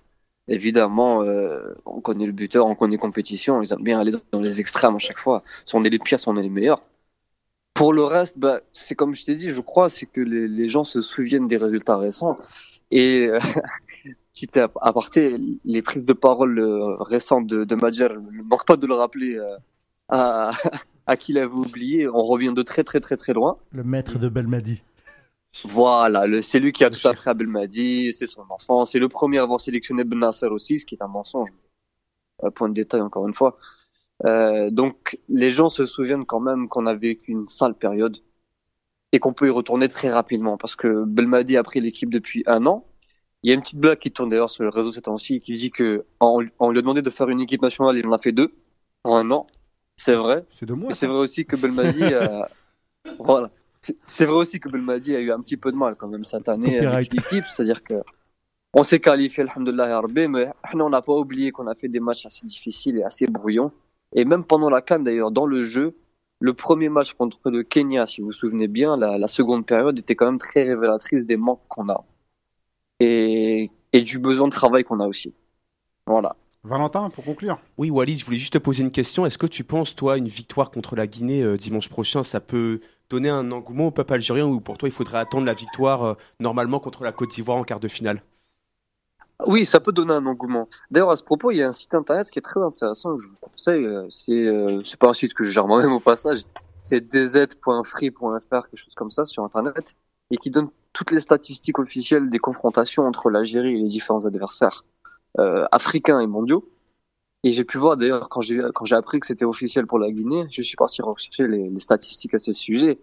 [0.47, 3.61] évidemment, euh, on connaît le buteur, on connaît compétition.
[3.61, 5.43] Ils aiment bien aller dans les extrêmes à chaque fois.
[5.65, 6.83] Si on est les pires, si on est les meilleurs.
[7.75, 10.69] Pour le reste, bah, c'est comme je t'ai dit, je crois, c'est que les, les
[10.69, 12.39] gens se souviennent des résultats récents.
[12.93, 13.41] Et euh,
[14.35, 18.77] petit ap- aparté, les prises de parole euh, récentes de, de Madjer, ne manque pas
[18.77, 19.57] de le rappeler euh,
[20.09, 20.51] à,
[21.07, 22.09] à qui l'avait oublié.
[22.09, 23.59] On revient de très très très très loin.
[23.73, 24.83] Le maître de Belmadi.
[25.65, 29.09] Voilà, le- c'est lui qui a tout appris à Belmadi, c'est son enfant, c'est le
[29.09, 31.49] premier à avoir sélectionné Ben Nasser aussi, ce qui est un mensonge.
[32.43, 33.57] Euh, point de détail encore une fois.
[34.25, 38.19] Euh, donc les gens se souviennent quand même qu'on a vécu une sale période
[39.13, 42.67] et qu'on peut y retourner très rapidement parce que Belmadi a pris l'équipe depuis un
[42.67, 42.85] an.
[43.45, 45.53] Il y a une petite blague qui tourne d'ailleurs sur le réseau ces temps-ci qui
[45.55, 48.19] dit que on, on lui a demandé de faire une équipe nationale, il en a
[48.19, 48.55] fait deux
[49.05, 49.47] en un an.
[49.97, 50.47] C'est vrai.
[50.51, 50.95] C'est de moi.
[50.95, 52.49] C'est vrai aussi que Belmadi a...
[53.19, 53.51] voilà.
[53.83, 56.49] C'est- vrai aussi que Belmadi a eu un petit peu de mal quand même cette
[56.49, 58.03] année avec l'équipe, c'est-à-dire que
[58.73, 62.47] on s'est qualifié, alhamdoulilah, mais on n'a pas oublié qu'on a fait des matchs assez
[62.47, 63.73] difficiles et assez brouillons.
[64.15, 65.95] Et même pendant la Cannes d'ailleurs, dans le jeu,
[66.41, 69.99] le premier match contre le Kenya, si vous vous souvenez bien, la, la seconde période
[69.99, 72.05] était quand même très révélatrice des manques qu'on a
[73.01, 75.33] et, et du besoin de travail qu'on a aussi.
[76.07, 76.37] Voilà.
[76.63, 77.59] Valentin, pour conclure.
[77.77, 79.27] Oui, Walid, je voulais juste te poser une question.
[79.27, 82.81] Est-ce que tu penses, toi, une victoire contre la Guinée euh, dimanche prochain, ça peut
[83.11, 86.15] donner un engouement au peuple algérien ou pour toi, il faudrait attendre la victoire euh,
[86.41, 88.23] normalement contre la Côte d'Ivoire en quart de finale?
[89.47, 90.69] Oui, ça peut donner un engouement.
[90.91, 93.23] D'ailleurs, à ce propos, il y a un site internet qui est très intéressant que
[93.23, 93.85] je vous conseille.
[93.85, 96.45] euh, C'est euh, pas un site que je gère moi-même au passage.
[96.81, 99.97] C'est dz.free.fr, quelque chose comme ça sur internet,
[100.31, 104.85] et qui donne toutes les statistiques officielles des confrontations entre l'Algérie et les différents adversaires
[105.39, 106.69] euh, africains et mondiaux.
[107.43, 110.11] Et j'ai pu voir d'ailleurs quand j'ai quand j'ai appris que c'était officiel pour la
[110.11, 112.99] Guinée, je suis parti rechercher les, les statistiques à ce sujet.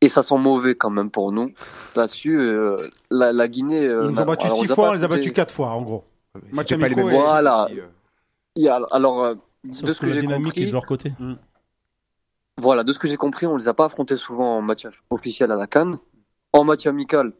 [0.00, 1.50] Et ça sent mauvais quand même pour nous.
[1.96, 3.86] Là-dessus, euh, la, la Guinée.
[3.86, 5.82] euh, Ils nous ont battus alors, six fois, on les a battus quatre fois, en
[5.82, 6.04] gros.
[6.52, 7.64] Match pas les mêmes Voilà.
[7.64, 7.86] aussi, euh.
[8.56, 9.34] Il y a- alors, euh,
[9.64, 11.12] de ce que j'ai dynamique est compris, de leur côté.
[12.58, 15.52] Voilà, de ce que j'ai compris, on les a pas affrontés souvent en match officiel
[15.52, 15.98] à la Cannes.
[16.52, 17.32] En match amical,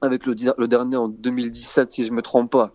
[0.00, 0.34] avec le,
[0.66, 2.72] dernier en 2017, si je me trompe pas,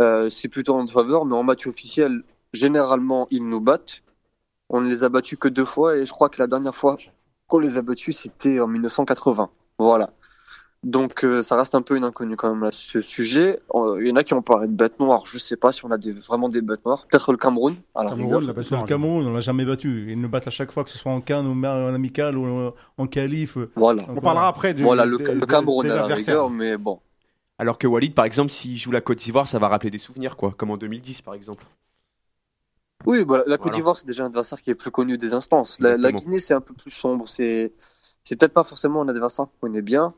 [0.00, 4.02] euh, c'est plutôt en faveur, mais en match officiel, généralement, ils nous battent.
[4.70, 6.96] On ne les a battus que deux fois, et je crois que la dernière fois
[7.46, 9.50] qu'on les a battus, c'était en 1980.
[9.78, 10.10] Voilà.
[10.84, 13.60] Donc, euh, ça reste un peu une inconnue quand même ce sujet.
[13.74, 15.24] Euh, Il y en a qui ont parlé de bêtes noires.
[15.26, 17.06] Je sais pas si on a des, vraiment des bêtes noires.
[17.10, 17.76] Peut-être le Cameroun.
[17.94, 18.40] à la Cameroun, rigueur.
[18.42, 20.12] la bête Parce que le Cameroun, on l'a jamais battu.
[20.12, 22.72] Ils nous battent à chaque fois, que ce soit en Cannes ou en amical ou
[22.98, 23.56] en- qualif.
[23.76, 24.02] Voilà.
[24.08, 26.34] On parlera après du, Voilà, le, des- le des- Cameroun des à la adversaires.
[26.44, 27.00] rigueur, mais bon.
[27.58, 30.36] Alors que Walid, par exemple, s'il joue la Côte d'Ivoire, ça va rappeler des souvenirs,
[30.36, 31.64] quoi, comme en 2010, par exemple.
[33.06, 33.76] Oui, bah, la Côte Voilà.
[33.76, 35.78] d'Ivoire, c'est déjà un adversaire qui est plus connu des instances.
[35.80, 35.96] La.
[36.12, 37.28] Guinée, c'est un peu plus sombre.
[37.28, 37.72] C'est,
[38.24, 40.14] c'est peut-être pas forcément un adversaire qu'on connaît bien.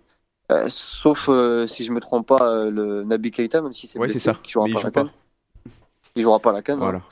[0.53, 3.99] Euh, sauf euh, si je me trompe pas, euh, le Nabi Keita, même si c'est
[3.99, 4.35] Ouais, ça.
[4.43, 5.01] qui jouera Mais pas joue la pas.
[5.05, 5.13] Cannes.
[6.15, 6.63] Il jouera pas la.
[6.77, 6.99] Voilà.
[6.99, 7.03] hein.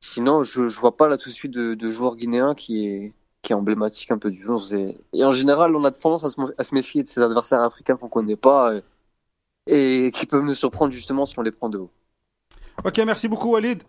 [0.00, 3.12] Sinon, je, je vois pas là tout de suite de, de joueur guinéen qui est,
[3.42, 4.62] qui est emblématique un peu du jour.
[4.72, 7.62] Et, et en général, on a tendance à se, à se méfier de ces adversaires
[7.62, 8.74] africains qu'on connaît pas
[9.66, 11.90] et qui peuvent nous surprendre justement si on les prend de haut.
[12.84, 13.82] Ok, merci beaucoup, Walid.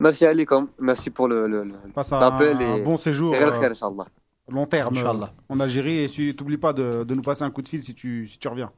[0.00, 0.70] Merci Ali, quand même.
[0.80, 4.04] Merci pour le, le, le Passe un, et, bon séjour et euh.
[4.48, 5.32] Long terme euh, Inch'Allah.
[5.48, 7.94] en Algérie et tu t'oublies pas de, de nous passer un coup de fil si
[7.94, 8.70] tu, si tu reviens.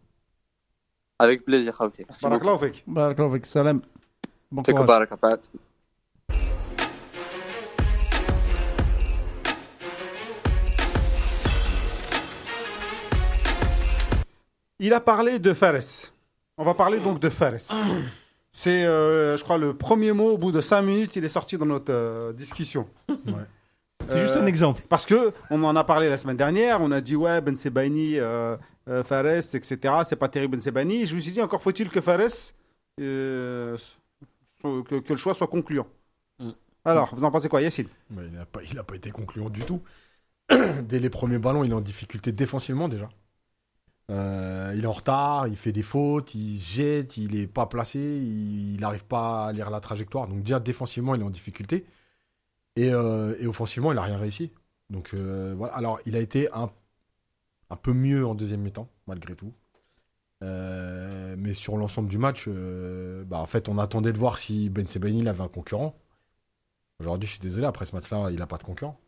[1.18, 2.04] Avec plaisir, beaucoup.
[2.22, 2.84] Barakallahu fik.
[2.86, 3.80] Barakallahu fik, salam.
[4.50, 5.08] Bon courage.
[14.78, 16.12] Il a parlé de Fares.
[16.58, 17.60] On va parler donc de Fares.
[18.52, 20.32] C'est, euh, je crois, le premier mot.
[20.32, 22.86] Au bout de 5 minutes, il est sorti dans notre euh, discussion.
[24.08, 24.82] C'est juste Euh, un exemple.
[24.88, 26.80] Parce que on en a parlé la semaine dernière.
[26.80, 28.56] On a dit ouais, Ben Sebaini, euh,
[28.88, 29.78] euh, Fares, etc.
[30.04, 31.06] C'est pas terrible Ben Sebaini.
[31.06, 32.52] Je me suis dit encore faut-il que Fares,
[33.00, 33.76] euh,
[34.62, 35.86] que, que le choix soit concluant.
[36.38, 36.50] Mm.
[36.84, 37.88] Alors, vous en pensez quoi, Yacine?
[38.10, 39.82] Mais il n'a pas, été concluant du tout.
[40.82, 43.08] Dès les premiers ballons, il est en difficulté défensivement déjà.
[44.08, 47.98] Euh, il est en retard, il fait des fautes, il jette, il est pas placé,
[47.98, 50.28] il n'arrive pas à lire la trajectoire.
[50.28, 51.84] Donc déjà défensivement, il est en difficulté.
[52.76, 54.52] Et, euh, et offensivement, il n'a rien réussi.
[54.90, 55.74] Donc euh, voilà.
[55.74, 56.70] Alors il a été un,
[57.82, 59.52] peu mieux en deuxième mi-temps, malgré tout.
[60.44, 64.86] Euh, mais sur l'ensemble du match, bah, en fait, on attendait de voir si Ben
[64.86, 65.98] Sebaini avait un concurrent.
[67.00, 68.98] Aujourd'hui, je suis désolé, après ce match-là, il n'a pas de concurrent.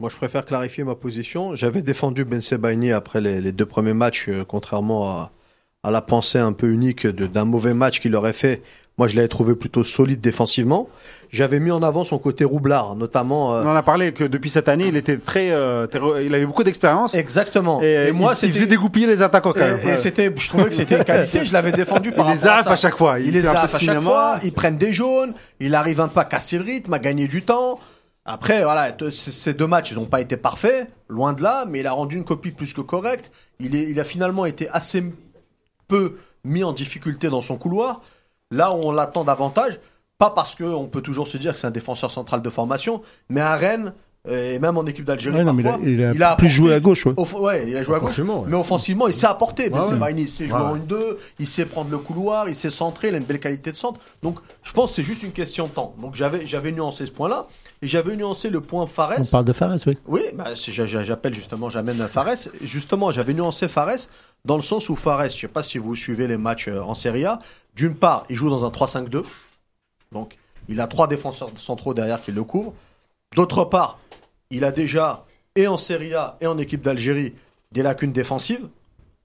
[0.00, 1.54] Moi, je préfère clarifier ma position.
[1.56, 5.30] J'avais défendu Ben Sebaini après les, deux premiers matchs, contrairement
[5.82, 8.62] à, la pensée un peu unique d'un mauvais match qu'il aurait fait.
[8.98, 10.88] Moi, je l'avais trouvé plutôt solide défensivement.
[11.30, 13.54] J'avais mis en avant son côté roublard, notamment.
[13.54, 15.86] euh, On en a parlé que depuis cette année, il était très, euh,
[16.24, 17.14] il avait beaucoup d'expérience.
[17.14, 17.80] Exactement.
[17.82, 19.78] Et, Et moi, il, il faisait dégoupiller les attaquants quand même.
[19.84, 21.44] Et, et c'était, je trouvais que c'était une qualité.
[21.44, 23.20] Je l'avais défendu par il les à affe à chaque fois.
[23.20, 24.40] Il les affe à chaque fois.
[24.42, 25.34] Ils prennent des jaunes.
[25.60, 27.78] Il arrive un peu à casser le rythme, à gagner du temps.
[28.24, 31.86] Après, voilà, ces deux matchs, ils n'ont pas été parfaits, loin de là, mais il
[31.86, 33.30] a rendu une copie plus que correcte.
[33.58, 35.02] Il, est, il a finalement été assez
[35.86, 38.00] peu mis en difficulté dans son couloir.
[38.50, 39.78] Là où on l'attend davantage,
[40.18, 43.40] pas parce qu'on peut toujours se dire que c'est un défenseur central de formation, mais
[43.40, 43.92] à Rennes,
[44.26, 46.48] euh, et même en équipe d'Algérie, Ouais, il a, parfois, il a il a plus
[46.48, 47.06] joué à gauche.
[47.06, 47.14] Ouais.
[47.16, 48.18] Off- ouais, il a joué à gauche.
[48.18, 48.26] Ouais.
[48.48, 49.70] Mais offensivement, il s'est apporté.
[49.70, 49.84] Ben.
[49.84, 50.80] Sebaini, il sait jouer Ouais, en ouais.
[50.80, 53.76] 1-2, il sait prendre le couloir, il sait centrer, il a une belle qualité de
[53.76, 54.00] centre.
[54.22, 55.94] Donc, je pense que c'est juste une question de temps.
[56.02, 57.46] Donc, j'avais, j'avais nuancé ce point-là.
[57.80, 59.12] Et j'avais nuancé le point Fares.
[59.18, 59.96] On parle de Fares, oui.
[60.08, 62.48] Oui, bah, j'appelle justement, j'amène Fares.
[62.60, 64.08] Justement, j'avais nuancé Fares
[64.44, 66.94] dans le sens où Fares, je sais pas si vous suivez les matchs euh, en
[66.94, 67.38] Serie A,
[67.74, 69.22] d'une part, il joue dans un 3-5-2.
[70.12, 70.36] Donc,
[70.68, 72.74] il a trois défenseurs centraux derrière qui le couvrent.
[73.36, 73.98] D'autre part,
[74.50, 75.24] il a déjà,
[75.54, 77.34] et en Serie A et en équipe d'Algérie,
[77.72, 78.66] des lacunes défensives.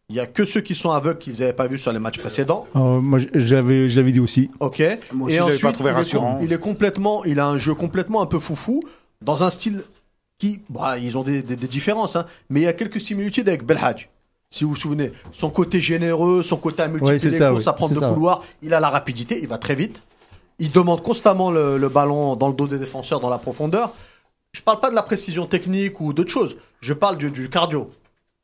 [0.09, 2.19] Il y a que ceux qui sont aveugles qu'ils n'avaient pas vu sur les matchs
[2.19, 2.67] précédents.
[2.75, 4.51] Euh, moi, je- j'avais, je l'avais dit aussi.
[4.59, 4.81] Ok.
[5.13, 6.39] Moi aussi, et je l'avais ensuite, pas trouvé il est rassurant.
[6.41, 8.81] Il est, complètement, il a un jeu complètement un peu foufou
[9.21, 9.83] dans un style
[10.37, 13.47] qui, bah, ils ont des, des- des différences, hein, mais il y a quelques similitudes
[13.47, 14.09] avec Belhadj.
[14.53, 17.73] Si vous vous souvenez, son côté généreux, son côté à multiplier les ça, courses, à
[17.73, 18.13] prendre le ouais.
[18.13, 20.03] couloir, il a la rapidité, il va très vite.
[20.59, 23.93] Il demande constamment le, le ballon dans le dos des défenseurs, dans la profondeur.
[24.51, 26.55] Je parle pas de la précision technique ou d'autres choses.
[26.81, 27.89] Je parle du, du cardio.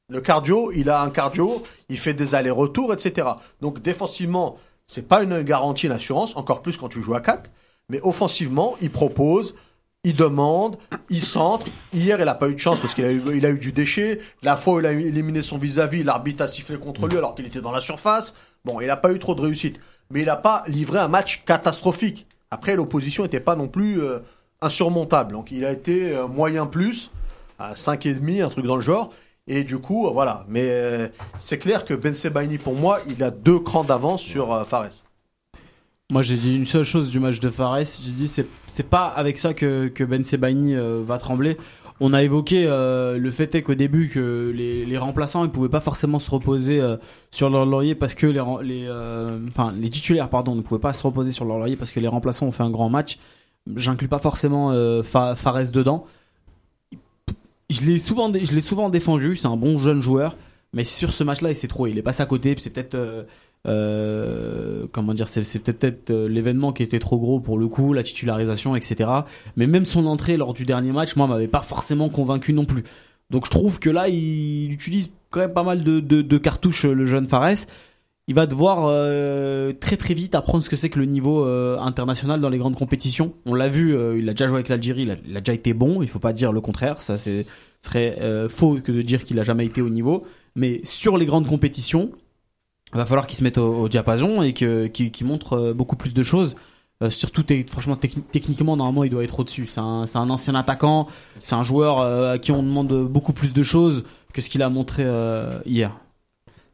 [0.10, 3.27] Le cardio, il a un cardio, il fait des allers-retours, etc.
[3.61, 4.57] Donc défensivement,
[4.88, 7.52] c'est pas une garantie, une assurance, encore plus quand tu joues à 4.
[7.90, 9.53] Mais offensivement, il propose,
[10.04, 10.78] il demande,
[11.10, 11.66] il centre.
[11.94, 14.20] Hier, il a pas eu de chance parce qu'il a eu, du déchet.
[14.44, 17.46] La fois où il a éliminé son vis-à-vis, l'arbitre a sifflé contre lui alors qu'il
[17.46, 18.34] était dans la surface.
[18.66, 19.80] Bon, il a pas eu trop de réussite.
[20.10, 22.28] Mais il a pas livré un match catastrophique.
[22.52, 24.20] Après, l'opposition était pas non plus euh,
[24.62, 25.34] insurmontable.
[25.34, 27.12] Donc il a été euh, moyen plus,
[27.60, 29.12] à 5,5, un truc dans le genre.
[29.50, 30.46] Et du coup, voilà.
[30.48, 31.08] Mais euh,
[31.38, 35.04] c'est clair que Ben Sebaini, pour moi, il a deux crans d'avance sur euh, Fares.
[36.11, 37.86] Moi, j'ai dit une seule chose du match de Fares.
[38.03, 41.56] J'ai dit c'est pas avec ça que, que Ben Sebaini euh, va trembler.
[41.99, 46.18] On a évoqué euh, le fait qu'au début que les, remplaçants ils pouvaient pas forcément
[46.18, 46.98] se reposer euh,
[47.30, 51.60] sur leur laurier parce que les titulaires pardon ne pouvaient pas se reposer sur leur
[51.60, 53.19] laurier parce que les remplaçants ont fait un grand match.
[53.76, 54.73] J'inclus pas forcément
[55.03, 56.07] Fa- Fares dedans.
[57.69, 59.36] Je l'ai souvent je l'ai souvent défendu.
[59.36, 60.38] C'est un bon jeune joueur,
[60.73, 61.86] mais sur ce match-là il s'est trop.
[61.86, 62.56] Il est passé à côté.
[62.57, 62.98] C'est peut-être
[63.68, 68.03] euh, comment dire, c'est peut-être euh, l'événement qui était trop gros pour le coup, la
[68.03, 69.10] titularisation, etc.
[69.57, 72.84] Mais même son entrée lors du dernier match, moi, m'avait pas forcément convaincu non plus.
[73.30, 77.27] Donc je trouve que là, il utilise quand même pas mal de, cartouches, le jeune
[77.27, 77.68] Fares.
[78.27, 82.40] Il va devoir euh, très très vite apprendre ce que c'est que le niveau international
[82.41, 83.34] dans les grandes compétitions.
[83.45, 85.73] On l'a vu, il a déjà joué avec l'Algérie, il, a- il a déjà été
[85.73, 86.02] bon.
[86.02, 88.18] Il faut pas dire le contraire, ça serait
[88.49, 90.23] faux que de dire qu'il a jamais été au niveau.
[90.56, 92.11] Mais sur les grandes compétitions,
[92.98, 96.14] va falloir qu'il se mette au, diapason et que qu'il qu'il montre euh, beaucoup plus
[96.14, 96.56] de choses.
[97.02, 99.68] Euh, surtout, franchement, techni- techniquement, normalement, il doit être au-dessus.
[99.68, 101.07] C'est un, ancien attaquant,
[101.41, 104.03] c'est un joueur euh, à qui on demande beaucoup plus de choses
[104.34, 105.06] que ce qu'il a montré
[105.66, 105.95] hier.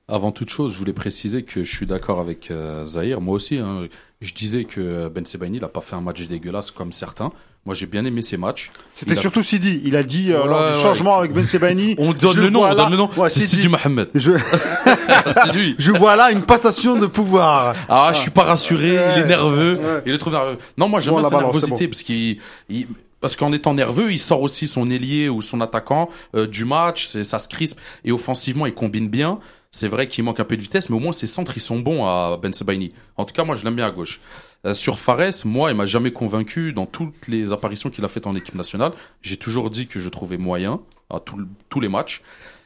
[0.08, 2.52] Avant toute chose, je voulais préciser que je suis d'accord avec
[2.86, 3.22] Zahir.
[3.22, 3.88] Moi aussi, hein,
[4.22, 7.32] je disais que Ben Sebaini n'a pas fait un match dégueulasse comme certains.
[7.66, 8.70] Moi, j'ai bien aimé ses matchs.
[8.94, 9.82] C'était Il a- surtout Sidi.
[9.84, 10.82] Il a dit euh, Ouais, lors du ouais.
[10.82, 11.96] changement avec Ben Sebaini.
[12.00, 13.10] On donne le nom, on là- donne le nom.
[13.18, 13.68] Ouais, c'est Sidi.
[13.68, 14.10] Mohamed.
[14.14, 14.32] Je,
[15.34, 15.76] c'est lui.
[15.80, 17.76] je vois là une passation de pouvoir.
[17.90, 20.58] Ah, je suis pas rassuré, il est nerveux, il est trop nerveux.
[20.78, 21.90] Non, moi j'aime Bon, bien sa nervosité bon.
[21.92, 22.38] parce qu'il,
[22.70, 22.88] il-
[23.22, 27.08] parce qu'en étant nerveux, il sort aussi son ailier ou son attaquant euh, du match,
[27.24, 29.40] ça se crispe et offensivement il combine bien.
[29.76, 31.80] C'est vrai qu'il manque un peu de vitesse, mais au moins ses centres ils sont
[31.80, 32.94] bons à Ben Sebaini.
[33.18, 34.22] En tout cas, moi je l'aime bien à gauche.
[34.66, 38.26] Euh, sur Fares, moi, il m'a jamais convaincu dans toutes les apparitions qu'il a faites
[38.26, 38.94] en équipe nationale.
[39.22, 40.80] J'ai toujours dit que je trouvais moyen
[41.10, 42.22] à tous les matchs.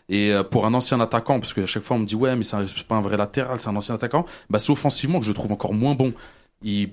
[0.08, 2.44] Et euh, pour un ancien attaquant, parce qu'à chaque fois on me dit ouais mais
[2.44, 5.52] c'est pas un vrai latéral, c'est un ancien attaquant, bah c'est offensivement que je trouve
[5.52, 6.14] encore moins bon.
[6.62, 6.92] Il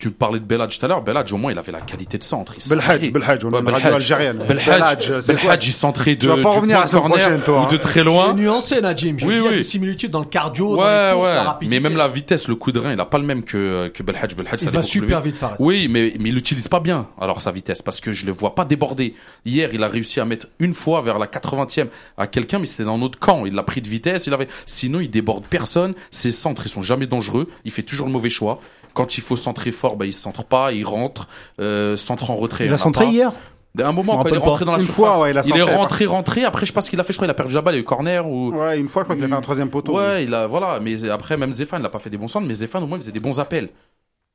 [0.00, 1.02] Tu parlais de Belhadj tout à l'heure.
[1.02, 2.54] Belhadj, au moins, il avait la qualité de centre.
[2.56, 3.10] Il Belhadj, centrait.
[3.10, 3.94] Belhadj, on est Ouais, une radio Belhadj.
[4.12, 4.38] algérienne.
[4.46, 7.74] Belhadj, Belhadj, il centrait de, Tu vas pas revenir point la prochaine, toi, ou de
[7.74, 7.78] hein.
[7.82, 8.32] très J'ai loin.
[8.32, 9.16] nuancé, Najim.
[9.18, 11.26] J'ai Oui, dit il y a des similitudes dans le cardio, dans Ouais, les courses,
[11.28, 11.34] ouais.
[11.34, 11.80] la rapidité.
[11.80, 14.04] Mais même la vitesse, le coup de rein, il a pas le même que, que
[14.04, 14.36] Belhadj.
[14.36, 15.32] Belhadj, Il ça va super vite.
[15.32, 15.56] vite, Fares.
[15.58, 18.54] Oui, mais, mais il l'utilise pas bien, alors sa vitesse, parce que je le vois
[18.54, 19.16] pas déborder.
[19.46, 22.84] Hier, il a réussi à mettre une fois vers la 80e à quelqu'un, mais c'était
[22.84, 23.46] dans notre camp.
[23.46, 25.94] Il l'a pris de vitesse, il avait, sinon il déborde personne.
[26.12, 27.48] Ses centres, ils sont jamais dangereux.
[27.64, 28.60] Il fait toujours le mauvais choix.
[28.98, 31.28] Quand il faut centrer fort, bah, il se centre pas, il rentre,
[31.60, 32.66] euh, centre en retrait.
[32.66, 33.10] Il a centré pas.
[33.10, 33.32] hier
[33.80, 34.46] À un moment, quand il est rappelle pas.
[34.50, 36.44] rentré dans la Une surface, fois, ouais, il a il est rentré, rentré.
[36.44, 37.12] Après, je sais pas ce qu'il a fait.
[37.12, 38.50] Je crois qu'il a perdu la balle, il y a eu corner ou.
[38.52, 39.96] Ouais, une fois, je crois qu'il a fait un troisième poteau.
[39.96, 40.80] Ouais, il a, voilà.
[40.80, 42.98] Mais après, même Zéphane, il a pas fait des bons centres, mais Zéphane, au moins,
[42.98, 43.68] il faisait des bons appels.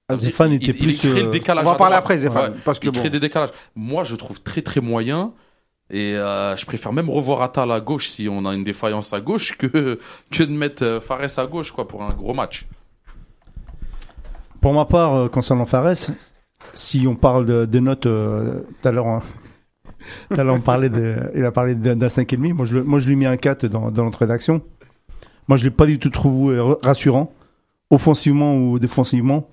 [0.10, 2.18] Ah, Zéphane il- était il- il plus, crée euh, le décalage On va parler après,
[2.18, 2.57] Zéphane, Ouais.
[2.65, 2.99] parce que il bon.
[2.99, 3.52] crée des décalages.
[3.76, 5.31] Moi, je trouve très très moyen.
[5.90, 9.19] Et euh, je préfère même revoir Atal à gauche si on a une défaillance à
[9.19, 9.99] gauche que,
[10.31, 12.65] que de mettre euh, Fares à gauche quoi, pour un gros match.
[14.64, 16.10] Pour ma part, euh, concernant Fares,
[16.73, 19.22] si on parle de- des notes, euh, tout à l'heure,
[20.31, 22.53] il a parlé d'un d'un 5,5.
[22.53, 24.61] Moi, je, lui mets un 4 dans, dans notre rédaction.
[25.49, 27.34] Moi, je l'ai pas du tout trouvé rassurant,
[27.90, 29.49] offensivement ou défensivement.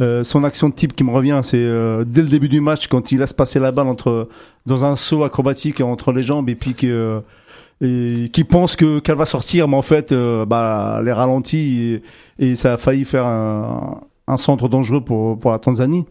[0.00, 1.64] Euh, son action de type qui me revient, c'est
[2.04, 4.28] dès le début du match, quand il laisse passer la balle entre,
[4.66, 7.22] dans un saut acrobatique entre les jambes et puis que,
[7.80, 12.02] euh, et qui pense que qu'elle va sortir, mais en fait, bah, les ralentit
[12.38, 16.06] et, et ça a failli faire un, un centre dangereux pour, pour la Tanzanie.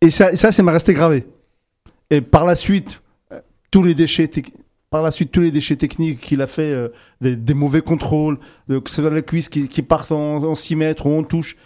[0.00, 1.26] Et ça, ça, ça m'a resté gravé.
[2.10, 3.02] Et par la suite,
[3.32, 3.40] euh,
[3.70, 4.30] tous les déchets,
[4.88, 6.88] par la suite, tous les déchets techniques qu'il a fait, euh,
[7.20, 8.38] des, mauvais contrôles,
[8.68, 11.22] de, que ce soit la cuisse qui, qui partent en, en 6 mètres ou en
[11.22, 11.56] touche,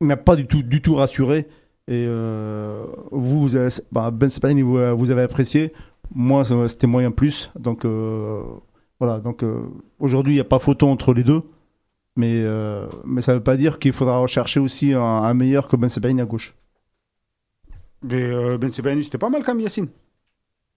[0.00, 1.48] il m'a pas du tout, du tout rassuré.
[1.88, 5.72] Et euh, vous, avez, bah, Ben Sebaini, vous, vous avez apprécié.
[6.14, 7.50] Moi, c'était moyen plus.
[7.58, 8.42] Donc euh,
[9.00, 9.20] voilà.
[9.20, 9.62] Donc euh,
[9.98, 11.42] aujourd'hui, il n'y a pas photo entre les deux.
[12.18, 15.68] Mais, euh, mais ça ne veut pas dire qu'il faudra rechercher aussi un, un meilleur
[15.68, 16.52] que Ben Sebaini à gauche.
[18.02, 19.86] Mais euh, Ben Sebaini, c'était pas mal comme Yacine.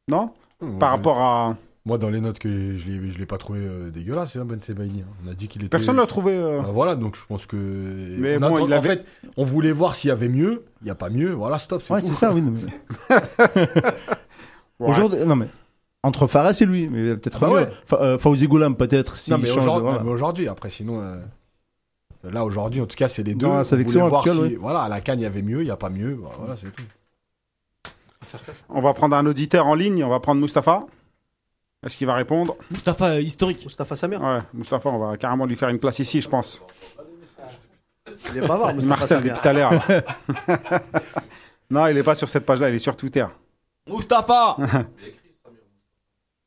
[0.08, 0.32] Non?
[0.80, 1.58] Par rapport à.
[1.84, 4.62] Moi, dans les notes que je l'ai, je l'ai pas trouvé euh, dégueulasse, hein, Ben
[4.62, 5.02] Sebaini.
[5.02, 5.12] hein.
[5.26, 5.70] On a dit qu'il était.
[5.70, 6.34] Personne l'a trouvé.
[6.34, 7.56] euh, Bah, voilà, donc je pense que.
[7.56, 9.06] Mais on bon, attend- il avait- En fait,
[9.38, 10.64] on voulait voir s'il y avait mieux.
[10.82, 11.32] Il n'y a pas mieux.
[11.32, 11.82] Voilà, stop.
[11.90, 12.08] Ouais, tout.
[12.10, 12.42] c'est ça, oui.
[12.42, 13.16] mais-
[14.80, 15.48] Aujourd'hui, non mais
[16.04, 17.70] entre Fares et lui, mais il y a peut-être Ah bah ouais.
[17.86, 19.18] Fa- euh, Fawzi Goulam peut-être.
[19.18, 20.52] s'il non, mais aujourd'hui, voilà.
[20.52, 21.02] après, sinon.
[21.02, 21.20] euh,
[22.24, 23.48] Là, aujourd'hui, en tout cas, c'est les deux.
[23.48, 24.56] Dans la On sélection actuelle, si- oui.
[24.60, 26.14] Voilà, à la canne, il y avait mieux, il n'y a pas mieux.
[26.14, 26.84] Voilà, Voilà, c'est tout.
[28.70, 30.04] On va prendre un auditeur en ligne.
[30.04, 30.86] On va prendre Mustapha.
[31.84, 32.56] Est-ce qu'il va répondre?
[32.70, 33.64] Mustapha euh, historique.
[33.64, 34.22] Mustapha Samir.
[34.22, 36.62] Ouais, Mustapha, on va carrément lui faire une place ici, je pense.
[38.32, 39.34] Il est bavard, Mustapha Marcel, Samir.
[39.34, 40.82] depuis tout à l'heure.
[41.72, 43.26] non, il est pas sur cette page-là, il est sur Twitter.
[43.90, 44.58] Mustapha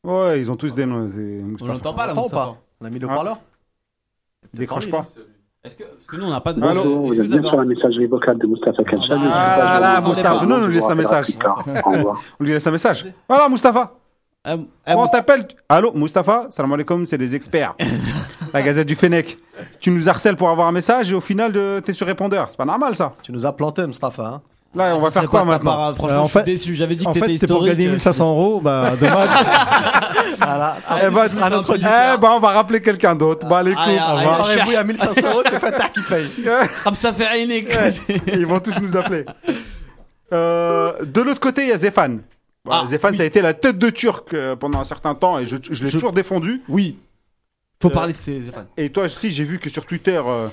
[0.05, 1.07] Ouais, ils ont tous des noms.
[1.07, 1.73] On Mustapha.
[1.73, 3.15] l'entend pas là, On Mustapha pas On a mis le Ah.
[3.15, 3.39] parleur
[4.53, 5.05] Il décroche pas.
[5.65, 6.63] Est-ce que, parce que nous on n'a pas de.
[6.63, 9.19] Allô Est-ce Vous avez sur la messagerie vocale de Mustafa Kenchal.
[9.33, 11.27] Ah là, on Mustapha, nous, on lui laisse un message.
[11.87, 13.07] On lui laisse un message.
[13.27, 13.95] Voilà, Mustapha.
[14.47, 14.59] Euh,
[14.89, 15.49] euh, on t'appelle.
[15.71, 17.75] Allô, Mustapha Salam alaikum, c'est des experts.
[18.53, 19.39] La Gazette du Fennec.
[19.81, 21.81] Tu nous harcèles pour avoir un message et au final, de...
[21.83, 22.51] t'es sur répondeur.
[22.51, 23.15] C'est pas normal ça.
[23.23, 24.27] Tu nous as planté, Mustapha.
[24.27, 24.43] Hein
[24.75, 26.75] Là, on va faire quoi maintenant Franchement, Euh, en je suis fait- déçu.
[26.75, 27.77] J'avais dit que En fait, t'étais c'était pour historique.
[27.79, 29.29] gagner euh, 1500 euros, bah dommage.
[30.39, 30.77] Voilà.
[31.03, 31.11] Eh
[31.51, 33.47] notre eh ben, on va rappeler quelqu'un d'autre.
[33.47, 35.43] Bah, les coups, Ah, ah, on ah, va- ah, Préparez-vous, il y a 1500 euros,
[35.49, 36.29] c'est Fatah qui paye.
[36.85, 37.61] Comme ça fait rien.
[38.27, 39.25] Ils vont tous nous appeler.
[40.33, 42.23] Euh, de l'autre côté, il y a Zéphane.
[42.69, 43.17] Ah, Zéphane, oui.
[43.19, 45.85] ça a été la tête de Turc euh, pendant un certain temps et je, je
[45.85, 46.63] l'ai Je- toujours défendu.
[46.69, 46.99] Oui.
[47.83, 48.65] Faut Euh, parler de ces fans.
[48.77, 50.49] Et toi aussi, j'ai vu que sur Twitter, euh,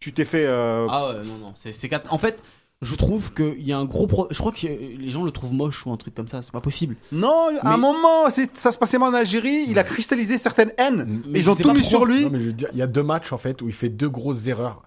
[0.00, 0.44] tu t'es fait.
[0.46, 1.54] euh, Ah ouais, non, non.
[1.56, 1.72] C'est,
[2.10, 2.42] En fait,
[2.82, 4.06] je trouve qu'il y a un gros.
[4.06, 4.26] Pro...
[4.30, 6.42] Je crois que les gens le trouvent moche ou un truc comme ça.
[6.42, 6.96] C'est pas possible.
[7.12, 10.72] Non, à un moment, c'est- ça se passait mal en Algérie, il a cristallisé certaines
[10.76, 11.22] haines.
[11.26, 12.24] Mais Ils ont tout mis sur lui.
[12.24, 13.88] Non, mais je veux dire, il y a deux matchs en fait où il fait
[13.88, 14.82] deux grosses erreurs.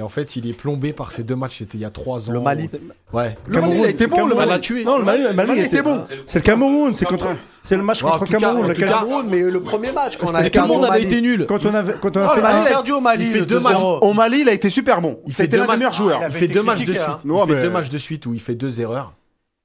[0.00, 1.58] Et en fait, il est plombé par ces deux matchs.
[1.58, 2.32] C'était il y a trois ans.
[2.32, 2.70] Le Mali.
[3.12, 3.36] Ouais.
[3.46, 4.48] Le Mali, il a été bon, le Mali.
[4.48, 4.82] l'a tué.
[4.82, 6.00] Non, le Mali, le Mali Mali était bon.
[6.24, 7.26] C'est le Cameroun, c'est contre,
[7.62, 8.66] c'est le match Ouais, contre le Cameroun.
[8.68, 8.98] le Cameroun.
[8.98, 11.04] Cameroun, mais le premier match, quand on a Tout le monde avait Mali.
[11.04, 11.44] été nul.
[11.46, 13.24] Quand on avait, quand on a Oh, fait perdu au Mali.
[13.26, 13.98] il fait deux 2-0.
[14.00, 15.20] Au Mali, il a été super bon.
[15.26, 16.22] Il fait deux matchs- meilleurs joueurs.
[16.26, 17.02] il fait deux matchs de suite.
[17.06, 17.18] hein.
[17.26, 19.12] Non, Il fait deux matchs de suite où il fait deux erreurs.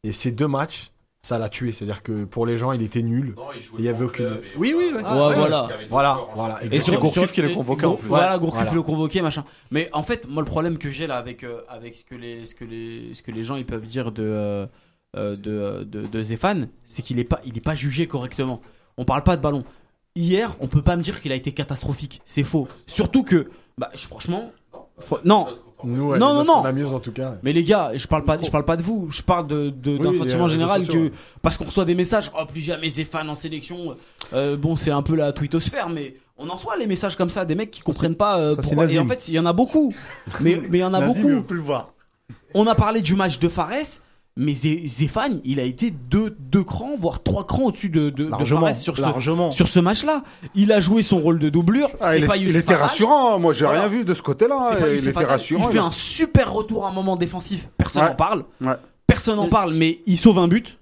[0.04, 0.92] Et ces deux matchs,
[1.26, 1.72] ça l'a tué.
[1.72, 3.36] C'est-à-dire que pour les gens, il était nul.
[3.80, 4.40] Il y avait aucune.
[4.58, 4.94] Oui, oui, oui.
[4.94, 5.68] Ouais, voilà.
[5.90, 6.64] Voilà, voilà.
[6.64, 7.00] Et exactement.
[7.00, 8.08] Gourcuff qui le convoquait, en plus.
[8.08, 8.76] Voilà, Gourcuff Voilà.
[8.76, 9.44] le convoquait, machin.
[9.72, 12.46] Mais en fait, moi, le problème que j'ai là avec, euh, avec ce, que les,
[12.46, 14.66] ce, que les, ce que les gens ils peuvent dire de, euh,
[15.18, 18.62] euh, de, de, de Zéphane, c'est qu'il est pas, il est pas jugé correctement.
[18.98, 19.64] On parle pas de ballon.
[20.16, 22.22] Hier, on peut pas me dire qu'il a été catastrophique.
[22.26, 22.68] C'est faux.
[22.88, 24.52] Surtout que, bah, franchement,
[25.02, 25.48] fr- non.
[25.84, 26.62] Nous, ouais, Non, non, non.
[26.62, 27.36] On amuse en tout cas.
[27.44, 29.08] Mais les gars, je parle pas, je parle pas de vous.
[29.12, 31.12] Je parle de, de- d'un Oui, sentiment général sociaux, que ouais.
[31.42, 32.32] parce qu'on reçoit des messages.
[32.40, 33.96] Oh, plus jamais Zéphane en sélection.
[34.34, 37.46] Euh, bon, c'est un peu la twittosphère, mais On en reçoit les messages comme ça,
[37.46, 38.92] des mecs qui comprennent pas euh, ça, c'est pourquoi.
[38.92, 39.94] Et en fait, il y en a beaucoup.
[40.42, 41.36] Mais mais il y en a Nazim, beaucoup.
[41.36, 41.94] on peut le voir.
[42.54, 44.02] On a parlé du match de Fares,
[44.38, 48.26] mais Zé- Zéphane, il a été deux, deux crans, voire trois crans au-dessus de, de,
[48.26, 50.24] de Largement, Fares sur ce, sur ce match-là.
[50.56, 51.90] Il a joué son rôle de doublure.
[52.02, 53.40] Ah, c'est il, pas est- il était rassurant.
[53.40, 53.82] Moi, j'ai Voilà.
[53.82, 54.76] rien vu de ce côté-là.
[54.78, 55.70] Pas Il était rassurant.
[55.70, 55.86] Il fait là.
[55.86, 57.70] un super retour à un moment défensif.
[57.78, 58.10] Personne Ouais.
[58.10, 58.44] n'en parle.
[58.62, 58.74] Ouais.
[59.08, 60.78] Personne n'en parle, mais il sauve un but.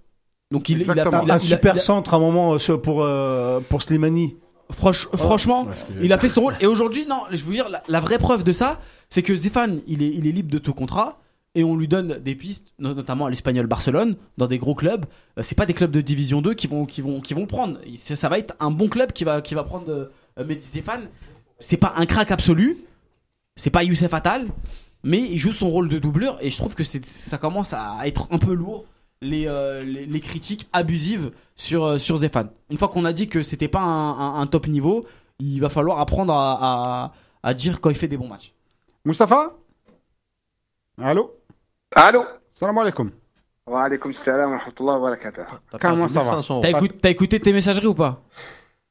[0.51, 2.19] Donc il, il a, il a- un il a- super il a- centre à un
[2.19, 4.35] moment euh, pour, euh, pour Slimani.
[4.71, 5.67] Franch- franchement,
[6.01, 6.55] il a fait son rôle.
[6.59, 9.81] Et aujourd'hui, non, je veux dire, la, la vraie preuve de ça, c'est que Zéphane,
[9.88, 11.19] il est, il est libre de tout contrat.
[11.55, 15.05] Et on lui donne des pistes, no- notamment à l'Espagnol Barcelone, dans des gros clubs.
[15.38, 17.80] Euh, C'est pas des clubs de Division 2 qui vont, qui vont, qui vont prendre.
[17.97, 21.09] Ça, va être un bon club qui va, qui va prendre euh, Mehdi Zéphane.
[21.59, 22.77] C'est pas un crack absolu.
[23.55, 24.47] C'est pas Youssef Attal.
[25.03, 26.43] Mais il joue son rôle de doubleur.
[26.43, 28.85] Et je trouve que ça commence à être un peu lourd.
[29.21, 32.49] Les, euh, les, les critiques abusives sur, euh, sur Zéphane.
[32.69, 35.05] Une fois qu'on a dit que c'était pas un, top niveau,
[35.39, 36.57] il va falloir apprendre à,
[37.05, 37.13] à,
[37.43, 38.53] à dire quand il fait des bons matchs.
[39.05, 39.53] Mustapha?
[41.01, 41.31] Allô?
[41.95, 43.10] Allô Salam alaikum.
[43.68, 45.41] Wa alaikum salam wa rahmatullahi wa barakatuh.
[45.72, 46.61] T'as Comment ça va 1500 euros.
[46.64, 48.22] T'as écouté, t'as écouté tes messageries ou pas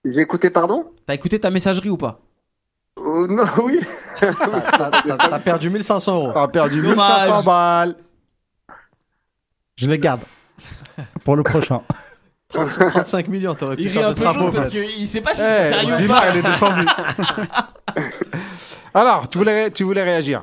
[0.04, 2.20] J'ai écouté, pardon T'as écouté ta messagerie ou pas
[2.98, 3.80] Euh, Non, oui.
[4.20, 4.32] T'as-
[5.06, 6.32] T'as t'as perdu 1500 euros.
[6.34, 7.28] T'as perdu Dommage.
[7.28, 7.96] 1500 balles.
[9.76, 10.20] Je les garde.
[11.24, 11.82] pour le prochain.
[12.52, 14.40] 35 millions, t'aurais pu Il rit faire un peu travaux.
[14.40, 16.26] jaune parce qu'il sait pas si Eh, c'est sérieux ou Dima, pas.
[16.28, 16.86] elle est descendue.
[18.94, 20.42] Alors, tu voulais, tu voulais réagir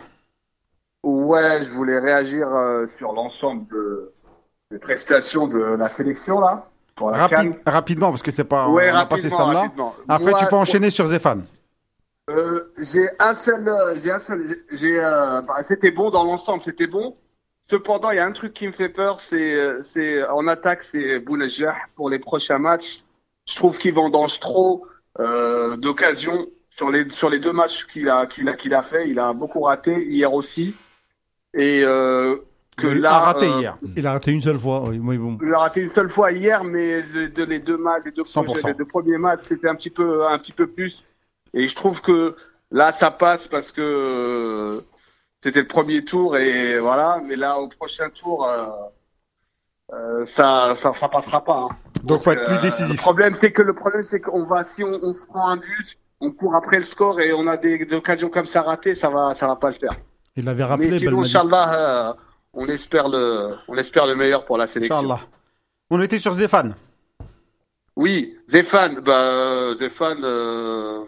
[1.03, 4.11] Ouais, je voulais réagir euh, sur l'ensemble de,
[4.71, 7.27] des prestations de la sélection, là, pour la
[7.65, 8.67] rapidement, parce que c'est pas.
[8.67, 9.95] Ouais, on a passé ce rapidement.
[10.07, 11.45] Après, Moi, tu peux enchaîner sur Zéphane.
[12.29, 16.61] Euh, j'ai un seul, euh, j'ai un seul, j'ai- euh, bah, c'était bon dans l'ensemble,
[16.63, 17.15] c'était bon.
[17.71, 20.83] Cependant, il y a un truc qui me fait peur, c'est, euh, c'est en attaque,
[20.83, 23.03] c'est Bounajah pour les prochains matchs.
[23.47, 24.85] Je trouve qu'il vendange trop
[25.19, 26.45] euh, d'occasions
[26.77, 29.09] sur les sur les deux matchs qu'il a qu'il a qu'il a fait.
[29.09, 30.75] Il a beaucoup raté hier aussi,
[31.53, 32.37] et euh,
[32.77, 33.77] que Il là, a raté euh, hier.
[33.95, 34.83] Il a raté une seule fois.
[34.87, 35.37] Oui, bon.
[35.41, 38.23] il a raté une seule fois hier, mais de, de les deux matchs, les deux,
[38.23, 38.67] 100%.
[38.67, 41.03] les deux premiers matchs, c'était un petit peu, un petit peu plus.
[41.53, 42.35] Et je trouve que
[42.71, 44.81] là, ça passe parce que euh,
[45.43, 47.21] c'était le premier tour et voilà.
[47.25, 48.67] Mais là, au prochain tour, euh,
[49.93, 51.67] euh, ça, ça, ça passera pas.
[51.69, 51.75] hein.
[52.03, 52.95] Donc, faut être plus Euh, décisif.
[52.95, 55.57] Le problème, c'est que le problème, c'est qu'on va, si on, on se prend un
[55.57, 58.93] but, on court après le score et on a des, des occasions comme ça ratées,
[58.95, 59.95] ça va, ça va pas le faire.
[60.39, 61.21] Il avait rappelé mais sinon.
[61.21, 62.13] Inch'Allah, euh,
[62.53, 64.99] on espère le, on espère le meilleur pour la sélection.
[64.99, 65.19] Inch'Allah.
[65.89, 66.75] On était sur Zéphane.
[67.95, 71.03] Oui, Zéphane, bah, euh, Zéphane, euh,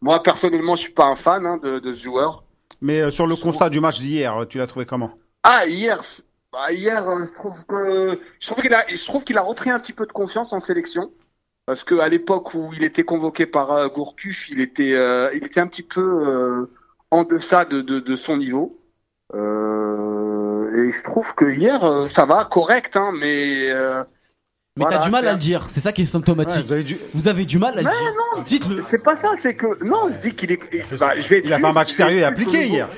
[0.00, 2.42] moi personnellement, je suis pas un fan hein, de, de ce joueur.
[2.80, 5.12] Mais euh, sur le constat du match d'hier, tu l'as trouvé comment?
[5.44, 6.02] Ah, hier,
[6.52, 9.78] bah, hier, je trouve que, je trouve qu'il a, je trouve qu'il a repris un
[9.78, 11.12] petit peu de confiance en sélection.
[11.66, 15.44] Parce que à l'époque où il était convoqué par euh, Gourcuff, il était, euh, il
[15.44, 16.70] était un petit peu euh,
[17.10, 18.78] en deçà de, de, de son niveau.
[19.34, 23.70] Euh, et je trouve que hier, euh, ça va, correct, hein, mais.
[23.70, 24.02] euh,
[24.76, 26.56] Mais voilà, t'as du mal à un- le dire, c'est ça qui est symptomatique.
[26.56, 28.14] Ouais, vous avez dû- Vous avez du mal à le Mais dire.
[28.36, 28.78] non, Dites-le.
[28.88, 30.60] C'est pas ça, c'est que non, je dis qu'il est.
[30.98, 32.88] bah, je vais être Il a fait un juste- match sérieux et appliqué hier.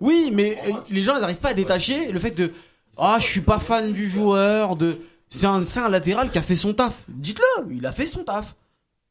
[0.00, 2.52] Oui, mais euh, les gens ils n'arrivent pas à détacher le fait de
[2.96, 4.98] ah je suis pas fan du joueur de
[5.28, 6.94] c'est un c'est un latéral qui a fait son taf.
[7.08, 8.54] Dites-le, il a fait son taf.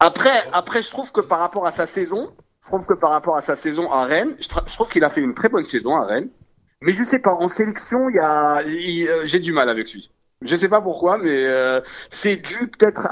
[0.00, 2.30] Après, après, je trouve que par rapport à sa saison,
[2.68, 5.22] je trouve que par rapport à sa saison à Rennes, je, trouve qu'il a fait
[5.22, 6.28] une très bonne saison à Rennes.
[6.82, 10.10] Mais je sais pas, en sélection, il y a, euh, j'ai du mal avec lui.
[10.42, 11.80] Je sais pas pourquoi, mais euh,
[12.10, 13.08] c'est dû peut-être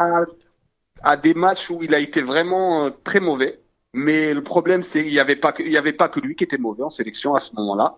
[1.02, 3.58] à, des matchs où il a été vraiment euh, très mauvais.
[3.94, 6.58] Mais le problème, c'est qu'il y avait pas que, avait pas que lui qui était
[6.58, 7.96] mauvais en sélection à ce moment-là.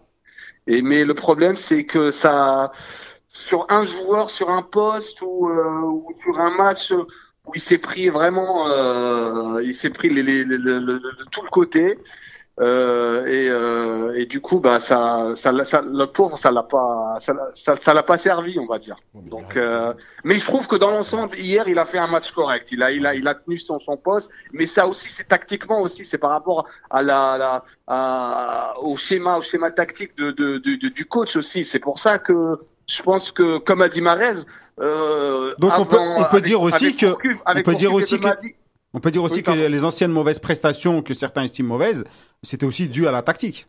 [0.69, 2.71] Mais le problème, c'est que ça,
[3.31, 6.93] sur un joueur, sur un poste ou sur un match
[7.49, 11.25] où il s'est pris vraiment, euh, il s'est pris les, les, les- le- le- le-
[11.31, 11.99] tout le côté.
[12.61, 17.21] Euh, et, euh, et du coup, bah ça, ça, ça, le pauvre, ça l'a pas,
[17.21, 18.97] ça, ça, l'a pas servi, on va dire.
[19.15, 19.95] Donc, euh,
[20.25, 22.73] mais je trouve que dans l'ensemble, hier, il a fait un match correct.
[22.73, 24.29] Il a, il a, il a tenu son, son poste.
[24.53, 29.37] Mais ça aussi, c'est tactiquement aussi, c'est par rapport à la, la à- au schéma,
[29.39, 31.65] au schéma tactique de, de, de- de- du coach aussi.
[31.65, 32.59] C'est pour ça que
[32.89, 34.41] je pense que, comme a dit Marez,
[34.81, 37.07] euh, Donc, on peut- on peut avec- dire aussi que-
[37.47, 38.29] on peut dire aussi que-
[38.95, 42.05] On peut dire aussi Oui, que les anciennes mauvaises prestations que certains estiment mauvaises,
[42.43, 43.67] c'était aussi dû à la tactique.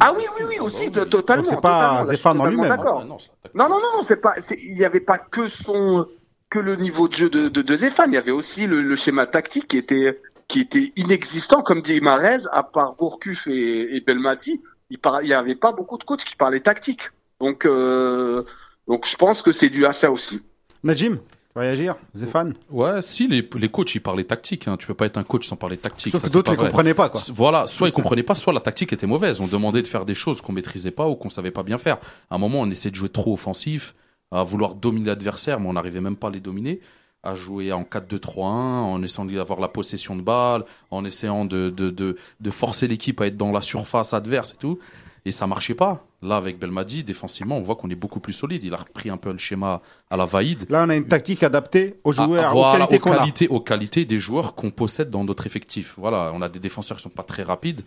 [0.00, 1.42] Ah oui, oui, oui, aussi, to- totalement.
[1.44, 2.76] Donc, c'est pas totalement, Zéphane en totalement lui-même.
[2.76, 3.04] D'accord.
[3.04, 3.16] Non,
[3.54, 6.06] non, non, non, c'est pas, il n'y avait pas que son,
[6.50, 8.10] que le niveau de jeu de, de, de Zéphane.
[8.10, 12.00] Il y avait aussi le, le schéma tactique qui était, qui était inexistant, comme dit
[12.00, 14.60] Marez, à part Gourcuff et, et Belmadi.
[14.90, 17.10] Il par- il y avait pas beaucoup de coachs qui parlaient tactique.
[17.40, 18.42] Donc, euh,
[18.88, 20.40] donc je pense que c'est dû à ça aussi.
[20.84, 21.18] Najim
[21.54, 24.78] Réagir, Zéphane Ouais, si les, les coachs ils parlaient tactique, hein.
[24.78, 26.10] tu peux pas être un coach sans parler tactique.
[26.12, 26.68] Sauf ça, que d'autres les vrai.
[26.68, 27.20] comprenaient pas, quoi.
[27.34, 29.42] Voilà, soit ils comprenaient pas, soit la tactique était mauvaise.
[29.42, 31.98] On demandait de faire des choses qu'on maîtrisait pas ou qu'on savait pas bien faire.
[32.30, 33.94] À un moment, on essayait de jouer trop offensif,
[34.30, 36.80] à vouloir dominer l'adversaire, mais on n'arrivait même pas à les dominer.
[37.22, 41.90] À jouer en 4-2-3-1, en essayant d'avoir la possession de balle, en essayant de, de,
[41.90, 44.78] de, de forcer l'équipe à être dans la surface adverse et tout.
[45.26, 46.06] Et ça marchait pas.
[46.22, 48.62] Là, avec Belmadi, défensivement, on voit qu'on est beaucoup plus solide.
[48.62, 50.70] Il a repris un peu le schéma à la Vaïd.
[50.70, 54.04] Là, on a une tactique adaptée aux joueurs, Ah, voilà, qualités aux qualités, aux qualités
[54.04, 55.94] des joueurs qu'on possède dans notre effectif.
[55.98, 57.82] Voilà, on a des défenseurs qui sont pas très rapides,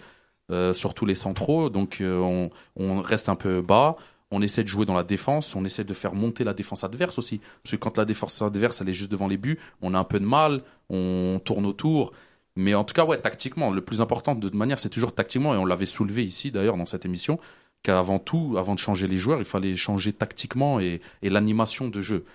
[0.51, 3.95] euh, surtout les centraux, donc euh, on, on reste un peu bas.
[4.31, 7.17] On essaie de jouer dans la défense, on essaie de faire monter la défense adverse
[7.17, 7.39] aussi.
[7.63, 10.03] Parce que quand la défense adverse elle est juste devant les buts, on a un
[10.03, 12.11] peu de mal, on tourne autour.
[12.57, 15.53] Mais en tout cas, ouais, tactiquement, le plus important de toute manière, c'est toujours tactiquement,
[15.53, 17.39] et on l'avait soulevé ici d'ailleurs dans cette émission,
[17.85, 22.25] qu'avant tout, avant de changer les joueurs, il fallait changer tactiquement et, l'animation de jeu.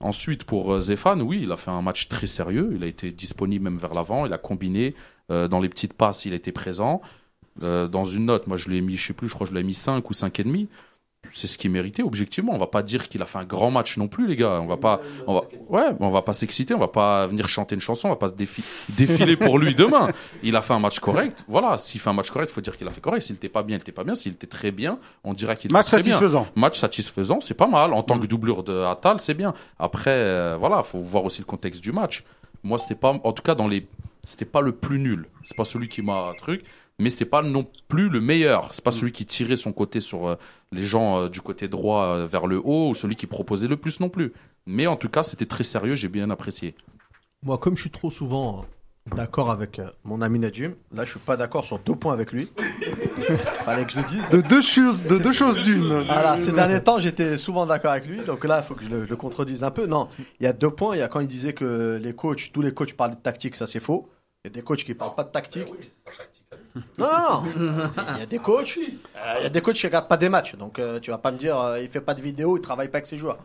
[0.00, 2.72] Ensuite, pour euh, Zéphane, oui, il a fait un match très sérieux.
[2.74, 4.26] Il a été disponible même vers l'avant.
[4.26, 4.94] Il a combiné
[5.30, 6.24] euh, dans les petites passes.
[6.24, 7.00] Il était présent.
[7.62, 9.58] Euh, dans une note, moi, je l'ai mis, je sais plus, je crois que je
[9.58, 10.68] l'ai mis 5 ou 5 et demi.
[11.34, 12.52] C'est ce qu'il méritait, objectivement.
[12.54, 14.60] On va pas dire qu'il a fait un grand match non plus, les gars.
[14.60, 16.74] On va pas, on va, ouais, on va pas s'exciter.
[16.74, 18.08] On va pas venir chanter une chanson.
[18.08, 20.10] On va pas se défi- défiler pour lui demain.
[20.42, 21.44] Il a fait un match correct.
[21.48, 21.78] Voilà.
[21.78, 23.22] S'il fait un match correct, faut dire qu'il a fait correct.
[23.22, 24.14] S'il était pas bien, il était pas bien.
[24.14, 26.14] S'il était très bien, on dirait qu'il Match très bien.
[26.14, 26.46] satisfaisant.
[26.56, 27.92] Match satisfaisant, c'est pas mal.
[27.92, 29.54] En tant que doublure de Atal, c'est bien.
[29.78, 32.24] Après, euh, voilà, faut voir aussi le contexte du match.
[32.62, 33.86] Moi, c'était pas, en tout cas, dans les,
[34.24, 35.26] c'était pas le plus nul.
[35.44, 36.64] C'est pas celui qui m'a truc,
[36.98, 38.74] mais c'était pas non plus le meilleur.
[38.74, 40.36] C'est pas celui qui tirait son côté sur euh,
[40.72, 43.76] les gens euh, du côté droit euh, vers le haut ou celui qui proposait le
[43.76, 44.32] plus non plus.
[44.66, 45.94] Mais en tout cas, c'était très sérieux.
[45.94, 46.74] J'ai bien apprécié.
[47.42, 48.66] Moi, comme je suis trop souvent
[49.14, 52.50] d'accord avec mon ami Najim, là, je suis pas d'accord sur deux points avec lui.
[53.64, 54.28] Fallait que je le dise.
[54.30, 55.86] De deux choses, de deux choses d'une.
[55.86, 58.90] Voilà, ces derniers temps, j'étais souvent d'accord avec lui, donc là, il faut que je
[58.90, 59.86] le, je le contredise un peu.
[59.86, 60.08] Non,
[60.40, 60.96] il y a deux points.
[60.96, 63.56] Il y a quand il disait que les coachs, tous les coachs parlent de tactique,
[63.56, 64.10] ça c'est faux.
[64.44, 65.66] Il y a des coachs qui parlent pas de tactique.
[66.98, 67.90] Non, non, non.
[68.14, 70.28] Il y a des coachs, euh, il y a des coachs qui regardent pas des
[70.28, 72.60] matchs, donc euh, tu vas pas me dire, euh, il fait pas de vidéo, il
[72.60, 73.38] travaille pas avec ses joueurs.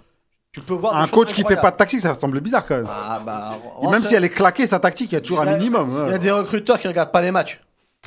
[0.52, 2.66] Tu peux voir des Un choses coach qui fait pas de tactique, ça semble bizarre
[2.66, 2.88] quand même.
[2.88, 5.58] Ah, bah, Et même si elle est claquée, sa tactique, il y a toujours un
[5.58, 5.88] minimum.
[5.90, 6.14] Il y ouais.
[6.14, 7.60] a des recruteurs qui regardent pas les matchs.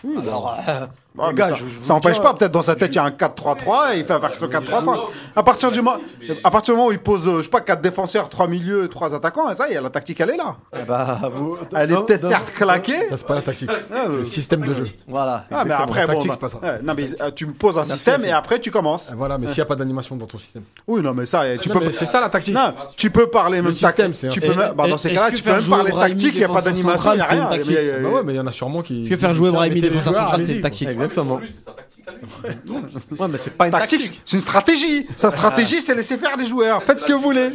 [0.05, 0.87] Oui, Alors, euh,
[1.19, 2.75] Ouais, les mais gars, ça, je- je vous ça empêche pas, euh, peut-être dans sa
[2.75, 5.11] tête il y a un 4-3-3 et il fait un version 4-3-3.
[5.35, 5.97] À partir du moment,
[6.45, 8.85] à partir du moment où il pose, euh, je sais pas, 4 défenseurs, 3 milieux,
[8.85, 10.57] et 3 attaquants, et ça y est, la tactique elle est là.
[10.79, 13.09] eh bah, vous- Elle est peut-être certes claquée.
[13.09, 13.71] Ça, c'est pas la tactique.
[13.73, 14.89] Ah, C'est euh, le système de jeu.
[15.09, 15.47] Voilà.
[15.51, 16.73] Ah, mais après, La bon, tactique, bah, c'est pas ça.
[16.75, 18.29] ouais, non, mais euh, tu me poses un Merci, système merci.
[18.29, 19.13] et après tu commences.
[19.17, 20.63] Voilà, mais s'il n'y a pas d'animation dans ton système.
[20.87, 21.91] Oui, non, mais ça, euh, tu peux.
[21.93, 22.55] c'est ça la tactique.
[22.55, 25.65] Non, tu peux parler même système, Tu peux, bah, dans ces cas-là, tu peux même
[25.69, 27.49] parler tactique, il n'y a pas d'animation, il n'y a rien.
[27.53, 28.97] euh, ouais, mais il y en a sûrement qui.
[28.99, 30.89] Parce que faire jouer Brahimi défenseur central, c'est une tactique.
[31.07, 31.41] Exactement.
[33.19, 34.23] Ouais, mais c'est pas une Tactique, tactique.
[34.25, 35.05] c'est une stratégie.
[35.05, 36.83] Sa stratégie, c'est laisser faire les joueurs.
[36.83, 37.49] Faites ce que vous voulez.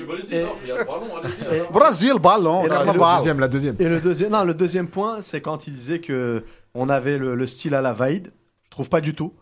[1.72, 3.18] Brésil, ballon, la.
[3.18, 3.76] Deuxième, la deuxième.
[3.80, 7.36] Et le deuxième, non, le deuxième point, c'est quand il disait que on avait le,
[7.36, 8.32] le style à la Vaïd.
[8.66, 9.34] Je trouve pas du tout.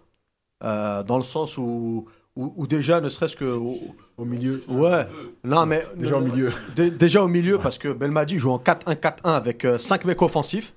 [0.63, 2.05] Euh, dans le sens où,
[2.35, 3.77] où, où déjà, ne serait-ce que au,
[4.17, 4.61] Au milieu.
[4.67, 5.07] ouais,
[5.43, 6.51] non mais Déjà au milieu.
[6.75, 10.73] Dé- déjà au milieu parce que Belmadi joue en 4-1-4-1 avec 5 mecs offensifs,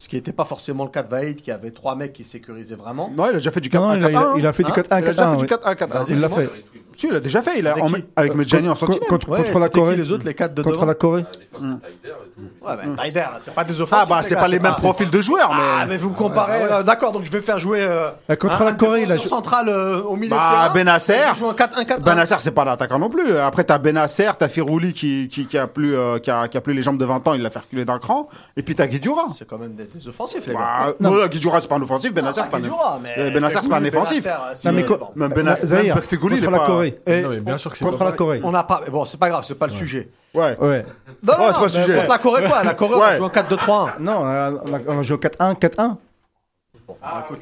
[0.00, 2.74] ce qui n'était pas forcément le cas de Vaïd qui avait 3 mecs qui sécurisaient
[2.74, 3.10] vraiment.
[3.14, 4.62] Non, il a déjà fait du Non, 4 il a, il a- il a fait
[4.64, 6.12] du Hein 4 1 Il a déjà 4 fait 1 du 4 1 4 Vas-y,
[6.12, 6.50] Il l'a fait.
[6.96, 7.58] Si, il a déjà fait.
[7.58, 9.08] Il a Avec avec Medjani en sentinelle.
[9.08, 9.96] Contre, Ouais, contre la Corée.
[9.96, 11.24] les autres, les 4 de Contre devant la Corée.
[12.62, 14.06] Ouais, mais Taider, c'est pas des offensifs.
[14.10, 15.86] Ah bah c'est gars, pas les mêmes profils de joueurs, Ah, mais.
[15.88, 16.62] mais vous me comparez.
[16.62, 17.80] euh, D'accord, donc je vais faire jouer.
[17.82, 19.28] euh, Euh, Contre un- la Corée, il a joué.
[19.28, 20.74] central euh, au milieu Bah, de terrain.
[20.74, 21.14] Benasser.
[21.34, 21.98] Il joue en 4-1-4-1.
[22.02, 23.36] Benasser, c'est pas l'attaquant non plus.
[23.38, 26.60] Après, t'as Benasser, t'as Firouli qui, qui, qui a plus, euh, qui a, qui a
[26.60, 28.28] plus les jambes de 20 ans, il l'a fait reculer d'un cran.
[28.56, 29.24] Et puis t'as Guidura.
[29.36, 30.60] C'est quand même des, des offensifs, les gars.
[30.60, 32.12] Bah, non, non, Guidura, c'est pas un offensif.
[32.12, 32.60] Benasser, c'est pas un
[33.02, 34.72] mais- Euh, Benasser, c'est pas un euh, si, Non,
[35.16, 36.79] mais euh, Benasser, Figouli, il est pas.
[36.88, 37.00] Corée.
[37.06, 38.12] Et Non, mais bien sûr que c'est Contre pas la.
[38.12, 38.40] Corée.
[38.44, 38.82] on n'a pas.
[38.90, 40.08] Bon, c'est pas grave, c'est pas le sujet.
[40.34, 40.56] Ouais.
[40.58, 40.86] Ouais.
[41.22, 41.96] Non, non, non, c'est pas le sujet.
[41.96, 43.98] Contre la Corée, quoi La Corée, on joué en 4-2-3-1.
[44.00, 44.22] Non,
[44.86, 45.96] on a, joué au 4-1 4-1.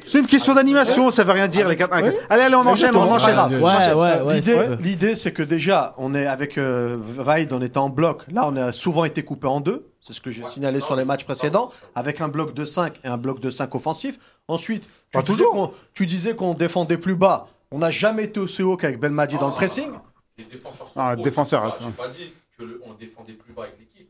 [0.05, 2.95] C'est une question d'animation, ça veut rien dire, les 4 1 Allez, allez, on enchaîne,
[2.95, 3.35] on enchaîne.
[3.55, 3.93] Ouais, Enchaîne.
[3.95, 4.33] ouais, ouais.
[4.35, 8.21] L'idée, c'est- l'idée, c'est que déjà, on est avec euh, Vaid, on était en bloc.
[8.31, 9.87] Là, on a souvent été coupé en deux.
[10.01, 13.07] C'est ce que j'ai signalé sur les matchs précédents, avec un bloc de 5 et
[13.07, 14.19] un bloc de 5 offensif.
[14.47, 15.51] Ensuite, tu Pas disais toujours.
[15.53, 17.47] qu'on- tu disais qu'on défendait plus bas.
[17.71, 19.91] On n'a jamais été aussi haut qu'avec Belmadi dans le pressing.
[20.37, 24.09] Les défenseurs Ah, centraux, défenseur, j'ai pas dit qu'on défendait plus bas avec l'équipe.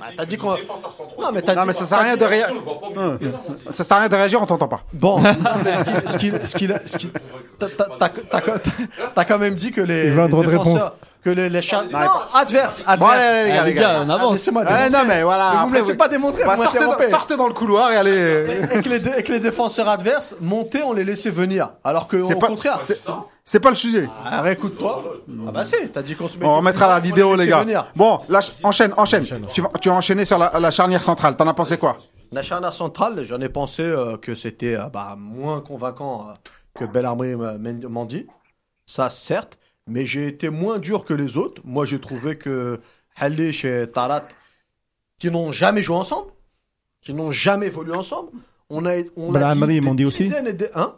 [0.00, 2.16] Ah, dit t'as dit les qu'on- défenseurs Non, mais t'as mais ça sert à rien
[2.16, 2.56] de réagir.
[3.70, 4.82] Ça sert à rien de réagir, on t'entend pas.
[4.94, 7.10] Bon, mais ce qui, ce qui, ce qui, ce qui-
[9.14, 10.96] t'as- quand même dit que les, Il veut un droit de défenseurs,
[11.26, 11.58] que les, Non,
[12.34, 12.98] adverse, adverse.
[13.00, 14.02] Bon, allez, les gars, les gars.
[14.06, 14.32] on avance.
[14.34, 14.90] Laissez-moi Ouais, démontrer.
[14.90, 15.50] non, mais voilà.
[15.54, 17.10] Mais vous me laissez pas démontrer, Bah, vous sortez, dans, m'interrompez.
[17.10, 18.44] sortez dans le couloir et allez.
[18.74, 21.70] Et que, les, et que les défenseurs adverses montaient, on les laissait venir.
[21.82, 22.78] Alors que, C'est au pas, contraire.
[22.80, 23.00] c'est-
[23.44, 24.08] c'est pas le sujet.
[24.24, 25.02] Ah, réécoute-toi.
[25.48, 26.46] Ah bah si, t'as dit qu'on se met.
[26.46, 27.60] On remettra la vidéo, les gars.
[27.62, 27.86] Venir.
[27.96, 29.24] Bon, là, enchaîne, enchaîne.
[29.52, 31.34] Tu vas, tu vas enchaîner sur la, la charnière centrale.
[31.36, 31.96] T'en as pensé quoi?
[32.30, 36.32] La charnière centrale, j'en ai pensé euh, que c'était euh, bah, moins convaincant euh,
[36.78, 37.34] que Bellarmé
[37.88, 38.26] Mandi.
[38.86, 39.58] Ça, certes.
[39.88, 41.62] Mais j'ai été moins dur que les autres.
[41.64, 42.80] Moi, j'ai trouvé que
[43.16, 44.24] Halish et Tarat,
[45.18, 46.30] qui n'ont jamais joué ensemble,
[47.00, 48.30] qui n'ont jamais évolué ensemble,
[48.68, 50.28] on a, on l'a dit aussi.
[50.28, 50.94] des- Hein?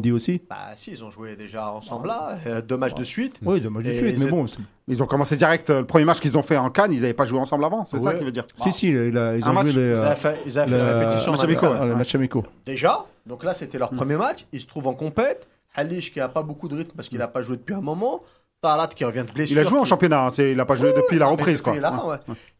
[0.00, 0.40] Dit aussi.
[0.48, 3.40] Bah si, ils ont joué déjà ensemble là, euh, deux matchs de suite.
[3.44, 4.46] Oui, dommage de Et suite, mais bon.
[4.86, 5.68] Ils ont commencé direct.
[5.70, 7.84] euh, Le premier match qu'ils ont fait en Cannes, ils n'avaient pas joué ensemble avant.
[7.86, 8.18] C'est ça Ouais.
[8.18, 8.46] qui veut dire?
[8.54, 10.56] Si, si, il a- ils Un ont match, joué les, Ils euh, avaient fait, ils
[10.56, 11.32] avaient fait le- la répétition.
[11.32, 12.44] match les matchs amicaux.
[12.64, 15.48] Déjà, donc là c'était leur premier match, ils se trouvent en compète.
[15.78, 18.22] Halish qui a pas beaucoup de rythme parce qu'il n'a pas joué depuis un moment.
[18.60, 19.56] Tarat qui revient de blessure.
[19.56, 20.24] Il a joué en qui- championnat.
[20.26, 21.80] hein, c'est- Il a pas joué depuis la reprise, depuis quoi.
[21.80, 22.16] la fin, ouais.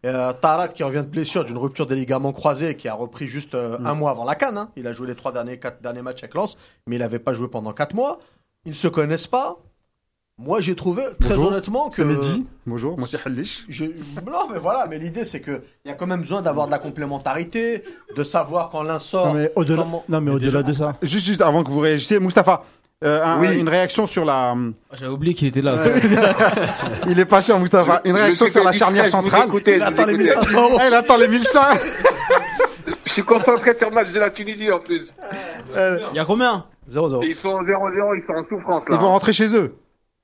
[0.06, 3.56] Euh, Tarat qui revient de blessure, d'une rupture des ligaments croisés, qui a repris juste
[3.56, 3.86] euh, Mm.
[3.86, 4.56] un mois avant la canne.
[4.58, 4.68] hein.
[4.76, 7.34] Il a joué les trois derniers, quatre derniers matchs avec Lens, mais il n'avait pas
[7.34, 8.20] joué pendant quatre mois.
[8.64, 9.56] Ils ne se connaissent pas.
[10.40, 12.46] Moi, j'ai trouvé très Bonjour, honnêtement que C'est midi.
[12.64, 13.64] Bonjour, moi c'est Halish.
[13.68, 16.66] je- Non, mais voilà, mais l'idée c'est que il y a quand même besoin d'avoir
[16.66, 17.82] de la complémentarité,
[18.14, 19.26] de savoir quand l'un sort.
[19.26, 20.94] Non, mais au-delà comment- non, mais au-delà de ça.
[21.02, 22.62] Juste, juste avant que vous réagissiez, Mustapha,
[23.04, 23.58] euh, un- Oui.
[23.60, 24.54] une réaction sur la.
[24.92, 25.76] J'avais oublié qu'il était là.
[27.08, 28.00] Il est patient, Mustapha.
[28.04, 29.48] Une Je réaction suis sur la charnière je centrale.
[29.48, 30.34] écoutais, Il je attend les écoutais.
[30.34, 30.78] 1500 euros.
[30.86, 31.60] Il attend les 1100.
[33.06, 35.12] Je suis concentré sur le match de la Tunisie en plus.
[35.74, 37.20] Il y a combien 0-0.
[37.24, 38.96] Ils sont 0-0, ils sont en souffrance là.
[38.96, 39.76] Ils vont rentrer chez eux.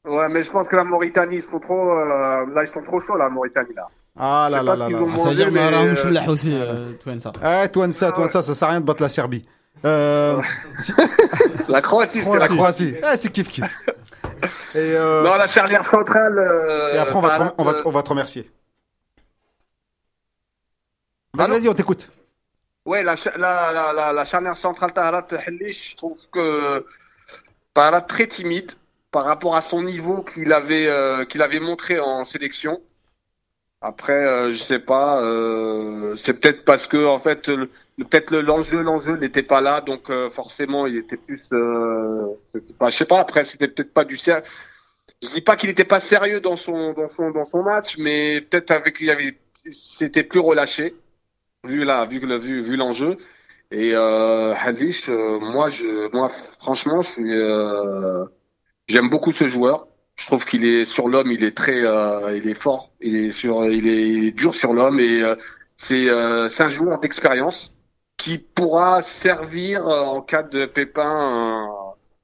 [0.06, 3.00] Ouais, mais je pense que la Mauritanie, ils sont trop, euh, là, ils sont trop
[3.00, 3.86] chauds, la Mauritanie là.
[4.18, 4.98] Ah là Je là là là.
[5.22, 7.32] Ça veut dire mais, Mahram euh, Choulah aussi, euh, Touen, ça.
[7.64, 9.44] Eh, Touansa, Touansa, ça sert à rien de battre la Serbie.
[9.84, 10.40] Euh,
[11.68, 12.94] La Croatie, la Croatie.
[12.96, 13.64] Eh, c'est kiff kiff.
[14.74, 16.38] Et, euh, Non, la charnière centrale.
[16.38, 18.50] euh, et après, on va, te, Tarat, on, va, on va te remercier.
[21.34, 22.10] Vas-y, on t'écoute.
[22.86, 26.86] Ouais, la, la, la, charnière centrale Taharat Hellish, je trouve que
[27.72, 28.72] Taharat très timide
[29.10, 32.80] par rapport à son niveau qu'il avait, euh, qu'il avait montré en sélection.
[33.80, 38.40] Après, euh, je sais pas, euh, c'est peut-être parce que en fait, le- peut-être le-
[38.42, 42.96] l'enjeu, l'enjeu n'était pas là, donc euh, forcément, il était plus, euh, c'était pas- je
[42.96, 43.20] sais pas.
[43.20, 44.42] Après, c'était peut-être pas du sérieux.
[45.22, 48.40] Je dis pas qu'il n'était pas sérieux dans son, dans son, dans son match, mais
[48.42, 49.38] peut-être avec, il y avait,
[49.70, 50.94] c'était plus relâché
[51.64, 53.16] vu la vu le vu, vu l'enjeu
[53.70, 54.54] et euh,
[55.08, 56.30] euh, moi je moi
[56.60, 58.24] franchement je euh,
[58.88, 62.48] j'aime beaucoup ce joueur je trouve qu'il est sur l'homme il est très euh, il
[62.48, 65.36] est fort il est sur il est, il est dur sur l'homme et euh,
[65.76, 66.06] c'est
[66.50, 67.73] c'est un joueur d'expérience
[68.24, 71.66] qui pourra servir euh, en cas de pépin euh,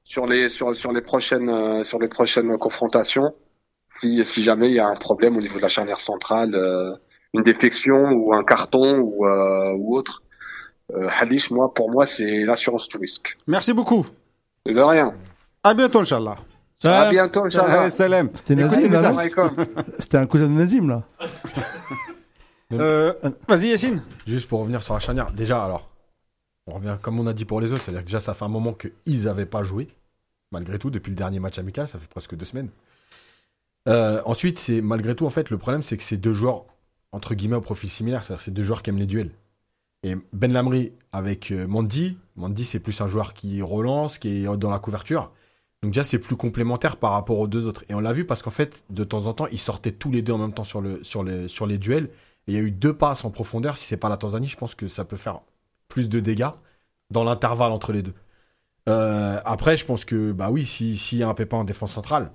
[0.03, 3.35] sur les sur sur les prochaines euh, sur les prochaines confrontations
[4.01, 6.95] si si jamais il y a un problème au niveau de la charnière centrale euh,
[7.35, 10.23] une défection ou un carton ou, euh, ou autre.
[10.93, 13.37] Euh, Halish, moi, pour moi, c'est l'assurance tout risque.
[13.47, 14.07] Merci beaucoup.
[14.67, 15.15] De rien.
[15.63, 16.39] À bientôt, Inch'Allah.
[16.83, 17.83] À bientôt, Inch'Allah.
[17.83, 18.31] Allez, salam.
[18.35, 18.93] C'était Nazim,
[19.99, 21.03] C'était un cousin de Nazim, là.
[22.73, 23.13] Euh,
[23.49, 24.01] Vas-y, Yacine.
[24.29, 25.33] Juste pour revenir sur la charnière.
[25.33, 25.90] Déjà, alors,
[26.71, 28.49] on revient comme on a dit pour les autres, c'est-à-dire que déjà, ça fait un
[28.49, 29.89] moment qu'ils n'avaient pas joué,
[30.53, 32.71] malgré tout, depuis le dernier match amical, ça fait presque deux semaines.
[33.89, 36.65] Euh, ensuite, c'est malgré tout, en fait, le problème, c'est que c'est deux joueurs,
[37.13, 39.33] entre guillemets, au profil similaire, c'est-à-dire c'est deux joueurs qui aiment les duels.
[40.03, 44.57] Et Ben Lamry avec euh, Mandy, Mandy, c'est plus un joueur qui relance, qui est
[44.57, 45.31] dans la couverture.
[45.83, 47.85] Donc déjà, c'est plus complémentaire par rapport aux deux autres.
[47.89, 50.23] Et on l'a vu parce qu'en fait, de temps en temps, ils sortaient tous les
[50.23, 52.11] deux en même temps sur les duels.
[52.47, 53.77] Et il y a eu deux passes en profondeur.
[53.77, 55.41] Si c'est pas la Tanzanie, je pense que ça peut faire
[55.91, 56.49] plus de dégâts
[57.11, 58.15] dans l'intervalle entre les deux.
[58.89, 61.93] Euh, après, je pense que, bah oui, s'il si y a un pépin en défense
[61.93, 62.31] centrale,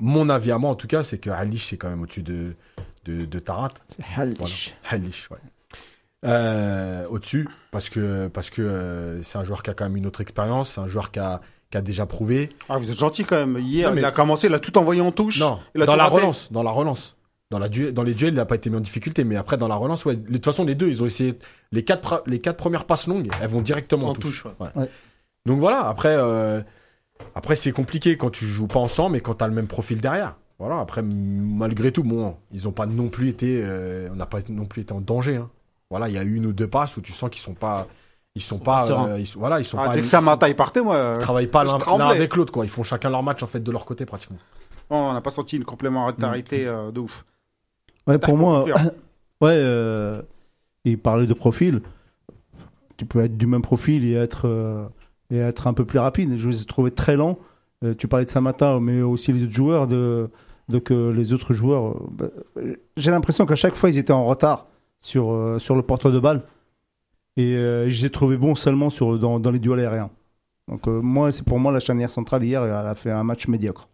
[0.00, 2.54] mon avis à moi en tout cas, c'est que Halish, c'est quand même au-dessus de,
[3.04, 3.74] de, de Tarat.
[4.16, 4.38] Halish.
[4.38, 4.54] Voilà.
[4.90, 5.38] Halish, ouais.
[6.24, 10.06] Euh, au-dessus, parce que parce que euh, c'est un joueur qui a quand même une
[10.06, 11.40] autre expérience, c'est un joueur qui a,
[11.70, 12.48] qui a déjà prouvé.
[12.68, 13.58] Ah, vous êtes gentil quand même.
[13.58, 15.38] Hier, Non, mais- il a commencé, il a tout envoyé en touche.
[15.38, 16.16] Non, Il a dans la raté.
[16.16, 17.15] relance, dans la relance.
[17.50, 19.56] Dans, la duel- dans les duels, il n'a pas été mis en difficulté, mais après,
[19.56, 20.16] dans la relance, ouais.
[20.16, 21.38] De toute façon, les deux, ils ont essayé.
[21.70, 24.42] Les quatre, pre- les quatre premières passes longues, elles vont directement en, En touche.
[24.42, 24.68] touche, Ouais.
[24.74, 24.90] Ouais.
[25.46, 26.60] Donc voilà, après, euh,
[27.36, 30.00] après c'est compliqué quand tu joues pas ensemble et quand tu as le même profil
[30.00, 30.34] derrière.
[30.58, 33.60] Voilà, après, malgré tout, bon, ils n'ont pas non plus été.
[33.62, 35.36] euh, on n'a pas non plus été en danger.
[35.36, 35.48] hein.
[35.90, 37.86] Voilà, il y a eu une ou deux passes où tu sens qu'ils sont pas.
[38.34, 39.94] Ils sont pas euh, ils sont, voilà, ils sont Ah, pas.
[39.94, 41.14] dès que Samata est parti, moi.
[41.16, 41.74] Ils travaillent pas l'un
[42.08, 42.64] avec l'autre, quoi.
[42.64, 44.38] Ils font chacun leur match, en fait, de leur côté, pratiquement.
[44.90, 46.68] On n'a pas senti une complémentarité Mm.
[46.68, 47.24] euh, de ouf.
[48.06, 48.64] Ouais, pour moi,
[49.40, 50.22] ouais, euh,
[50.84, 51.82] il parlait de profil.
[52.96, 54.86] Tu peux être du même profil et être, euh,
[55.30, 56.36] et être un peu plus rapide.
[56.36, 57.38] Je les ai trouvés très lents.
[57.84, 60.30] Euh, tu parlais de Samata, mais aussi les autres joueurs de,
[60.68, 64.66] Donc les autres joueurs, euh, bah, j'ai l'impression qu'à chaque fois ils étaient en retard
[65.00, 66.42] sur, sur le porteur de balle.
[67.36, 70.10] Et je les ai trouvés bons seulement sur, dans, dans les duels aériens.
[70.68, 73.90] Donc moi, c'est pour moi la charnière centrale hier, elle a fait un match médiocre.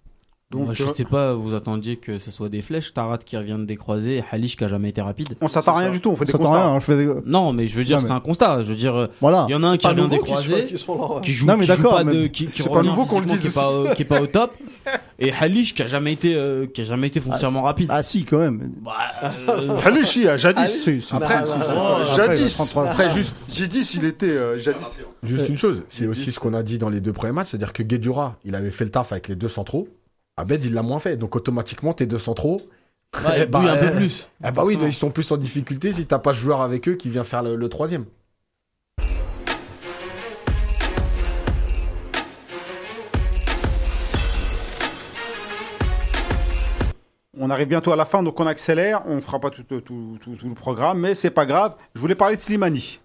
[0.52, 3.38] Donc, Moi, je euh, sais pas, vous attendiez que ce soit des flèches, Tarat qui
[3.38, 5.30] revient de décroiser, et Halish qui a jamais été rapide.
[5.40, 6.52] On s'attend à rien du tout, on fait des constats.
[6.52, 8.58] rien, hein, je fais des- Non, mais je veux dire, mais- c'est un constat.
[8.62, 9.46] Je veux dire, euh, Voilà.
[9.48, 11.76] il y en a un qui revient décroiser, là, qui joue, Non, mais qui joue
[11.76, 14.02] d'accord, pas mais de, qui, pas nouveau qu'on le dise qui est pas, au- qui
[14.02, 14.52] est pas au top.
[15.18, 17.88] Et Halish qui a jamais été, euh, qui a jamais été foncièrement rapide.
[17.90, 18.72] Ah si, quand même.
[18.82, 18.92] Bah,
[19.48, 20.68] euh, Halishi, euh, jadis.
[20.84, 21.14] Si, si.
[21.14, 22.76] Après, Ah, jadis.
[22.76, 24.84] Après, juste, J'ai dit s'il était euh, jadis.
[25.22, 27.72] juste une chose, c'est aussi ce qu'on a dit dans les deux premiers matchs, c'est-à-dire
[27.72, 29.88] que Guedjura, il avait fait le taf avec les deux centraux.
[30.36, 31.16] Abed, il l'a moins fait.
[31.16, 32.62] Donc automatiquement, tes deux centraux,
[33.26, 34.26] ouais, bah, oui, un peu plus.
[34.42, 36.94] ah bah oui, ils sont plus en difficulté si t'as pas ce joueur avec eux
[36.94, 38.06] qui vient faire le, le troisième.
[47.38, 49.02] On arrive bientôt à la fin, donc on accélère.
[49.06, 51.74] On fera pas tout, tout, tout, tout- tout le programme, mais c'est pas grave.
[51.94, 53.00] Je voulais parler de Slimani.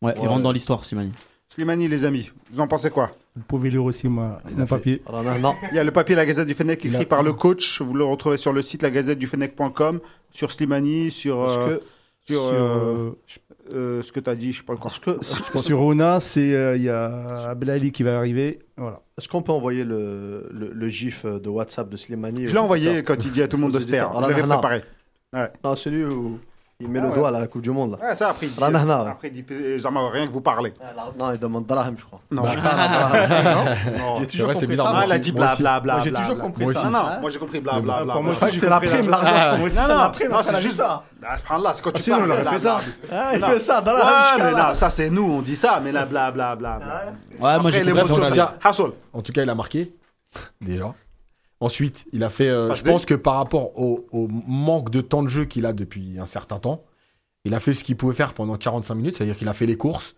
[0.00, 1.12] Ouais, il rentre dans l'histoire, Slimani.
[1.48, 3.10] Slimani, les amis, vous en pensez quoi?
[3.38, 5.02] Vous pouvez lire aussi moi, mon fait- papier.
[5.12, 5.54] Non, non.
[5.70, 7.80] Il y a le papier La Gazette du Fennec écrit a- par le coach.
[7.80, 10.00] Vous le retrouvez sur le site lagazetteDuFennec.com,
[10.32, 11.82] sur Slimani, sur, euh, que,
[12.26, 13.10] sur, Sur, euh,
[13.72, 14.98] euh, ce que tu as dit, je sais pas encore.
[15.00, 15.18] que,
[15.58, 18.58] Sur Ona, c'est euh, il y a Abdelali qui va arriver.
[18.76, 19.00] Voilà.
[19.18, 23.02] est-ce qu'on peut envoyer le, le, le gif de WhatsApp de Slimani Je l'ai envoyé
[23.02, 24.10] quand il dit à tout le monde de se taire.
[24.14, 24.58] Ah, non, non.
[24.58, 24.82] préparé.
[25.64, 26.38] Non, celui où
[26.80, 27.14] il met Ah, le ouais.
[27.16, 27.98] doigt à la Coupe du Monde.
[28.00, 28.08] Là.
[28.10, 30.72] Ouais, ça, après, il dit, Ah, après, il dit, Zama, rien que vous parlez.
[31.18, 32.20] Non, il demande Dalahem, je crois.
[32.30, 32.42] Non.
[32.42, 34.16] Bah, Dalahem, non Non.
[34.20, 34.90] J'ai toujours vrai, compris bizarre, ça.
[34.90, 35.62] Ah, moi elle a dit Moi bla aussi.
[35.62, 36.84] bla bla Moi, j'ai toujours compris Moi ça.
[36.84, 38.14] Non, non, moi j'ai compris bla bla Mais bla.
[38.14, 39.32] pour moi, c'est la prime, l'argent.
[39.34, 40.80] Ah, Non, c'est non, c'est juste.
[40.80, 41.02] Ah,
[41.36, 42.24] subhanallah, c'est quand tu parles.
[42.26, 42.80] bla, fait ça.
[43.10, 43.82] Ah, il fait ça.
[43.82, 43.92] Ouais,
[44.38, 44.56] mais là.
[44.68, 46.86] là, ça c'est nous, on dit ça, mais là, bla bla bla bla.
[46.86, 47.12] Ouais.
[47.40, 48.22] Moi Après, j'ai l'émotion.
[49.12, 49.92] En tout cas, il a marqué.
[50.60, 50.94] Déjà.
[51.60, 52.48] Ensuite, il a fait.
[52.48, 55.72] euh, je pense que par rapport au, au manque de temps de jeu qu'il a
[55.72, 56.84] depuis un certain temps,
[57.44, 59.76] il a fait ce qu'il pouvait faire pendant 45 minutes, c'est-à-dire qu'il a fait les
[59.76, 60.14] courses.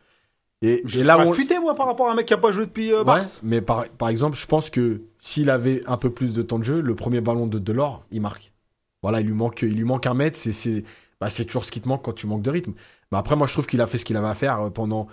[0.63, 1.33] Et, Je et là, on...
[1.33, 3.41] futé moi par rapport à un mec qui a pas joué depuis euh, Ouais, mars.
[3.43, 6.65] mais par, par exemple, je pense que s'il avait un peu plus de temps de
[6.65, 8.53] jeu, le premier ballon de Delors, il marque.
[9.03, 10.37] Voilà, il lui manque, il lui manque un mètre.
[10.37, 10.85] C'est, c'est,
[11.19, 12.73] bah, c'est toujours ce qui te manque quand tu manques de rythme.
[13.11, 15.07] Mais après, moi, je trouve qu'il a fait ce qu'il avait à faire euh, pendant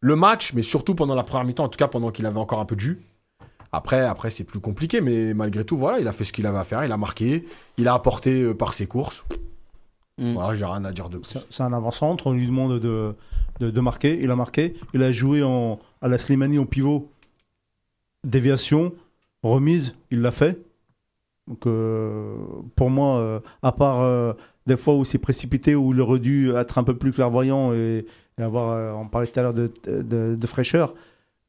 [0.00, 2.60] le match, mais surtout pendant la première mi-temps, en tout cas pendant qu'il avait encore
[2.60, 3.02] un peu de jus.
[3.72, 6.58] Après, après c'est plus compliqué, mais malgré tout, voilà, il a fait ce qu'il avait
[6.58, 6.84] à faire.
[6.84, 7.44] Il a marqué,
[7.76, 9.24] il a apporté euh, par ses courses.
[10.18, 10.34] Mm.
[10.34, 11.36] Voilà, j'ai rien à dire de plus.
[11.50, 13.14] C'est un avant-centre, on lui demande de,
[13.60, 14.74] de, de marquer, il a marqué.
[14.94, 17.10] Il a joué en, à la Slimani en pivot.
[18.24, 18.92] Déviation,
[19.42, 20.60] remise, il l'a fait.
[21.46, 22.36] Donc euh,
[22.74, 24.32] pour moi, euh, à part euh,
[24.66, 28.04] des fois où c'est précipité, où il aurait dû être un peu plus clairvoyant et,
[28.38, 30.94] et avoir, euh, on parlait tout à l'heure de, de, de fraîcheur,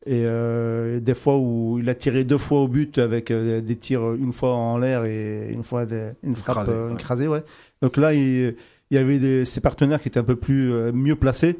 [0.06, 3.60] et, euh, et des fois où il a tiré deux fois au but avec euh,
[3.62, 6.94] des tirs une fois en l'air et une fois des- une frappe euh, ouais.
[6.94, 7.44] écrasée, ouais.
[7.82, 8.56] Donc là, il,
[8.92, 11.58] il y avait des, ses partenaires qui étaient un peu plus euh, mieux placés.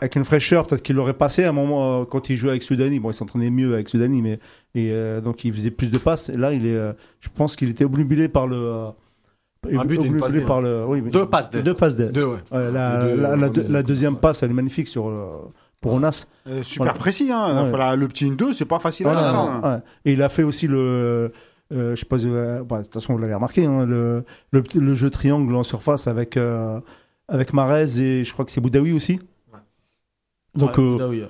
[0.00, 2.64] Avec une fraîcheur, peut-être qu'il l'aurait passé à un moment euh, quand il jouait avec
[2.64, 2.98] Soudani.
[2.98, 4.40] Bon, il s'entraînait mieux avec Soudani, mais
[4.74, 6.28] et, euh, donc il faisait plus de passes.
[6.30, 8.56] Et là, il est, euh, je pense qu'il était obnubilé par le.
[8.56, 8.88] euh,
[9.78, 10.84] Un but et une passe D, par le.
[10.84, 11.48] Oui, mais- Deux passes.
[11.52, 12.06] Deux passes D.
[12.10, 12.38] Deux, ouais.
[12.50, 14.88] Ouais, la, Les deux, la- euh, la- remises la de deuxième passe, elle est magnifique
[14.88, 15.38] sur, euh,
[15.84, 16.26] pour Onas.
[16.46, 16.98] Euh, super Voilà.
[16.98, 17.62] précis, hein.
[17.64, 17.68] Ouais.
[17.68, 19.38] Voilà, le petit 2, c'est pas facile à Voilà, faire.
[19.40, 19.60] hein.
[19.62, 20.10] ouais.
[20.10, 21.30] Et il a fait aussi le.
[21.72, 24.62] euh, je sais pas, euh, bah, de toute façon, vous l'avez remarqué, hein, le, le,
[24.74, 26.80] le jeu triangle en surface avec, euh,
[27.28, 29.20] avec Marez et je crois que c'est Boudaoui aussi.
[30.54, 31.22] Donc, Ouais, euh, bah oui.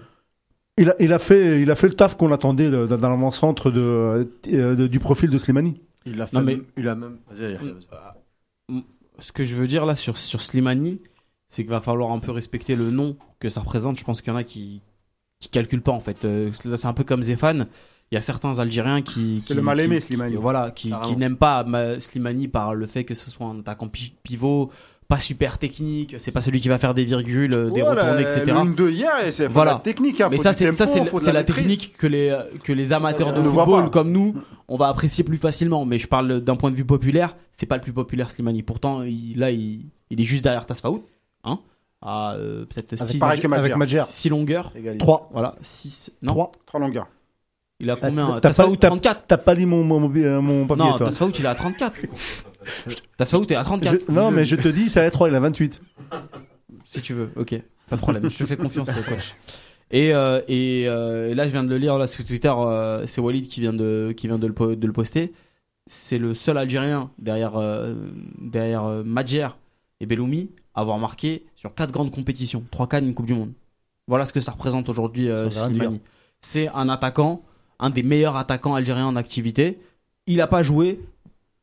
[0.79, 3.81] il, a, il, a fait, il a fait le taf qu'on attendait dans l'avant-centre de,
[4.53, 5.81] euh, de- du profil de Slimani.
[6.07, 6.37] Il a fait.
[6.37, 7.17] Non, mais- Il a même.
[7.31, 8.83] Vas-y, Yahya, vas-y.
[9.21, 11.01] Ce que je veux dire là sur, sur Slimani,
[11.55, 13.99] c'est qu'il va falloir un peu respecter le nom que ça représente.
[13.99, 14.81] Je pense qu'il y en a qui
[15.41, 16.25] qui calculent pas en fait.
[16.25, 17.67] Euh, là, c'est un peu comme Zéphane.
[18.11, 19.41] Il y a certains Algériens qui.
[19.41, 20.33] C'est qui- le mal aimé, qui- Slimani.
[20.33, 23.61] qui- Voilà, qui, qui n'aiment pas ma- Slimani par le fait que ce soit un
[23.61, 24.71] attaquant pi- pivot,
[25.09, 26.17] pas super technique.
[26.19, 28.43] C'est pas celui qui va faire des virgules, des retournées, etc.
[28.47, 29.73] Le 1-2 hier, et c'est Voilà.
[29.73, 30.21] de la technique.
[30.21, 31.57] hein, Mais ça, c'est ça, c'est de la, maîtrise.
[31.57, 34.35] technique que les que les amateurs Ça, de football comme nous,
[34.69, 35.85] on va apprécier plus facilement.
[35.85, 38.63] Mais je parle d'un point de vue populaire, c'est pas le plus populaire Slimani.
[38.63, 41.05] Pourtant, il, là, il, il est juste derrière Tasfaout,
[41.45, 41.59] hein,
[42.03, 43.75] à euh, peut-être Avec 6 pareil que Madjer.
[43.77, 44.03] Madjer.
[44.07, 44.73] six longueurs.
[44.77, 44.99] Égalité.
[45.05, 45.31] 3.
[45.33, 46.33] Voilà, 6 non.
[46.33, 46.53] Trois.
[46.66, 47.07] Trois longueurs.
[47.81, 49.25] Il a T'as- combien t'as pas- t'as- 34.
[49.27, 51.97] T'as pas lu mon, mon, mon, mon papier, Non, toi Tasfaout il est à 34.
[53.19, 54.01] Tasfaout est à 34.
[54.09, 55.81] Je- Non, mais je te dis, ça a 3, il a 28.
[56.87, 57.55] Si tu veux, ok,
[57.91, 59.35] pas de problème, je te fais confiance, coach.
[59.91, 63.07] Et, euh, et, euh, et là, je viens de le lire là sur Twitter, euh,
[63.07, 65.33] c'est Walid qui vient de, qui vient de, le, de le poster.
[65.87, 67.95] C'est le seul Algérien derrière, euh,
[68.41, 69.49] derrière euh, Madjer
[70.01, 73.53] et Belloumi avoir marqué sur quatre grandes compétitions, trois cannes, une Coupe du Monde.
[74.09, 75.49] Voilà ce que ça représente aujourd'hui, euh.
[76.41, 77.43] C'est un attaquant,
[77.79, 79.79] un des meilleurs attaquants algériens en activité.
[80.27, 81.01] Il n'a pas joué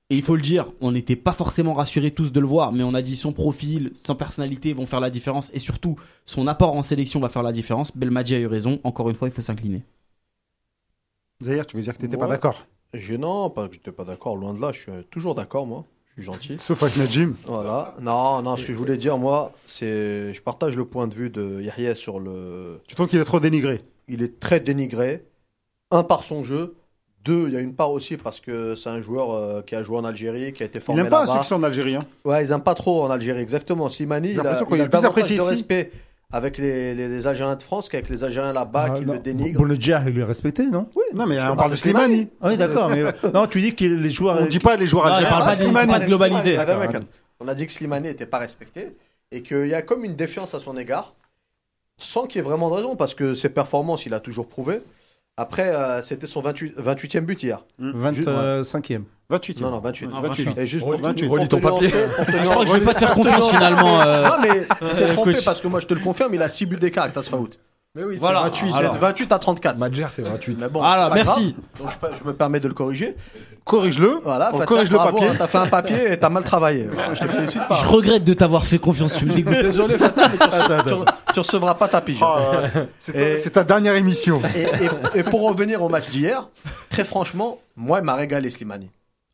[0.10, 2.84] Et il faut le dire, on n'était pas forcément rassurés tous de le voir, mais
[2.84, 6.76] on a dit son profil, sa personnalité vont faire la différence et surtout son apport
[6.76, 7.96] en sélection va faire la différence.
[7.96, 8.80] Belmadi a eu raison.
[8.84, 9.84] Encore une fois, il faut s'incliner.
[11.44, 12.30] Zahir, tu veux dire que t'étais pas Ouais.
[12.30, 12.66] d'accord?
[12.94, 15.86] Je non, pas que j'étais pas d'accord, loin de là, je suis toujours d'accord moi,
[16.18, 16.58] je suis gentil.
[16.60, 17.36] Sauf avec Najim.
[17.46, 17.96] Voilà.
[18.02, 21.30] Non, non, ce que je voulais dire moi, c'est je partage le point de vue
[21.30, 23.82] de Yahya sur le Tu trouves qu'il est trop dénigré?
[24.08, 25.24] Il est très dénigré.
[25.92, 26.76] Un par son jeu,
[27.24, 29.84] deux, il y a une part aussi parce que c'est un joueur euh, qui a
[29.84, 31.34] joué en Algérie, qui a été Il formé n'aime pas là-bas.
[31.38, 31.96] ceux qui sont en Algérie.
[31.96, 32.06] hein.
[32.26, 33.90] Ouais, ils aiment pas trop en Algérie, exactement.
[33.90, 35.88] Slimani, J'ai il a, l'impression qu'il il a plus de ici.
[36.32, 39.14] Avec les, les, les Algériens de France qu'avec les Algériens là-bas Ah, qui non.
[39.14, 39.60] le dénigrent.
[39.62, 42.30] Bounedjah, il est respecté, non Non, mais on parle de Slimani.
[42.42, 43.04] Ah oui, d'accord, mais
[43.34, 44.38] non, tu dis que les joueurs.
[44.42, 45.30] On dit pas les joueurs algériens.
[45.30, 45.92] parle pas Ah, de- Slimani.
[45.92, 46.58] pas de globalité.
[46.58, 46.92] Mec,
[47.40, 48.96] On a dit que Slimani n'était pas respecté
[49.32, 51.16] et qu'il y a comme une défiance à son égard,
[51.98, 54.82] sans qu'il y ait vraiment de raison, parce que ses performances, il a toujours prouvé.
[55.38, 57.64] Après, euh, c'était son 28, 28e but hier.
[57.80, 59.04] 25e.
[59.32, 59.62] 28.
[59.62, 60.08] Non, non, 28.
[60.08, 60.58] Non, 28.
[60.58, 61.88] Et juste pour, Relis- pour relis te ton papier.
[61.88, 64.02] nuancer- pour te Je crois que je vais pas te faire confiance finalement.
[64.02, 64.50] euh, Non, mais
[64.90, 65.44] il s'est euh, trompé coach.
[65.46, 67.50] parce que moi, je te le confirme, il a 6 buts d'écart avec Tasfaout.
[67.94, 68.44] Mais oui, Voilà.
[68.44, 68.74] 28.
[68.74, 68.96] Alors.
[68.96, 69.78] 28 à 34.
[69.78, 70.58] Madjer, c'est 28.
[70.62, 71.56] Mais bon, pas merci.
[71.78, 71.92] grave.
[72.02, 73.18] Donc je, me permets de le corriger.
[73.66, 74.20] Corrige-le.
[74.24, 75.30] Voilà, On corrige le bravo, papier.
[75.30, 76.88] hein, T'as fait un papier et t'as mal travaillé.
[77.14, 77.76] Je te félicite pas.
[77.76, 79.18] Je regrette de t'avoir fait confiance.
[79.18, 79.54] Tu me dégoûtes.
[79.62, 82.20] Désolé, Fatah, mais tu, re- tu recevras pas ta pige.
[82.22, 82.36] Oh,
[83.14, 84.42] euh, C'est ta- dernière émission.
[84.56, 86.48] Et, et- et pour revenir au match d'hier,
[86.90, 88.90] très franchement, moi, il m'a régalé Slimani.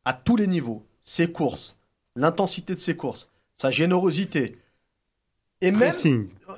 [0.07, 0.85] À tous les niveaux.
[1.01, 1.75] Ses courses,
[2.15, 4.57] l'intensité de ses courses, sa générosité.
[5.59, 5.91] Et même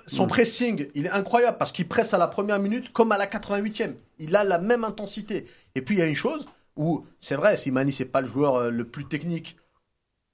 [0.06, 3.26] son pressing, il est incroyable parce qu'il presse à la première minute comme à la
[3.26, 3.96] 88e.
[4.20, 5.48] Il a la même intensité.
[5.74, 6.46] Et puis il y a une chose
[6.76, 9.58] où, c'est vrai, Slimani, c'est pas le joueur euh, le plus technique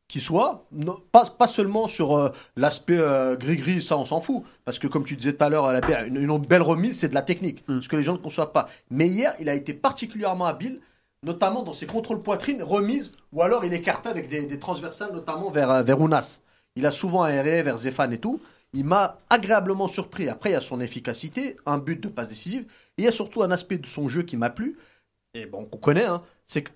[0.09, 4.43] qui soit, non, pas, pas seulement sur euh, l'aspect euh, gris-gris, ça on s'en fout,
[4.65, 5.69] parce que comme tu disais tout à l'heure,
[6.05, 8.67] une, une belle remise, c'est de la technique, ce que les gens ne conçoivent pas.
[8.89, 10.81] Mais hier, il a été particulièrement habile,
[11.23, 15.71] notamment dans ses contrôles poitrine, remises, ou alors il écartait avec des, transversales, notamment vers,
[15.71, 16.41] euh, vers Ounas.
[16.75, 18.41] Il a souvent aéré vers Zéphane et tout.
[18.73, 20.27] Il m'a agréablement surpris.
[20.27, 22.63] Après, il y a son efficacité, un but de passe décisive,
[22.97, 24.77] et il y a surtout un aspect de son jeu qui m'a plu,
[25.33, 26.71] et bon, qu'on connaît, hein, c'est que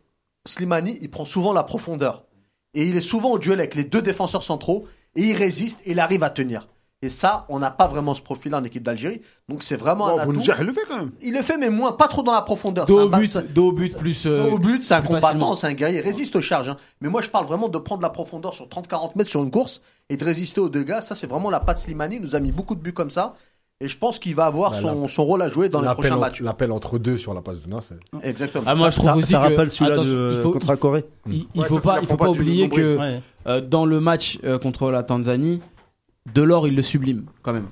[0.46, 2.26] Slimani, il prend souvent la profondeur.
[2.74, 5.92] Et il est souvent au duel avec les deux défenseurs centraux, et il résiste, et
[5.92, 6.68] il arrive à tenir.
[7.02, 9.22] Et ça, on n'a pas vraiment ce profil-là en équipe d'Algérie.
[9.48, 10.32] Donc c'est vraiment Bon, un atout.
[10.34, 11.12] Bounedjah, il le fait quand même.
[11.24, 12.86] Il le fait, mais moins, pas trop dans la profondeur.
[12.86, 14.26] Dos au but, dos but plus.
[14.26, 16.68] euh, Dos au but, c'est un combattant, c'est un guerrier, il résiste aux charges.
[16.70, 16.78] hein.
[17.00, 19.82] Mais moi, je parle vraiment de prendre la profondeur sur 30-40 mètres sur une course
[20.10, 21.00] et de résister aux deux gars.
[21.00, 22.18] Ça, c'est vraiment la patte Slimani.
[22.18, 23.36] Il nous a mis beaucoup de buts comme ça.
[23.82, 26.18] Et je pense qu'il va avoir Bah, son, son rôle à jouer dans les prochains
[26.18, 26.42] en- matchs.
[26.42, 27.80] L'appel entre deux sur la passe de Nas.
[27.80, 28.66] c'est- Exactement.
[28.68, 29.44] Ah, moi, je trouve ça, aussi ça que.
[29.44, 31.06] rappelle celui-là attention, de il faut, contre la Corée.
[31.28, 33.22] il, il Ouais, faut pas, il faut pas oublier que Ouais.
[33.48, 35.62] euh, dans le match euh, contre la Tanzanie,
[36.34, 37.68] Delors il le sublime quand même.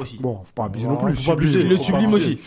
[0.00, 0.18] Aussi.
[0.18, 1.14] Bon, faut pas abuser non plus.
[1.16, 1.52] faut pas abuser.
[1.52, 1.66] Sublime.
[1.66, 2.38] Il le sublime aussi.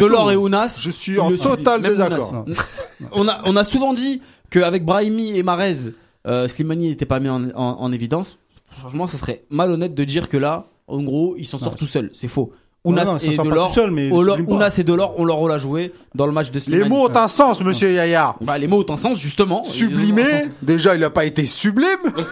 [0.00, 0.76] Delors et Ounas.
[0.80, 2.44] Je suis en total désaccord.
[3.12, 5.90] On a, on a souvent dit qu'avec Brahimi et Marez,
[6.26, 8.38] euh, Slimani n'était pas mis en, en- en évidence.
[8.70, 12.10] Franchement, ça serait malhonnête de dire que là, en gros, il s'en sort tout seul.
[12.14, 12.52] C'est faux.
[12.84, 14.10] Ounas Non, et Delors, seul, mais.
[14.10, 16.82] Ounas et Delors ont leur rôle à jouer dans le match de Slimani.
[16.84, 18.36] Les mots ont un sens, monsieur Yaya.
[18.42, 19.64] Bah, les mots ont un sens, justement.
[19.64, 20.22] Sublimé,
[20.60, 21.86] déjà, il n'a pas été sublime.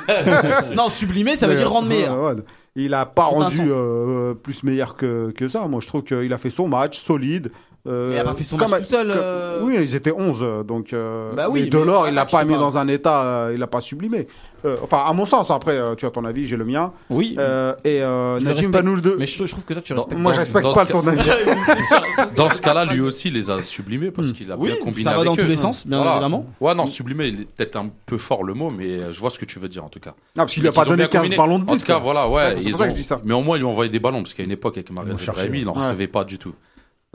[0.77, 2.17] Non, sublimé, ça veut Mais, dire rendre meilleur.
[2.19, 2.43] ouais, ouais.
[2.75, 5.67] Il a pas rendu euh, plus meilleur que, que ça.
[5.69, 7.51] Moi, je trouve qu'il a fait son match solide.
[7.89, 9.59] Euh, Mais il a pas fait son match tout seul, euh.
[9.63, 10.65] Oui, ils étaient 11.
[10.65, 12.59] Donc, euh, Bah oui, Delors, mais il l'a je pas mis pas.
[12.61, 14.29] dans un état, euh, il l'a pas sublimé.
[14.65, 16.93] Euh, enfin, à mon sens, après, euh, tu as ton avis, j'ai le mien.
[17.11, 17.35] Oui.
[17.41, 18.71] Euh, et euh, Najim.
[18.71, 19.17] Banoul 2.
[19.19, 20.21] Mais je, je trouve que toi, tu Dans- respectes.
[20.21, 21.29] Moi, dans- je respecte dans pas ton avis.
[22.37, 25.11] Dans ce cas-là, lui aussi les a sublimés parce qu'il a Oui, bien combiné ça
[25.11, 25.43] va avec dans eux.
[25.43, 26.13] tous les sens, bien Voilà.
[26.13, 26.47] évidemment.
[26.61, 29.39] Ouais, non, sublimé, il est peut-être un peu fort le mot, mais je vois ce
[29.41, 30.11] que tu veux dire en tout cas.
[30.37, 31.37] Non, parce qu'il a pas donné bien 15 combiné.
[31.37, 31.73] ballons de but.
[31.73, 32.55] En tout cas, voilà, ouais.
[32.59, 33.21] C'est ils pour ça que ont- je dis ça.
[33.25, 35.59] Mais au moins, ils lui ont envoyé des ballons parce qu'à une époque, avec Brahimi,
[35.61, 36.55] il n'en recevait pas du tout.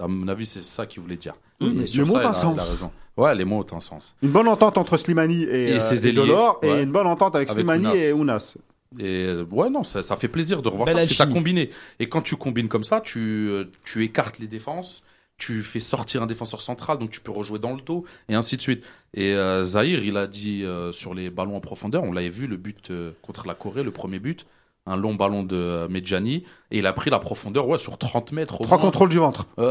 [0.01, 1.33] À mon avis, c'est ça qu'il voulait dire.
[1.59, 2.85] Oui, mais Et sur les mots ont un a- sens.
[3.17, 4.13] Ouais, les mots ont un sens.
[4.21, 6.83] Une bonne entente entre Slimani et, Et euh, ses et Delors, et ouais.
[6.83, 7.95] une bonne entente avec, Avec Slimani Ounas.
[7.95, 8.53] et Ounas.
[8.99, 11.25] Et euh, ouais, non, ça, ça fait plaisir de revoir Belle ça parce que ça
[11.25, 11.71] combiné.
[11.99, 15.03] Et quand tu combines comme ça, tu, euh, tu écartes les défenses,
[15.37, 18.55] tu fais sortir un défenseur central, donc tu peux rejouer dans le dos, et ainsi
[18.55, 18.83] de suite.
[19.15, 22.45] Et euh, Zahir, il a dit euh, sur les ballons en profondeur, on l'avait vu,
[22.47, 24.45] le but euh, contre la Corée, le premier but,
[24.88, 28.31] un long ballon de euh, Medjani, et il a pris la profondeur ouais, sur 30
[28.31, 28.61] mètres.
[28.61, 28.85] au Trois moins.
[28.88, 29.45] contrôles du ventre.
[29.57, 29.64] Il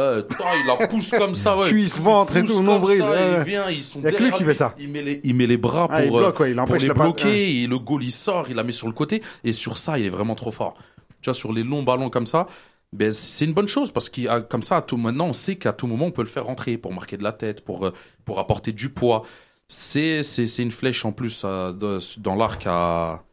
[0.67, 1.67] la pousse comme ça, ouais.
[1.71, 2.99] Cuisse, ventre et tout, nombril.
[3.01, 3.35] ça, ouais.
[3.39, 4.75] Il vient, ils sont Y a que lui qui fait ça.
[4.79, 6.77] Il met les, il met les bras Ah, il pour, euh, bloque, ouais, il pour
[6.77, 9.79] les bloquer et le goal il sort, il la met sur le côté et sur
[9.79, 10.75] ça il est vraiment trop fort.
[11.23, 12.47] Tu vois sur les longs ballons comme ça,
[12.93, 15.57] ben c'est une bonne chose parce qu'il a comme ça à tout maintenant on sait
[15.57, 17.93] qu'à tout moment on peut le faire rentrer pour marquer de la tête, pour euh,
[18.25, 19.23] pour apporter du poids.
[19.67, 23.25] C'est c'est c'est une flèche en plus euh, de- dans l'arc à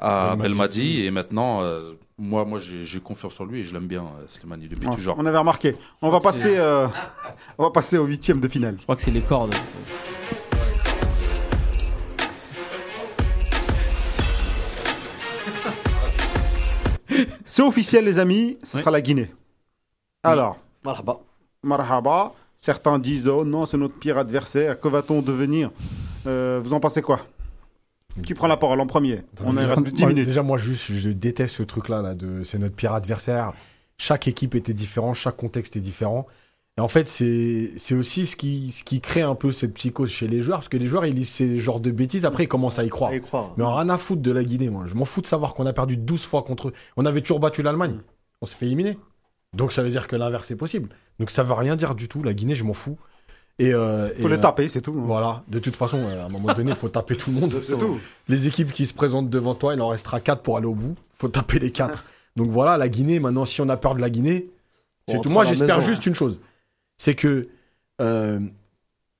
[0.00, 1.02] ah, à Belmadi.
[1.02, 4.68] Et maintenant, euh, moi, moi j'ai confiance en lui et je l'aime bien, euh, Slimani,
[4.68, 5.16] depuis ah, toujours.
[5.18, 5.76] On avait remarqué.
[6.02, 6.86] On va, passer, euh,
[7.58, 8.76] on va passer au huitième de finale.
[8.78, 9.54] Je crois que c'est les cordes.
[17.44, 19.30] C'est officiel, les amis, ce sera la Guinée.
[20.22, 21.20] Alors, Marhaba.
[21.62, 22.32] Marhaba.
[22.58, 25.70] Certains disent, oh non, c'est notre pire adversaire, que va-t-on devenir?
[26.26, 27.20] Euh, vous en pensez quoi?
[28.22, 30.26] Qui prend la parole en premier On a reste 10 Moi, minutes.
[30.26, 32.02] Déjà, moi, juste, je déteste ce truc-là.
[32.02, 33.52] Là, de, c'est notre pire adversaire.
[33.98, 36.26] Chaque équipe était différente, chaque contexte est différent.
[36.78, 40.08] Et en fait, c'est, c'est aussi ce qui, ce qui crée un peu cette psychose
[40.10, 40.58] chez les joueurs.
[40.58, 42.24] Parce que les joueurs, ils lisent ces genres de bêtises.
[42.24, 43.10] Après, ils commencent à y croire.
[43.10, 43.52] À y croire.
[43.56, 44.84] Mais on rien à foutre de la Guinée, moi.
[44.86, 46.72] Je m'en fous de savoir qu'on a perdu 12 fois contre eux.
[46.96, 47.98] On avait toujours battu l'Allemagne.
[48.40, 48.98] On s'est fait éliminer.
[49.52, 50.90] Donc ça veut dire que l'inverse est possible.
[51.18, 52.22] Donc ça veut rien dire du tout.
[52.22, 52.98] La Guinée, je m'en fous.
[53.60, 54.92] Et, euh, Faut et, les euh, taper, c'est tout.
[54.98, 55.02] hein.
[55.04, 55.44] Voilà.
[55.48, 57.54] De toute façon, euh, à un moment donné, il faut taper tout le monde.
[57.66, 57.98] C'est tout.
[58.26, 60.96] Les équipes qui se présentent devant toi, il en restera 4 pour aller au bout.
[61.14, 62.04] faut taper les 4.
[62.36, 64.48] Donc voilà, la Guinée, maintenant, si on a peur de la Guinée,
[65.06, 65.28] c'est tout.
[65.28, 66.40] Moi, j'espère juste une chose.
[66.96, 67.48] C'est que.
[68.00, 68.40] euh,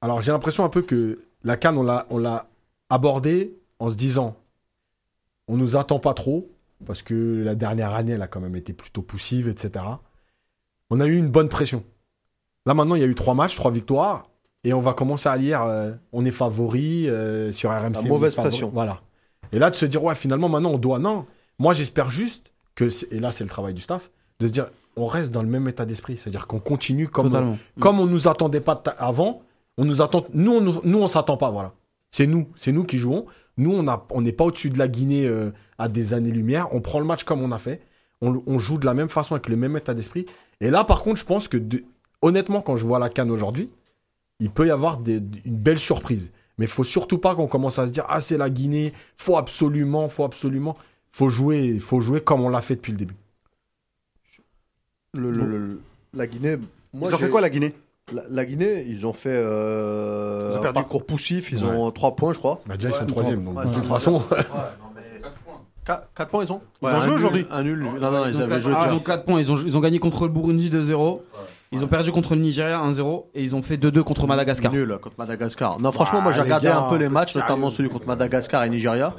[0.01, 2.47] alors, j'ai l'impression un peu que la Cannes, on l'a, on l'a
[2.89, 4.37] abordée en se disant
[5.49, 6.49] on nous attend pas trop,
[6.87, 9.85] parce que la dernière année, elle a quand même été plutôt poussive, etc.
[10.89, 11.85] On a eu une bonne pression.
[12.67, 14.30] Là, maintenant, il y a eu trois matchs, trois victoires,
[14.65, 17.93] et on va commencer à lire euh, on est favori euh, sur RMC.
[17.95, 18.71] La on mauvaise pression.
[18.73, 19.01] Voilà.
[19.53, 20.99] Et là, de se dire ouais, finalement, maintenant, on doit.
[20.99, 21.27] Non.
[21.59, 25.07] Moi, j'espère juste que, et là, c'est le travail du staff, de se dire on
[25.07, 26.17] reste dans le même état d'esprit.
[26.17, 27.59] C'est-à-dire qu'on continue comme Totalement.
[27.81, 29.43] comme on nous attendait pas avant,
[29.79, 30.25] on nous attend.
[30.35, 31.51] Nous, on nous, nous, on s'attend pas.
[31.51, 31.73] Voilà.
[32.11, 33.27] C'est nous, c'est nous qui jouons.
[33.57, 36.69] Nous, on a, on n'est pas au-dessus de la Guinée euh, à des années-lumière.
[36.75, 37.81] On prend le match comme on a fait.
[38.21, 40.27] On, on joue de la même façon avec le même état d'esprit.
[40.61, 41.85] Et là, par contre, je pense que, de-
[42.23, 43.71] honnêtement, quand je vois la canne aujourd'hui,
[44.41, 46.31] il peut y avoir des- une belle surprise.
[46.59, 49.37] Mais il faut surtout pas qu'on commence à se dire ah c'est la Guinée, faut
[49.37, 50.77] absolument, faut absolument,
[51.13, 53.15] faut jouer, faut jouer comme on l'a fait depuis le début.
[55.15, 55.81] Le- le- le-
[56.15, 56.57] la Guinée.
[56.93, 57.75] Moi, Ils ont fait quoi, la Guinée?
[58.13, 60.75] La, la Guinée, ils ont fait euh, Ils ont un perdu.
[60.75, 61.71] parcours poussif, ils Ouais.
[61.71, 62.61] ont 3 points, je crois.
[62.67, 63.69] Bah, déjà ils sont tout troisième, le donc temps.
[63.69, 64.23] de toute ouais, façon.
[65.85, 67.81] 4, points, ils ont Ils ont un joué aujourd'hui Un nul.
[67.81, 68.73] Non, non, ils, ont avaient quatre- joué.
[68.77, 69.41] ah, ils ont 4 points.
[69.41, 71.23] Ils ont, ils ont gagné contre le Burundi 2-0.
[71.73, 73.27] Ils ont perdu contre le Nigeria 1-0.
[73.35, 74.73] Et ils ont fait 2-2 contre Madagascar.
[74.73, 75.79] Nul contre Madagascar.
[75.81, 77.47] Non, franchement, Bah, moi j'ai regardé gars, un peu les peu matchs, sérieux.
[77.49, 79.15] notamment celui contre Madagascar et Nigeria.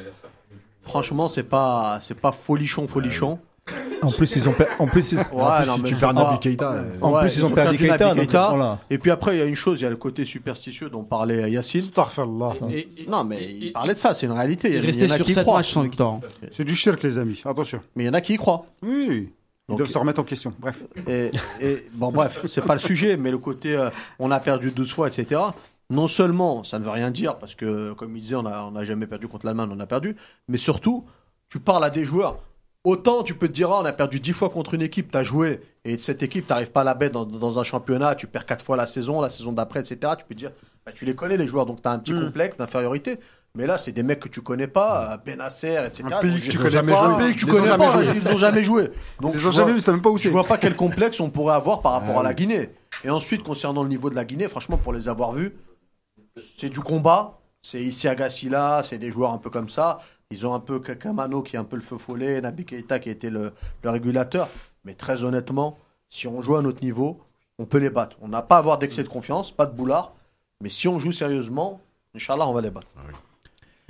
[0.84, 3.40] Franchement, c'est pas, c'est pas folichon, folichon.
[4.02, 5.96] En plus, ils ont, per- en plus, ils- Ouais, En plus, non, si mais tu
[5.96, 8.16] perds Naby Keita, euh, en Ouais, plus, ils ont perdu Keita.
[8.16, 8.50] Keita.
[8.50, 8.80] voilà.
[8.90, 11.04] Et puis après, il y a une chose, il y a le côté superstitieux dont
[11.04, 11.84] parlait Yacine.
[12.72, 14.70] Et- et- Non, mais il parlait de ça, c'est une réalité.
[14.70, 15.58] Il Il restait y en a sur qui y 7 croient.
[15.60, 16.20] matchs sans victoire.
[16.52, 17.42] C'est du shirk, les amis.
[17.46, 17.80] Attention.
[17.96, 18.66] Mais il y en a qui y croient.
[18.82, 19.32] Oui,
[19.72, 19.76] oui.
[19.76, 20.54] Ils Donc- doivent se remettre en question.
[20.60, 20.84] Bref.
[21.08, 23.90] Et, et- bon, bref, c'est pas le sujet, mais le côté euh,
[24.20, 25.40] on a perdu 12 fois, etc.
[25.90, 28.76] Non seulement ça ne veut rien dire, parce que, comme il disait, on n'a on
[28.76, 30.16] a jamais perdu contre l'Allemagne, on a perdu,
[30.48, 31.06] mais surtout,
[31.50, 32.40] tu parles à des joueurs.
[32.84, 35.18] Autant tu peux te dire, Ah, on a perdu 10 fois contre une équipe, tu
[35.18, 38.16] as joué, et cette équipe, tu n'arrives pas à la bête dans, dans un championnat,
[38.16, 40.14] tu perds 4 fois la saison, la saison d'après, etc.
[40.18, 40.52] Tu peux te dire,
[40.86, 42.26] bah, tu les connais les joueurs, donc tu as un petit Mm.
[42.26, 43.20] complexe d'infériorité.
[43.56, 46.04] Mais là, c'est des mecs que tu connais pas, euh, Benasser, etc.
[46.12, 47.14] Un pays que tu connais jamais pas, joué.
[47.14, 48.22] Un pays que tu ils ont connais jamais pas, joué.
[48.24, 48.92] ils ont jamais joué.
[49.20, 50.30] Donc, Ils tu ont vois- jamais vu, ils savent même pas où je c'est.
[50.30, 52.34] vois pas quel complexe on pourrait avoir par rapport Ah à la.
[52.34, 52.70] Guinée.
[53.04, 55.54] Et ensuite, concernant le niveau de la Guinée, franchement, pour les avoir vus,
[56.58, 57.40] c'est du combat.
[57.62, 60.00] C'est ici Agassila, c'est des joueurs un peu comme ça.
[60.32, 63.10] Ils ont un peu Kakamano qui est un peu le feu follet, Nabi Keita qui
[63.10, 63.52] était le,
[63.84, 64.48] le régulateur.
[64.86, 65.78] Mais très honnêtement,
[66.10, 67.20] si on joue à notre niveau,
[67.60, 68.16] on peut les battre.
[68.22, 70.14] On n'a pas à avoir d'excès de confiance, pas de boulard.
[70.62, 71.82] Mais si on joue sérieusement,
[72.16, 72.88] Inch'Allah, on va les battre.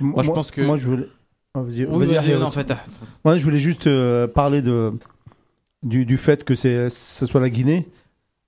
[0.02, 1.06] Moi, je pense que- Moi, je voulais.
[1.54, 2.38] Ah, vas-y, Oui, vas-y, vas-y, Ariel.
[2.38, 2.72] non, en fait.
[3.24, 4.92] Moi, je voulais juste euh, parler de,
[5.82, 7.88] du, du fait que c'est, ce soit la Guinée.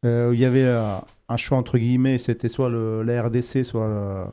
[0.06, 0.97] Euh, il y avait euh,
[1.28, 4.24] un choix entre guillemets, c'était soit le, la RDC, soit le-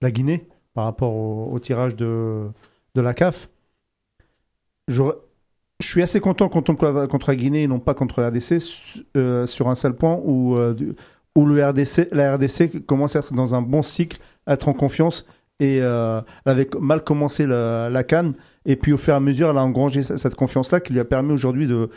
[0.00, 2.44] la Guinée par rapport au, au tirage de,
[2.94, 3.48] de la CAF.
[4.88, 5.02] Je,
[5.80, 8.58] je suis assez content qu'on tombe contre la- Guinée et non pas contre la RDC
[9.16, 10.56] euh, sur un seul point où,
[11.36, 14.74] où le RDC, la RDC commence à être dans un bon cycle, à être en
[14.74, 15.26] confiance
[15.62, 18.34] et euh, elle avait mal commencé la, la canne
[18.66, 20.92] et puis au fur et à mesure elle a engrangé ce- cette confiance là qui
[20.92, 21.88] lui a permis aujourd'hui de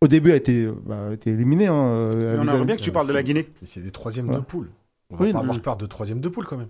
[0.00, 2.64] au début elle a été, bah, elle a été éliminée hein, euh, Mais on aimerait
[2.66, 3.46] bien que tu parles de la Guinée.
[3.62, 4.36] Mais c'est des troisièmes Ouais.
[4.36, 4.68] de poule.
[5.10, 6.68] On va Oui, pas avoir peur de troisième de poule quand même.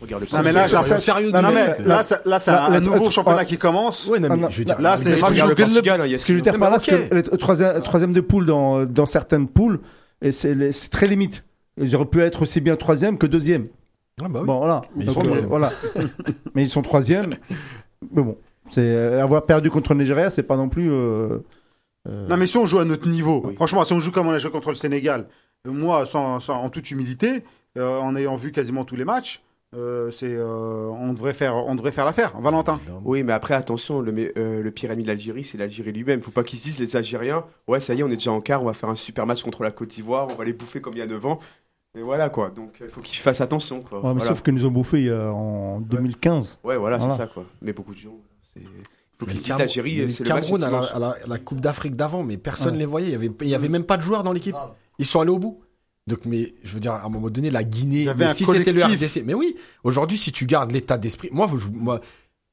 [0.00, 0.66] Regarde Non, mais là,
[0.98, 4.08] sérieux Non, non, mais là, ça- là, c'est un nouveau championnat qui commence.
[4.08, 5.54] Ouais, non, mais je veux là- dire, là, c'est match le.
[5.54, 7.36] Portugal, Ce que je veux dire par là, c'est que
[7.80, 9.78] troisième, de poule dans, dans certaines poules,
[10.20, 11.44] et c'est les- c'est très limite.
[11.80, 13.68] Ils auraient pu être aussi bien troisième que deuxième.
[14.20, 14.46] Ah bah oui.
[14.46, 14.82] Bon, voilà.
[14.96, 15.46] Mais ils sont euh, troisième.
[15.48, 15.70] voilà.
[16.54, 17.36] Mais ils sont troisième.
[18.10, 18.36] Mais bon,
[18.68, 20.90] c'est euh, avoir perdu contre le Nigeria, c'est pas non plus.
[20.90, 21.38] euh,
[22.08, 23.54] euh, Non, mais si on joue à notre niveau, Oui.
[23.54, 25.28] franchement, si on joue comme on a joué contre le Sénégal,
[25.66, 27.44] moi, sans, sans- en toute humilité,
[27.78, 29.42] euh, en ayant vu quasiment tous les matchs,
[29.74, 32.38] euh, c'est, euh, on devrait faire, on devrait faire l'affaire.
[32.40, 32.80] Valentin.
[33.04, 36.20] Oui, mais après, attention, le, euh, le pire ami de l'Algérie, c'est l'Algérie lui-même.
[36.20, 38.40] Faut pas qu'ils se disent, les Algériens, ouais, ça y est, on est déjà en
[38.42, 40.80] quart, on va faire un super match contre la Côte d'Ivoire, on va les bouffer
[40.80, 41.38] comme il y a 9 ans.
[41.96, 42.50] Et voilà, quoi.
[42.50, 43.98] Donc, il faut qu'ils fassent attention, quoi.
[43.98, 44.28] ouais, mais Voilà.
[44.28, 46.58] Sauf que nous ont bouffé euh, en 2015.
[46.64, 47.12] Ouais, voilà, Voilà.
[47.14, 47.44] c'est ça, quoi.
[47.60, 48.16] Mais beaucoup de gens,
[48.54, 48.62] c'est.
[48.62, 50.94] Donc Mais ils le disent l'Algérie, mais c'est le Cameroun à la, dimanche.
[50.94, 52.78] à la- à la Coupe d'Afrique d'avant, mais personne ne Ouais.
[52.80, 53.06] les voyait.
[53.08, 54.56] Il y avait, il y avait même pas de joueurs dans l'équipe.
[54.98, 55.60] Ils sont allés au bout.
[56.08, 58.72] Donc, mais je veux dire, à un moment donné, la Guinée, Il mais si c'était
[58.72, 58.82] le.
[58.82, 59.22] RDC.
[59.24, 62.00] Mais oui, aujourd'hui, si tu gardes l'état d'esprit, moi, je- moi,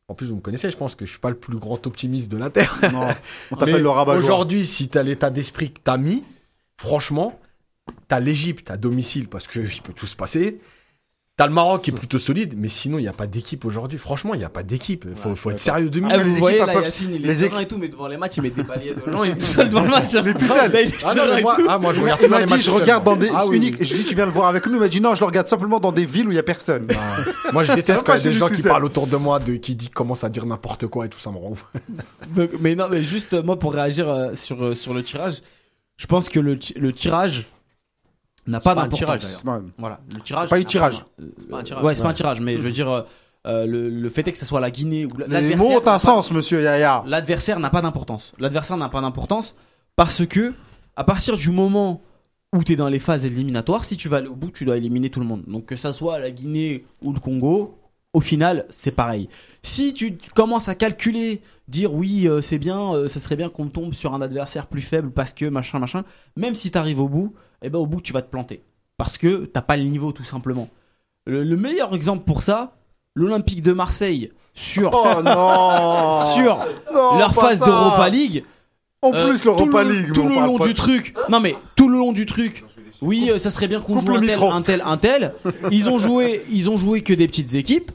[0.10, 2.32] en plus, vous me connaissez, je pense que je suis pas le plus grand optimiste
[2.32, 2.78] de la Terre.
[2.94, 3.06] Non, on
[3.52, 6.24] Mais t'appelle le rabat Aujourd'hui, si tu as l'état d'esprit que tu as mis,
[6.78, 7.40] franchement,
[8.08, 10.60] tu as l'Égypte à domicile parce qu'il peut tout se passer.
[11.38, 13.64] Tu as le Maroc qui est plutôt solide, mais sinon, il n'y a pas d'équipe
[13.64, 13.98] aujourd'hui.
[13.98, 15.06] Franchement, il n'y a pas d'équipe.
[15.10, 17.16] Il faut, faut être sérieux de Ah, les vous équipes, voyez elles là, peuvent- Yacine,
[17.16, 19.10] il est les serein et tout, mais devant les matchs, il met des balayettes aux
[19.10, 20.12] gens, il est tout seul devant le match.
[20.12, 20.70] Il est tout seul.
[20.70, 21.66] Là, il est Ah non, et tout.
[21.70, 23.14] ah, moi, je regarde Il m'a les dit, matchs je seul, regarde moi.
[23.14, 23.78] dans des Ah oui, uniques.
[23.80, 23.86] oui.
[23.86, 24.74] Je dis, tu viens le voir avec nous.
[24.74, 26.44] Il m'a dit, non, je le regarde simplement dans des villes où il y a
[26.44, 26.86] personne.
[27.54, 29.54] Moi, je déteste quand il y a des gens qui parlent autour de moi, de,
[29.56, 31.54] qui dit, commencent à dire n'importe quoi et tout ça me rend
[32.60, 35.36] mais non, mais juste euh, moi pour réagir euh, sur, euh, sur le tirage,
[35.96, 36.58] je pense que le
[36.92, 37.48] tirage
[38.50, 39.44] n'a pas d'importance.
[39.78, 40.50] Voilà, le tirage.
[40.50, 41.06] Pas eu tirage.
[41.50, 41.84] Pas un tirage.
[41.84, 43.06] Ouais, c'est pas un tirage, mais je veux dire,
[43.48, 45.58] euh, le, le fait est que ce soit la Guinée ou Les l'adversaire.
[45.58, 47.04] mots ont un pas- sens, monsieur Yaya.
[47.08, 48.34] L'adversaire n'a pas d'importance.
[48.40, 49.56] L'adversaire n'a pas d'importance
[49.96, 50.54] parce que
[50.96, 52.02] à partir du moment
[52.54, 54.76] où tu es dans les phases éliminatoires, si tu vas aller au bout, tu dois
[54.78, 55.44] éliminer tout le monde.
[55.48, 57.78] Donc que ça soit la Guinée ou le Congo,
[58.14, 59.30] au final, c'est pareil.
[59.62, 63.68] Si tu commences à calculer, dire oui, euh, c'est bien, euh, ce serait bien qu'on
[63.68, 66.04] tombe sur un adversaire plus faible parce que machin machin,
[66.36, 68.62] même si tu arrives au bout, eh ben au bout tu vas te planter
[68.98, 70.70] parce que t'as pas le niveau tout simplement.
[71.26, 72.74] Le, le meilleur exemple pour ça,
[73.16, 76.58] l'Olympique de Marseille sur Oh non sur
[76.94, 78.44] Non, leur phase d'Europa League.
[79.02, 80.14] En euh, plus, l'Europa tout le- League.
[80.14, 81.16] Tout le long du de- truc.
[81.30, 82.66] Non mais tout le long du truc.
[83.02, 85.34] Oui, euh, ça serait bien qu'on joue un tel, un tel, un tel.
[85.72, 87.92] Ils ont joué, ils ont joué que des petites équipes.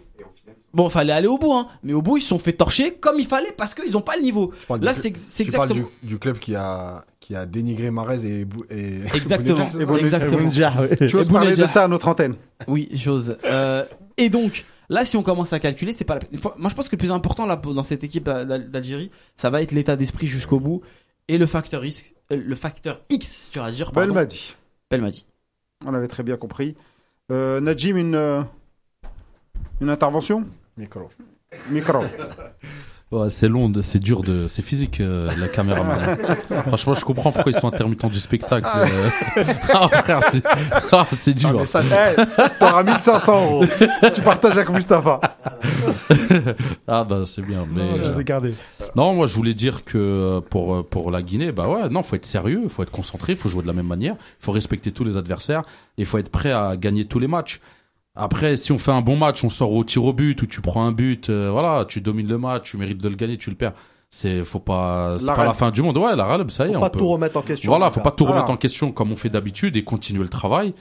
[0.74, 1.68] Bon, fallait aller au bout, hein.
[1.82, 4.16] Mais au bout, ils se sont fait torcher comme il fallait parce qu'ils ont pas
[4.16, 4.52] le niveau.
[4.80, 5.88] Là, c'est c'est Tu parles exactement.
[6.02, 9.70] du, du club qui a, qui a dénigré Marez et, et Exactement.
[9.70, 10.50] Ça Exactement.
[10.50, 12.34] Tu oses Et parler de ça à notre antenne
[12.66, 13.38] Oui, j'ose.
[13.44, 13.84] Euh,
[14.16, 16.40] et donc, là, si on commence à calculer, c'est pas la peine.
[16.58, 19.62] Moi, je pense que le plus important là, dans cette équipe d'Al- d'Algérie, ça va
[19.62, 20.82] être l'état d'esprit jusqu'au bout
[21.28, 23.92] et le facteur risque, euh, le facteur X, tu vas dire.
[23.92, 24.54] Belle m'a dit.
[24.90, 25.24] Belmadi.
[25.86, 26.74] On avait très bien compris.
[27.32, 28.42] Euh, Najim, une, euh,
[29.80, 30.44] une intervention?
[30.76, 31.08] Micro.
[31.70, 32.00] Micro.
[33.12, 35.84] Ouais, c'est long, c'est dur, de, c'est physique euh, la caméra.
[36.66, 38.66] Franchement, je comprends pourquoi ils sont intermittents du spectacle.
[38.76, 39.44] euh.
[39.72, 40.42] Ah, frère, c'est
[40.90, 41.52] ah, c'est dur.
[41.60, 41.84] message.
[41.92, 42.22] Eh,
[42.58, 43.64] T'auras 1500 euros.
[44.12, 45.20] tu partages avec Mustapha.
[46.88, 47.66] Ah bah c'est bien.
[47.72, 48.54] Mais Non, je les euh, ai gardés.
[48.96, 52.02] non, moi je voulais dire que euh, pour euh, pour la Guinée, bah ouais, non,
[52.02, 55.04] faut être sérieux, faut être concentré, faut jouer de la même manière, faut respecter tous
[55.04, 55.62] les adversaires
[55.98, 57.60] et faut être prêt à gagner tous les matchs.
[58.16, 60.60] Après, si on fait un bon match, on sort au tir au but ou tu
[60.60, 63.50] prends un but, euh, voilà, tu domines le match, tu mérites de le gagner, tu
[63.50, 63.72] le perds.
[64.10, 65.98] C'est faut pas, c'est La pas la fin du monde.
[65.98, 66.72] Ouais, la râle, ça y est.
[66.72, 67.68] Faut on pas peut- tout remettre en question.
[67.72, 70.72] Voilà, faut pas tout remettre en question comme on fait d'habitude et continuer le travail.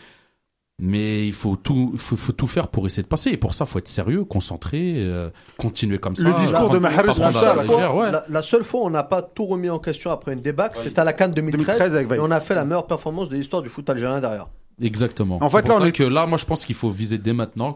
[0.79, 3.29] Mais il faut tout, il faut, faut tout faire pour essayer de passer.
[3.31, 6.23] Et pour ça, faut être sérieux, concentré, euh, continuer comme ça.
[6.27, 8.11] Le discours de Mahrez, la ouais.
[8.11, 10.77] la, la seule fois où on n'a pas tout remis en question après une débâcle,
[10.79, 12.17] c'était à la Cannes 2013, 2013 avec Veil.
[12.19, 14.47] et on a fait la meilleure performance de l'histoire du foot algérien derrière.
[14.81, 15.37] Exactement.
[15.41, 16.89] En C'est fait, pour là, on ça est- que là, moi, je pense qu'il faut
[16.89, 17.75] viser dès maintenant.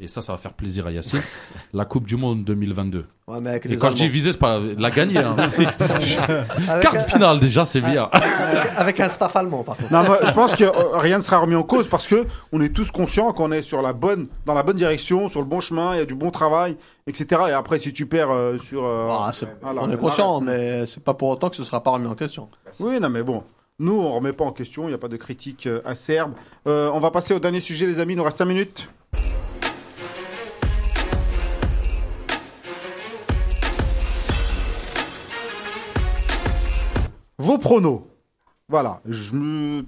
[0.00, 1.20] Et ça, ça va faire plaisir à Yacine.
[1.74, 3.04] la Coupe du Monde 2022.
[3.26, 5.18] Ouais, mais avec Et des quand je dis viser, c'est pas la gagner.
[5.18, 5.34] Hein.
[6.80, 8.08] Carte un- finale, déjà, c'est bien.
[8.12, 8.30] avec,
[8.76, 9.92] avec un staff allemand par contre.
[9.92, 12.60] Non, moi, je pense que euh, rien ne sera remis en cause parce que on
[12.60, 15.58] est tous conscients qu'on est sur la bonne, dans la bonne direction, sur le bon
[15.60, 16.76] chemin, il y a du bon travail,
[17.08, 17.26] etc.
[17.48, 19.30] Et après, si tu perds euh, sur, euh, Ah,
[19.64, 22.48] on est conscient, mais c'est pas pour autant que ce sera pas remis en question.
[22.78, 23.42] Oui, non, mais bon.
[23.80, 26.32] Nous, on remet pas en question, il n'y a pas de critique euh, acerbe.
[26.66, 28.14] Euh, on va passer au dernier sujet, les amis.
[28.14, 28.90] Il nous reste 5 minutes.
[37.38, 38.02] Vos pronos.
[38.68, 39.00] Voilà.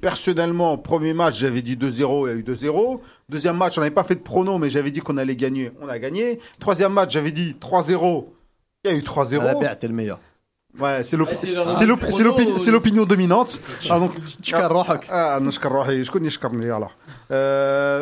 [0.01, 3.01] Personnellement, premier match, j'avais dit 2-0, il y a eu 2-0.
[3.29, 5.73] Deuxième match, on n'avait pas fait de pronos, mais j'avais dit qu'on allait gagner.
[5.83, 6.39] On a gagné.
[6.61, 8.27] Troisième match, j'avais dit 3-0.
[8.85, 9.41] Il y a eu 3-0.
[9.41, 10.21] À la t'es le meilleur.
[10.79, 13.61] Ouais, c'est l'opinion dominante.
[13.91, 14.13] Ah, donc,
[15.11, 15.41] ah,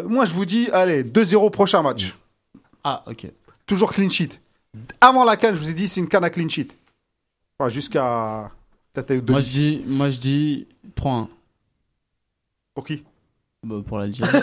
[0.07, 2.15] moi, je vous dis, allez, 2-0 prochain match.
[2.85, 3.27] Ah, ok.
[3.66, 4.40] Toujours clean sheet.
[5.01, 6.69] Avant la canne, je vous ai dit, c'est une canne à clean sheet.
[7.59, 8.51] Enfin, jusqu'à.
[8.97, 9.85] Moi, je dis,
[10.19, 10.66] dis
[10.97, 11.28] 3-1.
[12.74, 13.03] Pour qui
[13.86, 14.31] Pour l'Algérie.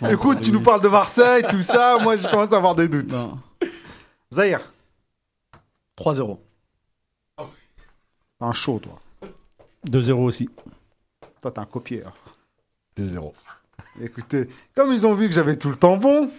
[0.00, 1.98] Bah, Écoute, tu nous parles de Marseille, tout ça.
[2.00, 3.14] moi, je commence à avoir des doutes.
[4.32, 4.60] Zahir
[5.98, 6.38] 3-0
[8.38, 8.98] t'es un chaud, toi.
[9.88, 10.48] 2-0 aussi.
[11.40, 12.12] Toi, t'es un copieur.
[12.98, 13.32] 2-0.
[14.00, 16.30] Écoutez, comme ils ont vu que j'avais tout le temps bon,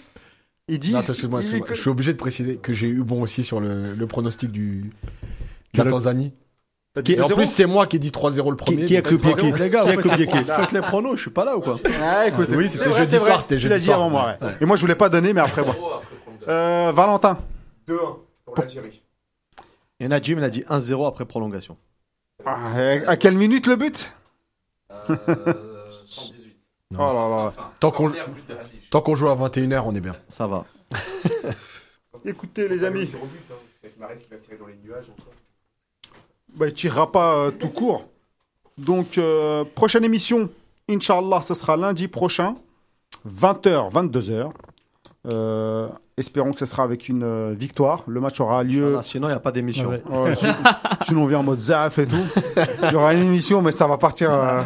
[0.68, 0.94] ils disent.
[0.94, 1.68] Non, attends, excuse-moi, excuse-moi.
[1.72, 4.92] Je suis obligé de préciser que j'ai eu bon aussi sur le, le pronostic du,
[5.74, 6.34] de la Tanzanie.
[7.06, 7.34] Et en 2-0?
[7.36, 8.86] plus, c'est moi qui ai dit 3-0 le premier.
[8.86, 9.52] qui a donc- copié qui?
[9.60, 11.56] Les gars, Qui a vous copié faites, qui faites les pronos, je suis pas là
[11.58, 11.78] ou quoi?
[12.02, 13.28] Ah, écoute, Oui, c'est c'était vrai, jeudi c'est vrai.
[13.30, 14.00] soir, c'était Tu jeudi l'as dit soir.
[14.00, 14.50] avant moi, ouais.
[14.62, 15.76] Et moi, je voulais pas donner, mais après, moi.
[16.48, 17.40] Euh, Valentin,
[17.88, 17.98] 2-1
[18.46, 19.02] pour l'Algérie.
[20.00, 21.78] Et Najim, il a dit 1-0 après prolongation.
[22.46, 22.74] Ah,
[23.08, 24.12] à quelle minute le but?
[25.10, 25.54] Euh,
[26.94, 27.54] Oh là là.
[27.80, 28.12] Tant qu'on
[28.90, 30.16] tant qu'on joue à 21h, on est bien.
[30.28, 30.66] Ça va.
[32.26, 33.12] Écoutez les amis,
[36.56, 38.08] bah, il tirera pas euh, tout court.
[38.78, 40.50] Donc euh, prochaine émission,
[40.90, 42.56] Inch'Allah, ce sera lundi prochain,
[43.28, 44.52] 20h, 22h.
[45.32, 48.04] Euh, espérons que ce sera avec une euh, victoire.
[48.08, 48.98] Le match aura lieu.
[49.00, 49.90] Ah, Sinon, il n'y a pas d'émission.
[49.90, 50.02] Ouais.
[50.10, 50.46] Ouais, si-
[51.08, 52.24] sinon on vient en mode zaf et tout.
[52.84, 54.62] Il y aura une émission, mais ça va partir, euh,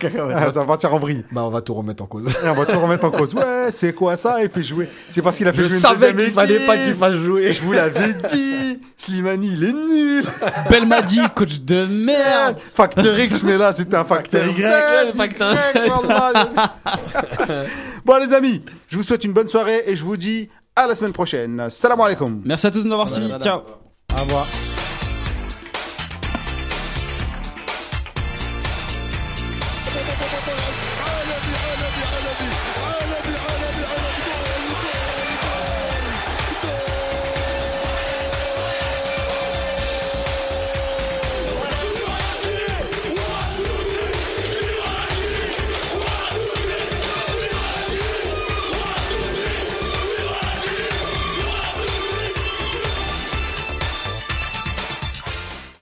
[0.52, 1.24] ça va partir en vrille.
[1.32, 2.28] Bah, on va tout remettre en cause.
[2.28, 3.34] Et on va tout remettre en cause.
[3.34, 4.42] Ouais, c'est quoi ça?
[4.42, 4.88] Il fait jouer.
[5.08, 7.14] C'est parce qu'il a fait Je jouer une savais deuxième qu'il fallait pas qu'il fasse
[7.14, 7.52] jouer.
[7.52, 8.80] Je vous l'avais dit.
[8.96, 10.24] Slimani, il est nul.
[10.70, 12.56] Belmadi, coach de merde.
[12.74, 15.14] Facteur X, mais là, c'était un facteur Y.
[15.16, 15.56] Facteur-
[16.04, 16.50] voilà.
[18.04, 20.94] bon, les amis, je vous souhaite une bonne soirée et je vous dis à la
[20.94, 21.68] semaine prochaine.
[21.70, 22.42] Salam alaikum.
[22.44, 23.32] Merci à tous de nous avoir suivis.
[23.42, 23.60] Ciao.
[24.16, 24.71] Au revoir.